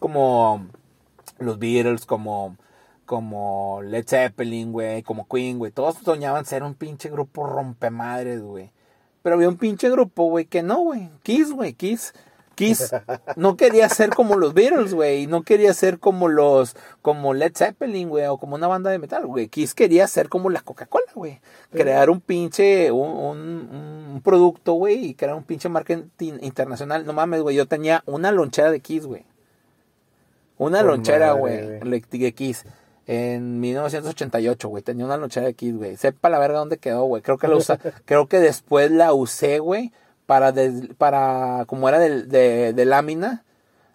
como 0.00 0.66
los 1.42 1.58
Beatles, 1.58 2.06
como, 2.06 2.56
como 3.06 3.80
Led 3.82 4.06
Zeppelin, 4.06 4.72
güey, 4.72 5.02
como 5.02 5.26
Queen, 5.28 5.58
güey, 5.58 5.72
todos 5.72 5.96
soñaban 6.04 6.44
ser 6.44 6.62
un 6.62 6.74
pinche 6.74 7.10
grupo 7.10 7.46
rompemadres, 7.46 8.42
güey. 8.42 8.70
Pero 9.22 9.36
había 9.36 9.48
un 9.48 9.56
pinche 9.56 9.90
grupo, 9.90 10.24
güey, 10.24 10.46
que 10.46 10.62
no, 10.62 10.78
güey, 10.80 11.10
Kiss, 11.22 11.52
güey, 11.52 11.74
Kiss 11.74 12.12
Kiss 12.54 12.94
no 13.36 13.56
quería 13.56 13.88
ser 13.88 14.10
como 14.10 14.36
los 14.36 14.54
Beatles, 14.54 14.94
güey, 14.94 15.26
no 15.26 15.42
quería 15.42 15.72
ser 15.74 15.98
como 15.98 16.28
los, 16.28 16.76
como 17.00 17.34
Led 17.34 17.52
Zeppelin, 17.54 18.08
güey, 18.08 18.26
o 18.26 18.38
como 18.38 18.54
una 18.54 18.66
banda 18.66 18.90
de 18.90 18.98
metal, 18.98 19.26
güey. 19.26 19.48
Kiss 19.48 19.74
quería 19.74 20.06
ser 20.06 20.28
como 20.28 20.50
la 20.50 20.60
Coca-Cola, 20.60 21.10
güey. 21.14 21.40
Crear 21.70 22.10
un 22.10 22.20
pinche, 22.20 22.90
un, 22.90 24.20
producto, 24.24 24.74
güey, 24.74 25.06
y 25.06 25.14
crear 25.14 25.34
un 25.34 25.44
pinche 25.44 25.68
marketing 25.68 26.34
internacional. 26.40 27.04
No 27.06 27.12
mames, 27.12 27.42
güey, 27.42 27.56
yo 27.56 27.66
tenía 27.66 28.02
una 28.06 28.30
lonchera 28.30 28.70
de 28.70 28.80
Kiss, 28.80 29.06
güey. 29.06 29.24
Una 30.58 30.82
lonchera, 30.82 31.32
güey, 31.32 31.80
de 31.80 32.32
Kiss. 32.34 32.64
En 33.06 33.58
1988, 33.60 34.68
güey, 34.68 34.82
tenía 34.82 35.04
una 35.04 35.16
lonchera 35.16 35.46
de 35.46 35.54
Kiss, 35.54 35.76
güey. 35.76 35.96
Sepa 35.96 36.28
la 36.28 36.38
verga 36.38 36.58
dónde 36.58 36.78
quedó, 36.78 37.04
güey. 37.04 37.22
Creo 37.22 37.36
que 37.36 37.48
la 37.48 37.56
usa, 37.56 37.78
creo 38.04 38.28
que 38.28 38.38
después 38.38 38.90
la 38.90 39.12
usé, 39.12 39.58
güey 39.58 39.92
para, 40.26 40.54
para 40.98 41.64
como 41.66 41.88
era 41.88 41.98
de, 41.98 42.72
de, 42.72 42.84
lámina, 42.84 43.44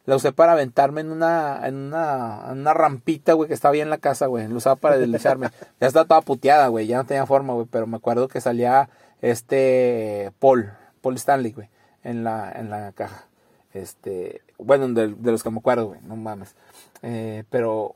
la 0.06 0.16
usé 0.16 0.32
para 0.32 0.54
aventarme 0.54 1.02
en 1.02 1.12
una, 1.12 1.68
en 1.68 1.76
una, 1.76 2.52
en 2.52 2.60
una 2.60 2.74
rampita, 2.74 3.34
güey, 3.34 3.48
que 3.48 3.54
estaba 3.54 3.74
ahí 3.74 3.82
en 3.82 3.90
la 3.90 3.98
casa, 3.98 4.28
güey. 4.28 4.48
La 4.48 4.56
usaba 4.56 4.76
para 4.76 4.98
deslizarme. 4.98 5.50
ya 5.80 5.88
estaba 5.88 6.06
toda 6.06 6.22
puteada, 6.22 6.68
güey, 6.68 6.88
ya 6.88 6.98
no 6.98 7.06
tenía 7.06 7.26
forma, 7.26 7.54
güey, 7.54 7.68
pero 7.70 7.88
me 7.88 7.98
acuerdo 7.98 8.28
que 8.28 8.42
salía 8.42 8.90
este 9.22 10.32
Paul, 10.40 10.72
Paul 11.02 11.16
Stanley, 11.16 11.54
güey, 11.54 11.70
en 12.04 12.24
la, 12.24 12.52
en 12.52 12.70
la 12.70 12.92
caja. 12.92 13.26
Este, 13.74 14.42
bueno, 14.58 14.88
de, 14.90 15.14
de 15.14 15.32
los 15.32 15.44
que 15.44 15.50
me 15.50 15.60
acuerdo, 15.60 15.88
güey, 15.88 16.00
no 16.02 16.16
mames. 16.16 16.56
Eh, 17.02 17.44
pero 17.50 17.96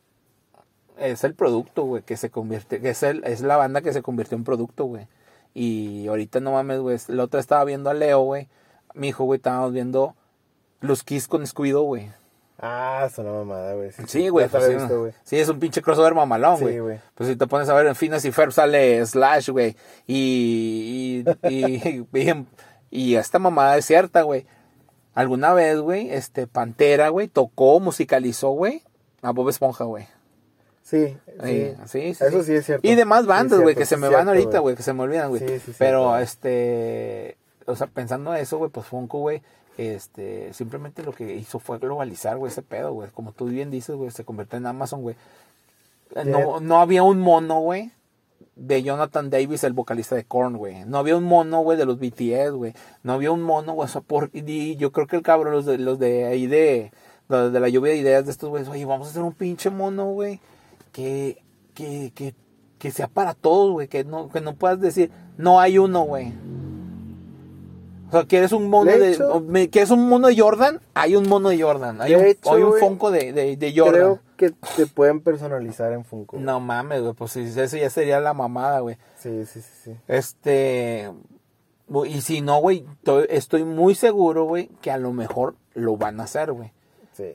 es 0.97 1.23
el 1.23 1.33
producto, 1.33 1.83
güey, 1.83 2.03
que 2.03 2.17
se 2.17 2.29
convierte, 2.29 2.79
que 2.79 2.89
es, 2.89 3.03
el, 3.03 3.23
es 3.23 3.41
la 3.41 3.57
banda 3.57 3.81
que 3.81 3.93
se 3.93 4.01
convirtió 4.01 4.37
en 4.37 4.43
producto, 4.43 4.85
güey. 4.85 5.07
Y 5.53 6.07
ahorita 6.07 6.39
no 6.39 6.53
mames, 6.53 6.79
güey. 6.79 6.97
La 7.07 7.23
otra 7.23 7.39
estaba 7.39 7.63
viendo 7.65 7.89
a 7.89 7.93
Leo, 7.93 8.21
güey. 8.21 8.47
Mi 8.93 9.09
hijo, 9.09 9.25
güey, 9.25 9.37
estábamos 9.37 9.73
viendo 9.73 10.15
los 10.79 11.03
Kiss 11.03 11.27
con 11.27 11.43
Scooby-Doo, 11.43 11.83
güey. 11.83 12.09
Ah, 12.63 13.05
es 13.07 13.17
una 13.17 13.31
mamada, 13.31 13.73
güey. 13.73 13.91
Sí, 14.05 14.29
güey. 14.29 14.47
Pues, 14.47 14.63
sí, 14.63 15.17
sí, 15.23 15.39
es 15.39 15.49
un 15.49 15.59
pinche 15.59 15.81
crossover 15.81 16.13
mamalón, 16.13 16.59
güey. 16.59 16.75
Sí, 16.75 16.79
güey. 16.79 16.99
Pues 17.15 17.29
si 17.29 17.35
te 17.35 17.47
pones 17.47 17.67
a 17.69 17.73
ver 17.73 17.87
en 17.87 17.95
Finas 17.95 18.23
y 18.23 18.31
Ferb 18.31 18.51
sale 18.51 19.03
Slash, 19.03 19.49
güey. 19.49 19.75
Y, 20.05 21.23
y, 21.49 22.05
y, 22.13 22.45
y, 22.91 23.15
esta 23.15 23.39
mamada 23.39 23.77
es 23.77 23.85
cierta, 23.85 24.21
güey. 24.21 24.45
Alguna 25.13 25.53
vez, 25.53 25.79
güey, 25.79 26.09
este 26.09 26.47
Pantera, 26.47 27.09
güey, 27.09 27.27
tocó, 27.27 27.79
musicalizó, 27.79 28.51
güey, 28.51 28.81
a 29.21 29.31
Bob 29.31 29.49
Esponja, 29.49 29.83
güey. 29.83 30.07
Sí, 30.83 31.17
sí. 31.43 31.73
sí, 31.85 31.99
Eso 31.99 32.43
sí 32.43 32.53
es 32.53 32.65
cierto. 32.65 32.87
Y 32.87 32.95
demás 32.95 33.25
bandas, 33.25 33.59
güey, 33.59 33.75
que 33.75 33.85
se 33.85 33.97
me 33.97 34.09
van 34.09 34.27
ahorita, 34.27 34.59
güey, 34.59 34.75
que 34.75 34.83
se 34.83 34.93
me 34.93 35.03
olvidan, 35.03 35.29
güey. 35.29 35.41
Pero, 35.77 36.17
este, 36.17 37.37
o 37.65 37.75
sea, 37.75 37.87
pensando 37.87 38.33
eso, 38.33 38.57
güey, 38.57 38.71
pues 38.71 38.87
Funko, 38.87 39.19
güey, 39.19 39.41
este, 39.77 40.53
simplemente 40.53 41.03
lo 41.03 41.13
que 41.13 41.35
hizo 41.35 41.59
fue 41.59 41.79
globalizar, 41.79 42.37
güey, 42.37 42.51
ese 42.51 42.61
pedo, 42.61 42.93
güey. 42.93 43.09
Como 43.13 43.31
tú 43.31 43.45
bien 43.45 43.71
dices, 43.71 43.95
güey, 43.95 44.11
se 44.11 44.25
convirtió 44.25 44.57
en 44.57 44.65
Amazon, 44.65 45.01
güey. 45.01 45.15
No, 46.25 46.59
no 46.59 46.81
había 46.81 47.03
un 47.03 47.19
mono, 47.19 47.59
güey, 47.59 47.91
de 48.55 48.83
Jonathan 48.83 49.29
Davis, 49.29 49.63
el 49.63 49.73
vocalista 49.73 50.15
de 50.15 50.25
Korn, 50.25 50.57
güey. 50.57 50.85
No 50.85 50.97
había 50.97 51.17
un 51.17 51.23
mono, 51.23 51.61
güey, 51.61 51.77
de 51.77 51.85
los 51.85 51.99
BTS, 51.99 52.51
güey. 52.51 52.73
No 53.03 53.13
había 53.13 53.31
un 53.31 53.41
mono, 53.41 53.73
güey, 53.73 53.85
o 53.85 53.89
sea, 53.89 54.01
por, 54.01 54.29
y 54.33 54.75
yo 54.75 54.91
creo 54.91 55.07
que 55.07 55.15
el 55.15 55.21
cabrón, 55.21 55.53
los 55.53 55.65
de, 55.65 55.77
los 55.77 55.99
de 55.99 56.25
ahí 56.25 56.47
de, 56.47 56.91
de 57.29 57.59
la 57.59 57.69
lluvia 57.69 57.93
de 57.93 57.99
ideas 57.99 58.25
de 58.25 58.31
estos 58.31 58.49
güeyes, 58.49 58.69
oye, 58.69 58.85
vamos 58.85 59.07
a 59.07 59.11
hacer 59.11 59.23
un 59.23 59.33
pinche 59.33 59.69
mono, 59.69 60.11
güey 60.11 60.39
que, 60.91 61.41
que, 61.73 62.11
que, 62.13 62.35
que 62.77 62.91
sea 62.91 63.07
para 63.07 63.33
todos, 63.33 63.71
güey, 63.71 63.87
que 63.87 64.03
no, 64.03 64.29
que 64.29 64.41
no 64.41 64.55
puedas 64.55 64.79
decir, 64.79 65.11
no 65.37 65.59
hay 65.59 65.77
uno, 65.77 66.01
güey. 66.01 66.33
O 68.09 68.11
sea, 68.11 68.25
¿quieres 68.25 68.51
un 68.51 68.69
mono 68.69 68.91
de, 68.91 69.69
¿quieres 69.69 69.89
un 69.89 70.09
mono 70.09 70.27
de 70.27 70.37
Jordan? 70.37 70.81
Hay 70.93 71.15
un 71.15 71.29
mono 71.29 71.49
de 71.49 71.61
Jordan. 71.61 72.01
Hay 72.01 72.13
un, 72.13 72.21
hay 72.21 72.61
un 72.61 72.73
Funko 72.77 73.09
de, 73.09 73.31
de, 73.31 73.73
Jordan. 73.75 73.93
Creo 73.93 74.19
que 74.41 74.55
te 74.75 74.87
pueden 74.87 75.21
personalizar 75.21 75.93
en 75.93 76.03
Funko. 76.03 76.39
No 76.39 76.59
mames, 76.59 77.01
güey, 77.01 77.13
pues 77.13 77.35
eso 77.37 77.77
ya 77.77 77.89
sería 77.91 78.19
la 78.19 78.33
mamada, 78.33 78.79
güey. 78.79 78.97
Sí, 79.17 79.45
sí, 79.45 79.61
sí, 79.61 79.71
sí. 79.83 79.95
Este, 80.07 81.11
y 82.07 82.21
si 82.21 82.41
no, 82.41 82.59
güey, 82.59 82.83
estoy 83.29 83.65
muy 83.65 83.93
seguro, 83.93 84.45
güey, 84.45 84.69
que 84.81 84.89
a 84.89 84.97
lo 84.97 85.13
mejor 85.13 85.55
lo 85.75 85.95
van 85.95 86.19
a 86.19 86.23
hacer, 86.23 86.51
güey. 86.51 86.73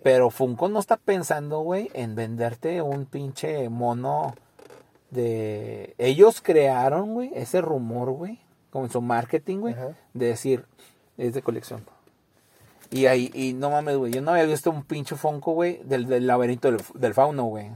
Pero 0.02 0.30
Funko 0.30 0.68
no 0.68 0.80
está 0.80 0.96
pensando, 0.96 1.60
güey, 1.60 1.90
en 1.94 2.16
venderte 2.16 2.82
un 2.82 3.06
pinche 3.06 3.68
mono 3.68 4.34
de... 5.10 5.94
Ellos 5.98 6.40
crearon, 6.40 7.14
güey, 7.14 7.30
ese 7.34 7.60
rumor, 7.60 8.10
güey, 8.10 8.40
con 8.70 8.90
su 8.90 9.00
marketing, 9.00 9.58
güey, 9.58 9.76
de 10.12 10.26
decir, 10.26 10.64
es 11.16 11.34
de 11.34 11.42
colección. 11.42 11.86
Y 12.90 13.06
ahí, 13.06 13.30
y 13.34 13.52
no 13.52 13.70
mames, 13.70 13.96
güey, 13.96 14.12
yo 14.12 14.22
no 14.22 14.32
había 14.32 14.44
visto 14.44 14.70
un 14.70 14.84
pinche 14.84 15.16
Funko, 15.16 15.52
güey, 15.52 15.80
del, 15.84 16.06
del 16.06 16.26
laberinto 16.26 16.70
del, 16.94 17.14
fauno, 17.14 17.44
güey. 17.44 17.70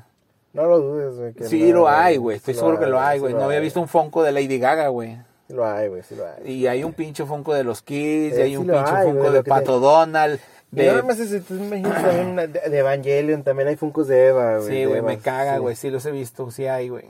No 0.52 0.64
lo 0.66 0.80
dudes, 0.80 1.16
güey. 1.16 1.48
Sí, 1.48 1.72
lo 1.72 1.88
hay, 1.88 2.16
güey. 2.16 2.36
Estoy 2.36 2.54
seguro 2.54 2.78
que 2.78 2.86
lo 2.86 3.00
hay, 3.00 3.18
güey. 3.18 3.34
no 3.34 3.44
había 3.44 3.60
visto 3.60 3.80
un 3.80 3.88
Funko 3.88 4.22
de 4.22 4.32
Lady 4.32 4.58
Gaga, 4.58 4.88
güey. 4.88 5.18
Sí 5.46 5.54
lo 5.54 5.66
hay, 5.66 5.88
güey, 5.88 6.02
sí 6.02 6.14
lo 6.14 6.24
hay. 6.26 6.52
Y 6.52 6.66
hay 6.66 6.84
un 6.84 6.92
pinche 6.92 7.24
Funko 7.24 7.54
de 7.54 7.64
los 7.64 7.82
Kids, 7.82 8.38
y 8.38 8.42
hay 8.42 8.56
un 8.56 8.66
pinche 8.66 9.02
Funko 9.02 9.30
de 9.30 9.42
Pato 9.42 9.80
Donald. 9.80 10.38
De... 10.70 10.84
Y 10.84 10.86
nada 10.86 11.14
si 11.14 11.40
tú 11.40 11.54
imaginas 11.54 12.02
también 12.02 12.52
de, 12.52 12.78
Evangelion, 12.78 13.42
también 13.42 13.68
hay 13.68 13.76
Funkos 13.76 14.06
de 14.06 14.28
Eva, 14.28 14.58
güey. 14.58 14.68
Sí, 14.68 14.84
güey, 14.84 15.02
me 15.02 15.18
caga, 15.18 15.58
güey, 15.58 15.74
sí. 15.74 15.90
los 15.90 16.06
he 16.06 16.12
visto, 16.12 16.50
sí 16.52 16.66
hay, 16.66 16.88
güey. 16.88 17.06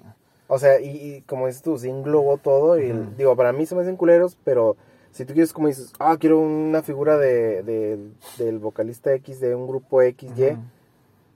O 0.49 0.59
sea, 0.59 0.81
y, 0.81 0.89
y 0.89 1.21
como 1.23 1.47
dices 1.47 1.63
tú, 1.63 1.79
se 1.79 1.89
englobó 1.89 2.39
todo. 2.39 2.79
Y 2.79 2.91
digo, 3.17 3.37
para 3.37 3.53
mí 3.53 3.67
se 3.67 3.75
me 3.75 3.83
hacen 3.83 3.97
culeros, 3.97 4.37
pero 4.45 4.77
si 5.13 5.25
tú 5.25 5.33
quieres, 5.35 5.53
como 5.53 5.69
dices, 5.69 5.93
ah, 5.99 6.17
quiero 6.19 6.39
una 6.39 6.83
figura 6.83 7.17
de, 7.19 7.63
de- 7.63 7.99
del 8.39 8.59
vocalista 8.59 9.13
X 9.15 9.41
de 9.41 9.55
un 9.55 9.67
grupo 9.67 10.01
XY. 10.03 10.27
Ujú. 10.27 10.59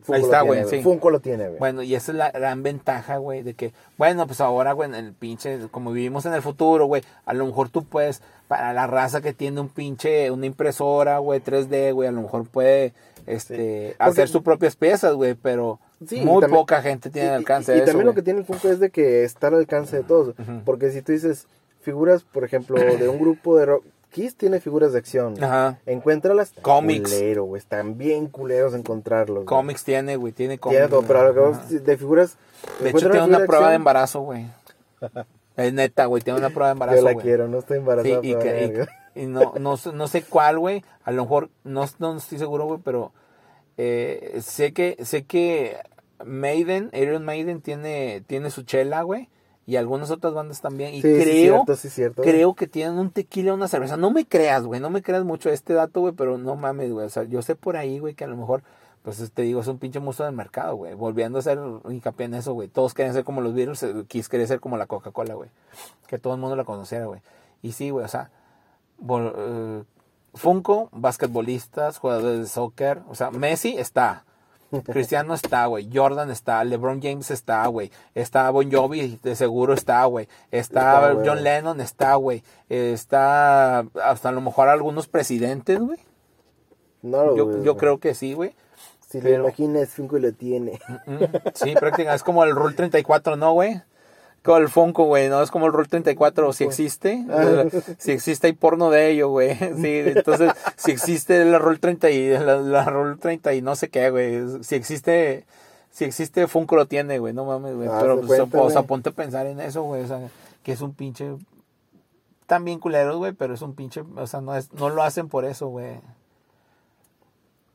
Funko 0.03 0.17
Ahí 0.17 0.23
está, 0.23 0.43
tiene, 0.43 0.63
güey, 0.65 0.71
sí. 0.71 0.83
Funko 0.83 1.09
lo 1.11 1.21
tiene, 1.21 1.47
güey. 1.47 1.59
Bueno, 1.59 1.83
y 1.83 1.95
esa 1.95 2.13
es 2.13 2.19
la 2.19 2.31
gran 2.31 2.63
ventaja, 2.63 3.17
güey, 3.17 3.43
de 3.43 3.55
que, 3.55 3.73
bueno, 3.97 4.27
pues 4.27 4.43
ahora, 4.43 4.73
güey, 4.75 4.91
en 4.91 4.95
el 4.95 5.15
pinche, 5.15 5.59
como 5.71 5.93
vivimos 5.93 6.27
en 6.27 6.35
el 6.35 6.43
futuro, 6.43 6.85
güey, 6.85 7.03
a 7.25 7.33
lo 7.33 7.47
mejor 7.47 7.71
tú 7.71 7.85
puedes, 7.85 8.21
para 8.47 8.75
la 8.75 8.87
raza 8.87 9.23
que 9.23 9.33
tiene 9.33 9.63
un 9.63 9.71
pinche, 9.71 10.31
una 10.31 10.45
impresora, 10.45 11.19
güey, 11.21 11.41
3D, 11.41 11.93
güey, 11.95 12.07
a 12.07 12.13
lo 12.13 12.21
mejor 12.21 12.47
puede, 12.47 12.93
este, 13.27 13.93
Sí. 13.93 13.97
hacer 13.99 14.29
sus 14.29 14.43
propias 14.43 14.77
piezas, 14.77 15.15
güey, 15.15 15.33
pero 15.37 15.81
Sí, 16.07 16.17
y 16.19 16.25
muy 16.27 16.43
también- 16.43 16.61
poca 16.61 16.83
gente 16.83 17.09
tiene 17.09 17.29
Y- 17.29 17.31
y- 17.31 17.35
alcance 17.37 17.73
y, 17.73 17.77
de 17.77 17.81
eso, 17.85 17.87
también 17.93 18.07
lo 18.07 18.15
que 18.15 18.21
tiene 18.21 18.41
el 18.41 18.45
Funko 18.45 18.69
es 18.69 18.81
de 18.81 18.91
que 18.91 19.25
está 19.25 19.47
al 19.47 19.55
alcance 19.55 19.97
de 19.97 20.03
todos. 20.03 20.35
Porque 20.67 20.91
si 20.91 21.01
tú 21.01 21.13
dices 21.13 21.47
figuras, 21.85 22.23
por 22.25 22.45
ejemplo, 22.45 22.77
de 22.81 23.09
un 23.09 23.19
grupo 23.21 23.57
de 23.59 23.67
rock, 23.67 23.85
Kiss 24.11 24.37
tiene 24.37 24.61
figuras 24.61 24.93
de 24.93 24.99
acción. 24.99 25.43
Ajá. 25.43 25.79
Encuéntralas. 25.87 26.53
Cómics. 26.63 27.13
Culero, 27.13 27.45
güey. 27.45 27.59
Están 27.59 27.99
bien 27.99 28.29
culeros 28.29 28.73
encontrarlos. 28.75 29.39
güey. 29.39 29.47
Cómics 29.47 29.83
tiene, 29.85 30.17
güey, 30.17 30.33
tiene 30.33 30.59
cómics. 30.59 30.79
Tiene 30.79 30.89
todo, 30.89 31.03
pero 31.03 31.33
lo 31.33 31.53
que 31.69 31.79
de 31.81 31.97
figuras. 31.97 32.37
De 32.81 32.91
hecho, 32.91 33.11
tiene 33.11 33.27
una 33.27 33.45
prueba 33.45 33.71
de 33.71 33.77
embarazo, 33.77 34.21
güey. 34.21 34.47
Es 35.57 35.73
neta, 35.73 36.07
güey, 36.07 36.23
tiene 36.23 36.39
una 36.39 36.51
prueba 36.51 36.69
de 36.69 36.73
embarazo, 36.73 36.99
Yo 36.99 37.05
la 37.05 37.13
güey. 37.13 37.25
quiero, 37.25 37.49
no 37.49 37.59
estoy 37.59 37.77
Sí, 37.77 37.81
embarazada. 37.81 38.21
y, 38.23 38.35
pero 38.35 38.41
que- 38.41 38.87
y- 39.17 39.23
y 39.23 39.27
no, 39.27 39.53
no, 39.61 39.77
sé- 39.77 39.93
no 39.93 40.07
sé 40.09 40.23
cuál, 40.23 40.59
güey. 40.59 40.85
A 41.05 41.11
lo 41.13 41.23
mejor, 41.23 41.51
no, 41.65 41.85
no 41.99 42.17
estoy 42.17 42.39
seguro, 42.39 42.65
güey, 42.67 42.81
pero 42.85 43.13
eh, 43.77 44.39
sé 44.43 44.73
que 44.73 44.97
sé 45.05 45.25
que 45.25 45.77
Maiden, 46.25 46.91
Iron 46.93 47.25
Maiden 47.25 47.61
tiene, 47.61 48.23
tiene 48.27 48.51
su 48.51 48.63
chela, 48.63 49.03
güey. 49.03 49.29
Y 49.67 49.77
algunas 49.77 50.11
otras 50.11 50.35
bandas 50.35 50.61
también. 50.61 50.93
Y 50.95 51.01
Sí, 51.01 51.15
creo, 51.15 51.65
sí, 51.77 51.89
cierto. 51.89 52.23
creo 52.23 52.55
que 52.55 52.67
tienen 52.67 52.99
un 52.99 53.11
tequila 53.11 53.51
y 53.51 53.55
una 53.55 53.67
cerveza. 53.69 53.97
No 53.97 54.11
me 54.11 54.27
creas, 54.27 54.65
güey. 54.65 54.79
No 54.81 54.91
me 54.91 55.03
creas 55.03 55.25
mucho 55.25 55.49
este 55.49 55.73
dato, 55.73 56.01
güey. 56.01 56.13
Pero 56.13 56.37
no 56.37 56.55
mames, 56.55 56.93
güey. 56.93 57.07
O 57.07 57.11
sea, 57.11 57.23
yo 57.25 57.41
sé 57.41 57.55
por 57.57 57.77
ahí, 57.79 57.99
güey, 57.99 58.13
que 58.15 58.25
a 58.25 58.27
lo 58.27 58.37
mejor, 58.37 58.63
pues 59.03 59.31
te 59.33 59.43
digo, 59.43 59.61
es 59.63 59.67
un 59.67 59.79
pinche 59.79 60.01
monstruo 60.01 60.27
del 60.27 60.37
mercado, 60.37 60.77
güey. 60.77 60.93
Volviendo 60.95 61.39
a 61.39 61.41
hacer 61.41 61.59
hincapié 61.89 62.27
en 62.27 62.35
eso, 62.35 62.53
güey. 62.53 62.69
Todos 62.69 62.93
querían 62.93 63.15
ser 63.15 63.25
como 63.25 63.41
los 63.41 63.55
Beatles. 63.55 63.83
eh, 63.85 64.05
Kiss 64.07 64.29
quería 64.29 64.47
ser 64.47 64.61
como 64.61 64.77
la 64.77 64.87
Coca-Cola, 64.87 65.33
güey. 65.35 65.49
Que 66.09 66.19
todo 66.19 66.35
el 66.35 66.41
mundo 66.41 66.57
la 66.57 66.65
conociera, 66.65 67.07
güey. 67.07 67.21
Y 67.63 67.73
sí, 67.73 67.89
güey, 67.89 68.05
o 68.05 68.09
sea, 68.09 68.31
eh, 69.09 69.83
Funko, 70.35 70.89
basquetbolistas, 70.93 71.99
jugadores 71.99 72.41
de 72.41 72.47
soccer. 72.47 73.01
O 73.09 73.15
sea, 73.15 73.31
Messi 73.31 73.77
está. 73.79 74.25
Cristiano 74.83 75.35
está, 75.35 75.67
güey. 75.67 75.89
Jordan 75.93 76.31
está. 76.31 76.65
LeBron 76.65 77.01
James 77.03 77.31
está, 77.31 77.67
güey. 77.69 77.91
Está 78.15 78.51
Bon 78.51 78.71
Jovi, 78.71 79.19
de 79.23 79.37
seguro 79.37 79.75
está, 79.75 80.05
güey. 80.07 80.29
Está. 80.51 81.15
John 81.25 81.43
Lennon, 81.43 81.81
está, 81.81 82.15
güey. 82.17 82.43
Está 82.69 83.81
hasta 84.03 84.29
a 84.29 84.33
lo 84.33 84.41
mejor 84.41 84.69
algunos 84.69 85.07
presidentes, 85.09 85.79
güey. 85.81 85.99
No 87.03 87.25
lo 87.25 87.37
Yo, 87.37 87.45
dudes, 87.47 87.65
yo 87.65 87.77
creo 87.77 87.99
que 87.99 88.15
sí, 88.15 88.33
güey. 88.35 88.55
Si 89.09 89.21
pero- 89.21 89.39
lo 89.39 89.45
imaginas, 89.49 89.91
Funko 89.91 90.19
lo 90.19 90.33
tiene. 90.33 90.81
Mm, 91.07 91.19
Sí, 91.55 91.75
prácticamente 91.75 92.15
es 92.15 92.23
como 92.23 92.43
el 92.45 92.55
Rule 92.55 92.75
34, 92.75 93.37
¿no, 93.37 93.53
güey? 93.53 93.81
Como 94.45 94.59
el 94.59 94.69
Funko, 94.69 95.05
güey, 95.05 95.31
¿no? 95.31 95.41
Es 95.43 95.51
como 95.51 95.67
el 95.67 95.73
Rule 95.73 95.89
34, 95.89 96.53
si 96.53 96.65
existe. 96.65 97.25
Si 97.99 98.13
existe, 98.13 98.49
hay 98.49 98.53
porno 98.53 98.91
de 98.91 99.11
ello, 99.11 99.31
güey. 99.31 99.57
Sí, 99.81 100.03
entonces, 100.05 100.53
si 100.77 100.93
existe 100.93 101.43
la 101.47 101.59
Rule 101.59 101.79
30 101.79 102.11
y 102.11 102.29
la, 102.29 102.57
la 102.57 102.85
Rule 102.85 103.17
30 103.17 103.55
y 103.55 103.63
no 103.63 103.75
sé 103.75 103.89
qué, 103.89 104.11
güey. 104.11 104.63
Si 104.63 104.75
existe, 104.75 105.47
si 105.91 106.05
existe, 106.05 106.47
Funko 106.47 106.77
lo 106.77 106.87
tiene, 106.87 107.19
güey, 107.19 107.33
no 107.33 107.47
mames, 107.47 107.75
güey. 107.75 107.89
Ah, 107.89 107.99
Pero, 108.03 108.21
pues, 108.21 108.39
cuenta, 108.39 108.61
o 108.61 108.69
sea, 108.69 108.83
ponte 108.83 109.09
a 109.09 109.13
pensar 109.13 109.47
en 109.47 109.61
eso, 109.61 109.83
güey. 109.83 110.03
O 110.03 110.07
sea, 110.07 110.29
que 110.63 110.73
es 110.73 110.83
un 110.83 110.93
pinche... 110.93 111.37
También 112.45 112.81
culeros, 112.81 113.17
güey, 113.17 113.33
pero 113.33 113.55
es 113.55 113.63
un 113.63 113.75
pinche... 113.75 114.03
O 114.17 114.27
sea, 114.27 114.43
no, 114.43 114.55
es, 114.55 114.75
no 114.75 114.91
lo 114.91 115.03
hacen 115.03 115.31
por 115.31 115.47
eso, 115.47 115.69
güey. 115.69 116.01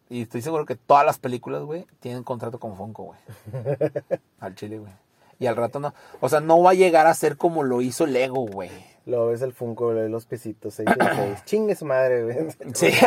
Y 0.07 0.21
estoy 0.21 0.43
seguro 0.43 0.67
que 0.67 0.75
todas 0.75 1.03
las 1.03 1.17
películas, 1.17 1.63
güey, 1.63 1.87
tienen 1.99 2.23
contrato 2.23 2.59
con 2.59 2.77
Funko, 2.77 3.05
güey. 3.05 3.19
Al 4.39 4.53
chile, 4.53 4.77
güey. 4.77 4.91
Y 5.39 5.47
al 5.47 5.55
rato 5.55 5.79
no. 5.79 5.93
O 6.19 6.29
sea, 6.29 6.41
no 6.41 6.61
va 6.61 6.71
a 6.71 6.75
llegar 6.75 7.07
a 7.07 7.13
ser 7.13 7.37
como 7.37 7.63
lo 7.63 7.81
hizo 7.81 8.05
Lego, 8.05 8.45
güey. 8.45 8.69
Lo 9.05 9.27
ves 9.27 9.41
el 9.41 9.53
Funko, 9.53 9.93
le- 9.93 10.09
los 10.09 10.25
pesitos, 10.25 10.73
6 10.75 10.87
de 10.87 11.15
6. 11.15 11.45
Chingue 11.45 11.75
su 11.75 11.85
madre, 11.85 12.23
güey. 12.23 12.37
Sí. 12.73 12.91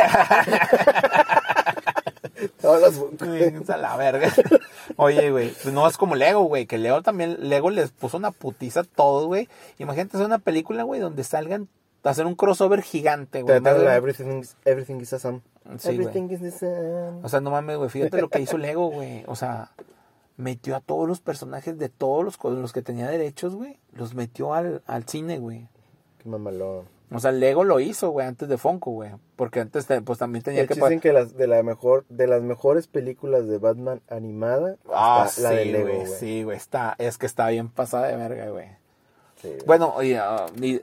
Todos 2.61 2.81
los 2.81 2.95
Funko. 2.95 3.25
Es 3.33 3.69
a 3.69 3.77
la 3.77 3.95
verga. 3.95 4.29
Oye, 4.97 5.31
güey, 5.31 5.49
pues 5.61 5.73
no 5.73 5.87
es 5.87 5.97
como 5.97 6.15
Lego, 6.15 6.41
güey, 6.43 6.65
que 6.65 6.77
Lego 6.77 7.01
también, 7.01 7.37
Lego 7.49 7.69
les 7.69 7.91
puso 7.91 8.17
una 8.17 8.31
putiza 8.31 8.81
a 8.81 8.83
todos, 8.83 9.27
güey. 9.27 9.47
Imagínate 9.77 10.17
hacer 10.17 10.25
una 10.25 10.39
película, 10.39 10.83
güey, 10.83 10.99
donde 10.99 11.23
salgan 11.23 11.69
a 12.03 12.09
hacer 12.09 12.25
un 12.25 12.35
crossover 12.35 12.81
gigante, 12.81 13.41
güey. 13.43 13.55
Everything, 13.95 14.39
is- 14.39 14.57
everything 14.65 14.95
is 14.99 15.13
awesome. 15.13 15.41
Sí, 15.77 15.89
everything 15.89 16.29
is 16.31 16.41
the 16.41 16.51
same. 16.51 17.23
O 17.23 17.29
sea, 17.29 17.39
no 17.39 17.51
mames, 17.51 17.77
güey, 17.77 17.89
fíjate 17.89 18.19
lo 18.19 18.29
que 18.29 18.41
hizo 18.41 18.57
Lego, 18.57 18.87
güey. 18.89 19.23
O 19.27 19.35
sea, 19.35 19.71
metió 20.37 20.75
a 20.75 20.79
todos 20.81 21.07
los 21.07 21.19
personajes 21.21 21.77
de 21.77 21.89
todos 21.89 22.23
los, 22.23 22.37
con 22.37 22.61
los 22.61 22.73
que 22.73 22.81
tenía 22.81 23.07
derechos, 23.07 23.55
güey. 23.55 23.79
Los 23.93 24.15
metió 24.15 24.53
al, 24.53 24.81
al 24.85 25.07
cine, 25.07 25.39
güey. 25.39 25.67
Qué 26.19 26.29
mamalón. 26.29 26.85
O 27.11 27.19
sea, 27.19 27.31
Lego 27.31 27.63
lo 27.63 27.79
hizo, 27.79 28.09
güey, 28.09 28.25
antes 28.25 28.49
de 28.49 28.57
Funko, 28.57 28.89
güey. 28.91 29.11
Porque 29.35 29.59
antes, 29.59 29.85
te- 29.85 30.01
pues 30.01 30.17
también 30.17 30.41
tenía 30.43 30.65
que... 30.65 30.73
dicen 30.73 30.99
que 30.99 31.13
las, 31.13 31.35
de, 31.37 31.45
la 31.45 31.61
mejor, 31.61 32.05
de 32.09 32.25
las 32.25 32.41
mejores 32.41 32.87
películas 32.87 33.47
de 33.47 33.59
Batman 33.59 34.01
animada 34.09 34.77
Ah, 34.91 35.25
está 35.27 35.43
la 35.43 35.49
de 35.51 35.63
sí, 35.65 35.71
Lego, 35.71 35.89
güey, 35.89 36.07
sí, 36.07 36.43
güey, 36.43 36.57
está, 36.57 36.95
es 36.97 37.19
que 37.19 37.27
está 37.27 37.49
bien 37.49 37.69
pasada 37.69 38.07
de 38.07 38.15
verga, 38.17 38.49
güey. 38.49 38.67
Sí, 39.35 39.49
güey. 39.49 39.59
Bueno, 39.67 39.93
oye, 39.95 40.17
ah, 40.17 40.47
y, 40.59 40.81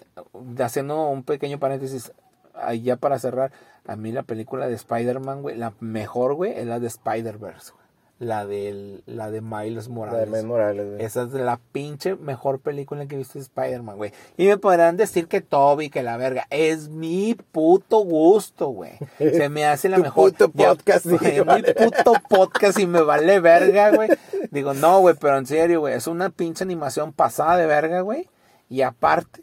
haciendo 0.62 1.08
un 1.08 1.24
pequeño 1.24 1.58
paréntesis, 1.58 2.12
ahí 2.54 2.82
ya 2.82 2.94
para 2.96 3.18
cerrar, 3.18 3.50
a 3.86 3.96
mí 3.96 4.12
la 4.12 4.22
película 4.22 4.68
de 4.68 4.74
Spider-Man, 4.74 5.42
güey, 5.42 5.56
la 5.56 5.72
mejor, 5.80 6.34
güey, 6.34 6.52
es 6.52 6.66
la 6.66 6.78
de 6.78 6.86
Spider-Verse, 6.86 7.72
güey. 7.72 7.79
La 8.20 8.44
de, 8.46 9.00
la 9.06 9.30
de 9.30 9.40
Miles 9.40 9.74
la 9.76 9.82
de 9.82 9.88
Morales. 9.88 10.28
Miles 10.28 10.44
Morales, 10.44 10.86
güey. 10.90 11.02
Esa 11.02 11.22
es 11.22 11.32
la 11.32 11.58
pinche 11.72 12.16
mejor 12.16 12.60
película 12.60 13.06
que 13.06 13.14
he 13.14 13.18
visto 13.18 13.38
de 13.38 13.44
Spider-Man, 13.44 13.96
güey. 13.96 14.12
Y 14.36 14.46
me 14.46 14.58
podrán 14.58 14.98
decir 14.98 15.26
que 15.26 15.40
Toby, 15.40 15.88
que 15.88 16.02
la 16.02 16.18
verga. 16.18 16.46
Es 16.50 16.90
mi 16.90 17.34
puto 17.50 18.00
gusto, 18.00 18.68
güey. 18.68 18.92
Se 19.18 19.48
me 19.48 19.64
hace 19.64 19.88
la 19.88 19.96
Tu 19.96 20.02
mejor. 20.02 20.30
puto 20.32 20.50
podcast, 20.50 21.06
güey, 21.18 21.40
vale. 21.40 21.68
mi 21.68 21.72
puto 21.86 22.12
podcast 22.28 22.78
y 22.78 22.86
me 22.86 23.00
vale 23.00 23.40
verga, 23.40 23.90
güey. 23.96 24.10
Digo, 24.50 24.74
no, 24.74 25.00
güey, 25.00 25.14
pero 25.18 25.38
en 25.38 25.46
serio, 25.46 25.80
güey. 25.80 25.94
Es 25.94 26.06
una 26.06 26.28
pinche 26.28 26.62
animación 26.62 27.14
pasada 27.14 27.56
de 27.56 27.64
verga, 27.64 28.02
güey. 28.02 28.28
Y 28.68 28.82
aparte, 28.82 29.40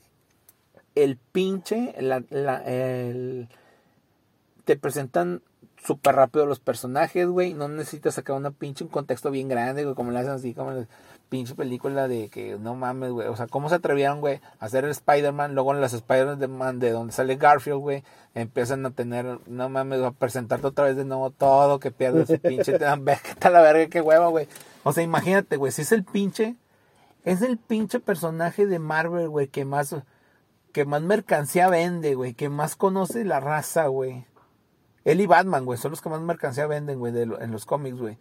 el 0.94 1.18
pinche, 1.18 1.96
la, 2.00 2.24
la- 2.30 2.62
el, 2.64 3.50
te 4.66 4.78
presentan 4.78 5.42
súper 5.88 6.16
rápido 6.16 6.46
los 6.46 6.60
personajes, 6.60 7.28
güey. 7.28 7.54
No 7.54 7.70
necesitas 7.70 8.16
sacar 8.16 8.36
una 8.36 8.52
pinche 8.52 8.84
un 8.84 8.90
contexto 8.90 9.32
bien 9.32 9.48
grande, 9.48 9.86
güey, 9.86 9.96
como 9.96 10.12
le 10.12 10.20
hacen 10.20 10.34
así, 10.34 10.54
como 10.54 10.72
la 10.72 10.86
pinche 11.30 11.56
película 11.56 12.10
de 12.10 12.28
que 12.28 12.58
no 12.60 12.76
mames, 12.76 13.12
güey. 13.12 13.30
O 13.30 13.38
sea, 13.38 13.48
¿cómo 13.48 13.70
se 13.70 13.76
atrevieron, 13.76 14.20
güey, 14.20 14.42
a 14.60 14.66
hacer 14.66 14.84
el 14.84 14.92
Spider-Man? 14.92 15.56
Luego 15.56 15.74
en 15.74 15.80
las 15.80 15.94
Spider-Man 15.94 16.80
de 16.80 16.92
donde 16.92 17.14
sale 17.14 17.38
Garfield, 17.38 17.80
güey, 17.80 18.04
empiezan 18.36 18.86
a 18.86 18.92
tener, 18.92 19.40
no 19.48 19.70
mames, 19.70 20.02
a 20.04 20.12
presentarte 20.12 20.68
otra 20.68 20.86
vez 20.86 20.98
de 20.98 21.06
nuevo 21.06 21.32
todo, 21.32 21.80
que 21.80 21.92
pierdes 21.92 22.28
su 22.28 22.38
pinche, 22.38 22.74
te 22.74 22.84
dan 22.84 23.06
verga, 23.06 23.30
está 23.30 23.50
la 23.50 23.62
verga, 23.62 23.88
qué 23.88 24.02
hueva, 24.02 24.28
güey. 24.28 24.50
O 24.84 24.92
sea, 24.92 25.04
imagínate, 25.04 25.56
güey, 25.56 25.72
si 25.72 25.84
es 25.84 25.94
el 25.94 26.04
pinche, 26.04 26.58
es 27.24 27.42
el 27.42 27.58
pinche 27.58 28.02
personaje 28.02 28.66
de 28.66 28.80
Marvel, 28.80 29.30
güey, 29.30 29.48
que 29.48 29.64
más, 29.64 29.96
que 30.74 30.84
más 30.84 31.02
mercancía 31.02 31.70
vende, 31.70 32.16
güey, 32.16 32.34
que 32.34 32.50
más 32.50 32.76
conoce 32.76 33.24
la 33.24 33.40
raza, 33.40 33.88
güey. 33.88 34.26
Él 35.08 35.22
y 35.22 35.26
Batman, 35.26 35.64
güey, 35.66 35.80
son 35.80 35.92
los 35.92 36.02
que 36.02 36.10
más 36.10 36.22
mercancía 36.22 36.68
venden, 36.68 37.00
güey, 37.00 37.14
lo- 37.26 37.40
en 37.42 37.52
los 37.52 37.66
cómics, 37.66 37.98
güey. 37.98 38.18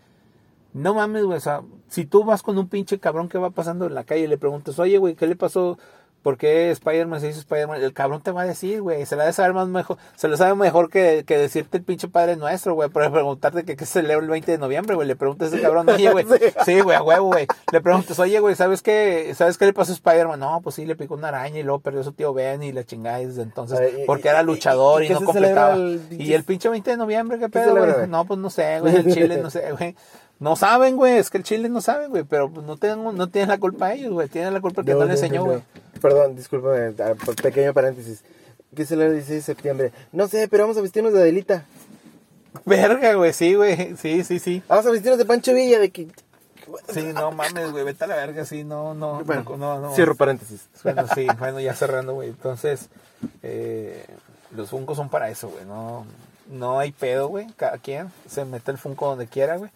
No 0.72 0.94
mames, 0.94 1.24
güey, 1.24 1.36
o 1.38 1.40
sea, 1.40 1.62
si 1.88 2.04
tú 2.06 2.22
vas 2.24 2.42
con 2.42 2.58
un 2.58 2.68
pinche 2.68 2.98
cabrón 3.00 3.28
que 3.28 3.38
va 3.38 3.50
pasando 3.50 3.86
en 3.86 3.94
la 3.94 4.04
calle 4.04 4.22
y 4.22 4.26
le 4.28 4.38
preguntas, 4.38 4.78
oye, 4.78 4.98
güey, 4.98 5.14
¿qué 5.16 5.26
le 5.26 5.34
pasó? 5.36 5.78
¿Por 6.26 6.38
qué 6.38 6.72
Spider-Man 6.72 7.20
se 7.20 7.28
hizo 7.28 7.38
Spider-Man? 7.38 7.80
El 7.80 7.92
cabrón 7.92 8.20
te 8.20 8.32
va 8.32 8.42
a 8.42 8.46
decir, 8.46 8.82
güey, 8.82 9.06
se 9.06 9.14
la 9.14 9.22
debe 9.22 9.32
saber 9.32 9.52
más 9.54 9.68
mejor, 9.68 9.96
se 10.16 10.26
lo 10.26 10.36
sabe 10.36 10.56
mejor 10.56 10.90
que, 10.90 11.22
que 11.24 11.38
decirte 11.38 11.76
el 11.78 11.84
pinche 11.84 12.08
Padre 12.08 12.34
Nuestro, 12.34 12.74
güey, 12.74 12.88
para 12.88 13.12
preguntarte 13.12 13.62
que 13.64 13.76
qué 13.76 13.86
celebra 13.86 14.24
el 14.24 14.30
20 14.32 14.50
de 14.50 14.58
noviembre, 14.58 14.96
güey, 14.96 15.06
le 15.06 15.14
preguntas 15.14 15.52
a 15.52 15.54
ese 15.54 15.62
cabrón, 15.62 15.88
oye, 15.88 16.10
güey, 16.10 16.26
sí, 16.64 16.80
güey, 16.80 16.96
a 16.96 17.02
huevo, 17.04 17.26
güey, 17.28 17.46
le 17.70 17.80
preguntas, 17.80 18.18
oye, 18.18 18.40
güey, 18.40 18.56
¿sabes 18.56 18.82
qué, 18.82 19.34
¿sabes 19.36 19.56
qué 19.56 19.66
le 19.66 19.72
pasó 19.72 19.92
a 19.92 19.94
Spider-Man? 19.94 20.40
No, 20.40 20.60
pues 20.62 20.74
sí, 20.74 20.84
le 20.84 20.96
picó 20.96 21.14
una 21.14 21.28
araña 21.28 21.60
y 21.60 21.62
luego 21.62 21.78
perdió 21.78 22.00
a 22.00 22.02
su 22.02 22.12
tío 22.12 22.34
Ben 22.34 22.60
y 22.64 22.72
la 22.72 22.82
chingada 22.82 23.18
desde 23.18 23.42
entonces, 23.42 23.78
porque 24.04 24.28
era 24.28 24.42
y- 24.42 24.46
luchador 24.46 25.04
y 25.04 25.08
no 25.10 25.20
completaba. 25.20 25.74
el 25.74 26.08
Y 26.10 26.32
el 26.32 26.42
pinche 26.42 26.68
20 26.68 26.90
de 26.90 26.96
noviembre, 26.96 27.38
¿qué 27.38 27.44
¿Qué 27.44 27.50
pedo, 27.50 27.76
güey? 27.76 28.08
No, 28.08 28.24
pues 28.24 28.40
no 28.40 28.50
sé, 28.50 28.80
güey, 28.80 28.96
el 28.96 29.14
Chile, 29.14 29.38
no 29.40 29.48
sé, 29.48 29.70
güey. 29.70 29.94
No 30.38 30.54
saben, 30.54 30.96
güey, 30.96 31.16
es 31.16 31.30
que 31.30 31.38
el 31.38 31.44
Chile 31.44 31.68
no 31.68 31.80
saben, 31.80 32.10
güey, 32.10 32.24
pero 32.24 32.50
no 32.50 32.76
tienen, 32.76 33.02
no 33.02 33.28
tienen 33.28 33.48
la 33.48 33.58
culpa 33.58 33.94
ellos, 33.94 34.12
güey, 34.12 34.28
tienen 34.28 34.52
la 34.52 34.60
culpa 34.60 34.84
que 34.84 34.92
no, 34.92 35.04
le 35.04 35.12
enseñó, 35.12 35.44
güey. 35.44 35.62
Perdón, 36.02 36.36
discúlpame, 36.36 36.94
ah, 37.02 37.14
pequeño 37.42 37.72
paréntesis. 37.72 38.22
¿Qué 38.74 38.82
es 38.82 38.90
el 38.90 39.00
16 39.00 39.28
de 39.28 39.40
septiembre? 39.40 39.92
No 40.12 40.28
sé, 40.28 40.46
pero 40.48 40.64
vamos 40.64 40.76
a 40.76 40.82
vestirnos 40.82 41.14
de 41.14 41.20
Adelita. 41.20 41.64
Verga, 42.66 43.14
güey, 43.14 43.32
sí, 43.32 43.54
güey, 43.54 43.96
sí, 43.96 44.24
sí, 44.24 44.38
sí. 44.38 44.62
Vamos 44.68 44.86
a 44.86 44.90
vestirnos 44.90 45.18
de 45.18 45.24
Pancho 45.24 45.54
Villa, 45.54 45.78
de 45.78 45.90
que... 45.90 46.08
Sí, 46.92 47.12
no 47.14 47.30
mames, 47.30 47.70
güey, 47.70 47.84
vete 47.84 48.04
a 48.04 48.06
la 48.08 48.16
verga, 48.16 48.44
sí, 48.44 48.64
no, 48.64 48.92
no, 48.92 49.22
Bueno, 49.24 49.44
no, 49.50 49.56
no, 49.56 49.80
no. 49.80 49.94
Cierro 49.94 50.16
paréntesis. 50.16 50.68
Bueno, 50.82 51.06
sí, 51.14 51.26
bueno, 51.38 51.60
ya 51.60 51.74
cerrando, 51.74 52.14
güey. 52.14 52.30
Entonces, 52.30 52.88
eh, 53.42 54.04
los 54.50 54.70
Funkos 54.70 54.96
son 54.96 55.08
para 55.08 55.30
eso, 55.30 55.48
güey. 55.48 55.64
No, 55.64 56.04
no 56.50 56.78
hay 56.80 56.92
pedo, 56.92 57.28
güey. 57.28 57.46
Cada 57.56 57.78
quien 57.78 58.10
se 58.28 58.44
mete 58.44 58.72
el 58.72 58.78
Funko 58.78 59.10
donde 59.10 59.28
quiera, 59.28 59.56
güey. 59.56 59.70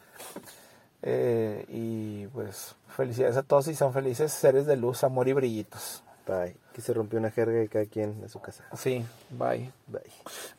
Eh, 1.03 1.65
y 1.69 2.27
pues, 2.29 2.75
felicidades 2.95 3.37
a 3.37 3.43
todos 3.43 3.69
y 3.69 3.75
son 3.75 3.93
felices 3.93 4.33
seres 4.33 4.67
de 4.67 4.77
luz, 4.77 5.03
amor 5.05 5.29
y 5.29 5.33
brillitos. 5.33 6.03
Bye. 6.27 6.55
Aquí 6.71 6.83
se 6.83 6.93
rompió 6.93 7.19
una 7.19 7.31
jerga 7.31 7.63
y 7.63 7.69
cada 7.69 7.87
quien 7.87 8.21
en 8.23 8.29
su 8.29 8.41
casa. 8.41 8.65
Sí, 8.77 9.05
bye. 9.31 9.71
Bye. 9.89 10.03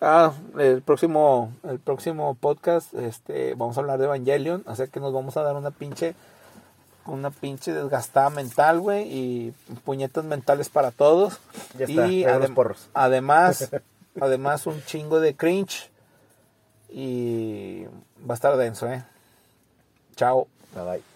Ah, 0.02 0.34
el 0.58 0.82
próximo, 0.82 1.54
el 1.64 1.80
próximo 1.80 2.34
podcast, 2.36 2.94
este, 2.96 3.54
vamos 3.54 3.78
a 3.78 3.82
hablar 3.82 4.00
de 4.00 4.06
Evangelion, 4.06 4.64
así 4.66 4.88
que 4.88 5.00
nos 5.00 5.14
vamos 5.14 5.38
a 5.38 5.44
dar 5.44 5.56
una 5.56 5.72
pinche, 5.72 6.16
una 7.06 7.30
pinche 7.30 7.72
desgastada 7.74 8.30
mental, 8.32 8.80
güey, 8.82 9.08
y 9.08 9.54
puñetas 9.86 10.26
mentales 10.26 10.70
para 10.70 10.92
todos. 10.92 11.38
Ya 11.78 11.86
está, 11.86 12.08
y 12.08 12.24
los 12.26 12.34
adem- 12.34 12.54
porros. 12.56 12.90
además, 12.94 13.70
además 14.20 14.66
un 14.66 14.84
chingo 14.84 15.20
de 15.22 15.36
cringe 15.36 15.90
y 16.90 17.86
va 18.28 18.32
a 18.32 18.34
estar 18.34 18.58
denso, 18.58 18.92
eh. 18.92 19.06
Chao. 20.22 20.46
Bye 20.76 20.84
bye. 20.86 21.11